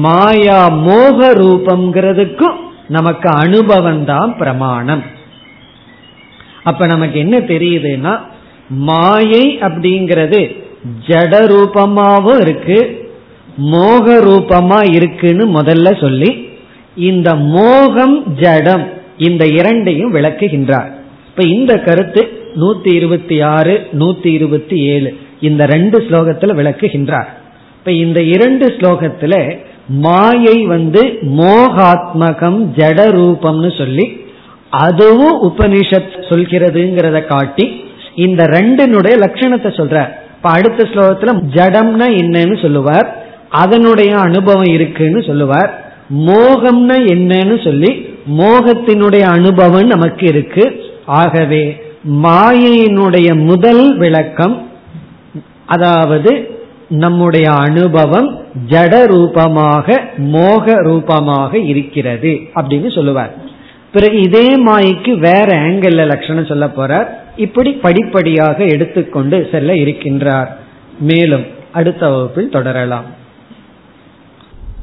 மாயா 0.05 0.61
மோக 0.87 1.19
ரூபம்ங்கிறதுக்கும் 1.43 2.59
நமக்கு 2.89 3.29
அனுபவம் 3.45 4.05
தான் 4.05 4.37
பிரமாணம். 4.37 5.03
அப்ப 6.63 6.87
நமக்கு 6.87 7.19
என்ன 7.19 7.37
தெரியுதுன்னா 7.53 8.15
மாயை 8.89 9.45
அப்படிங்கிறது 9.67 10.41
ஜட 11.09 11.35
ரூபமாகவும் 11.53 12.41
இருக்கு 12.41 12.79
மோக 13.57 14.21
ரூபமா 14.21 14.95
இருக்குன்னு 14.95 15.61
முதல்ல 15.61 16.01
சொல்லி 16.01 16.49
இந்த 16.95 17.35
மோகம் 17.35 18.35
ஜடம் 18.37 18.89
இந்த 19.19 19.47
இரண்டையும் 19.47 20.15
விளக்குகின்றார். 20.15 20.91
இப்ப 21.27 21.47
இந்த 21.47 21.79
கருத்து 21.79 22.39
நூத்தி 22.57 22.95
இருபத்தி 22.95 23.41
ஆறு 23.41 23.87
நூத்தி 23.99 24.27
இருபத்தி 24.27 24.85
ஏழு 24.85 25.17
இந்த 25.41 25.67
ரெண்டு 25.67 26.01
ஸ்லோகத்துல 26.01 26.55
விளக்குகின்றார். 26.55 27.27
இப்ப 27.79 27.93
இந்த 27.93 28.23
இரண்டு 28.23 28.67
ஸ்லோகத்துல 28.67 29.57
மாயை 29.89 30.67
வந்து 30.67 31.19
மோகாத்மகம் 31.23 32.65
ஜட 32.77 33.07
ரூபம்னு 33.19 33.79
சொல்லி 33.79 34.21
அதுவும் 34.71 35.43
உபனிஷத் 35.43 36.13
சொல்கிறதுங்கிறத 36.29 37.27
காட்டி 37.27 37.85
இந்த 38.15 38.45
ரெண்டினுடைய 38.45 39.15
லட்சணத்தை 39.19 39.71
சொல்றார். 39.81 40.11
இப்ப 40.37 40.51
அடுத்த 40.51 40.89
ஸ்லோகத்துல 40.95 41.43
ஜடம்னா 41.55 42.07
என்னன்னு 42.21 42.63
சொல்லுவார். 42.63 43.29
அதனுடைய 43.51 44.19
அனுபவம் 44.19 44.73
இருக்குன்னு 44.77 45.23
சொல்லுவார். 45.23 45.93
மோகம்னா 46.27 46.97
என்னன்னு 47.15 47.65
சொல்லி 47.65 47.91
மோகத்தினுடைய 48.39 49.21
அனுபவம் 49.21 49.87
நமக்கு 49.87 50.27
இருக்கு. 50.27 50.85
ஆகவே 51.07 51.83
மாயையினுடைய 52.09 53.45
முதல் 53.45 53.97
விளக்கம் 53.97 54.69
அதாவது 55.67 56.59
நம்முடைய 56.89 57.51
அனுபவம் 57.51 58.45
ஜட 58.69 59.07
ரூபமாக 59.07 60.01
மோக 60.17 60.83
ரூபமாக 60.83 61.59
இருக்கிறது 61.59 62.41
அப்படின்னு 62.55 62.95
சொல்லுவார். 62.95 63.35
பிறகு 63.93 64.21
இதே 64.21 64.65
மாய்க்கு 64.67 65.19
வேற 65.19 65.47
ஆங்கிள் 65.47 66.07
லட்சணம் 66.07 66.47
சொல்ல 66.47 66.67
போறார். 66.67 67.07
இப்படி 67.37 67.73
படிப்படியாக 67.73 68.65
எடுத்துக்கொண்டு 68.65 69.49
செல்ல 69.51 69.73
இருக்கின்றார். 69.73 70.49
மேலும் 71.01 71.45
அடுத்த 71.73 72.09
வகுப்பில் 72.09 72.51
தொடரலாம். 72.51 73.19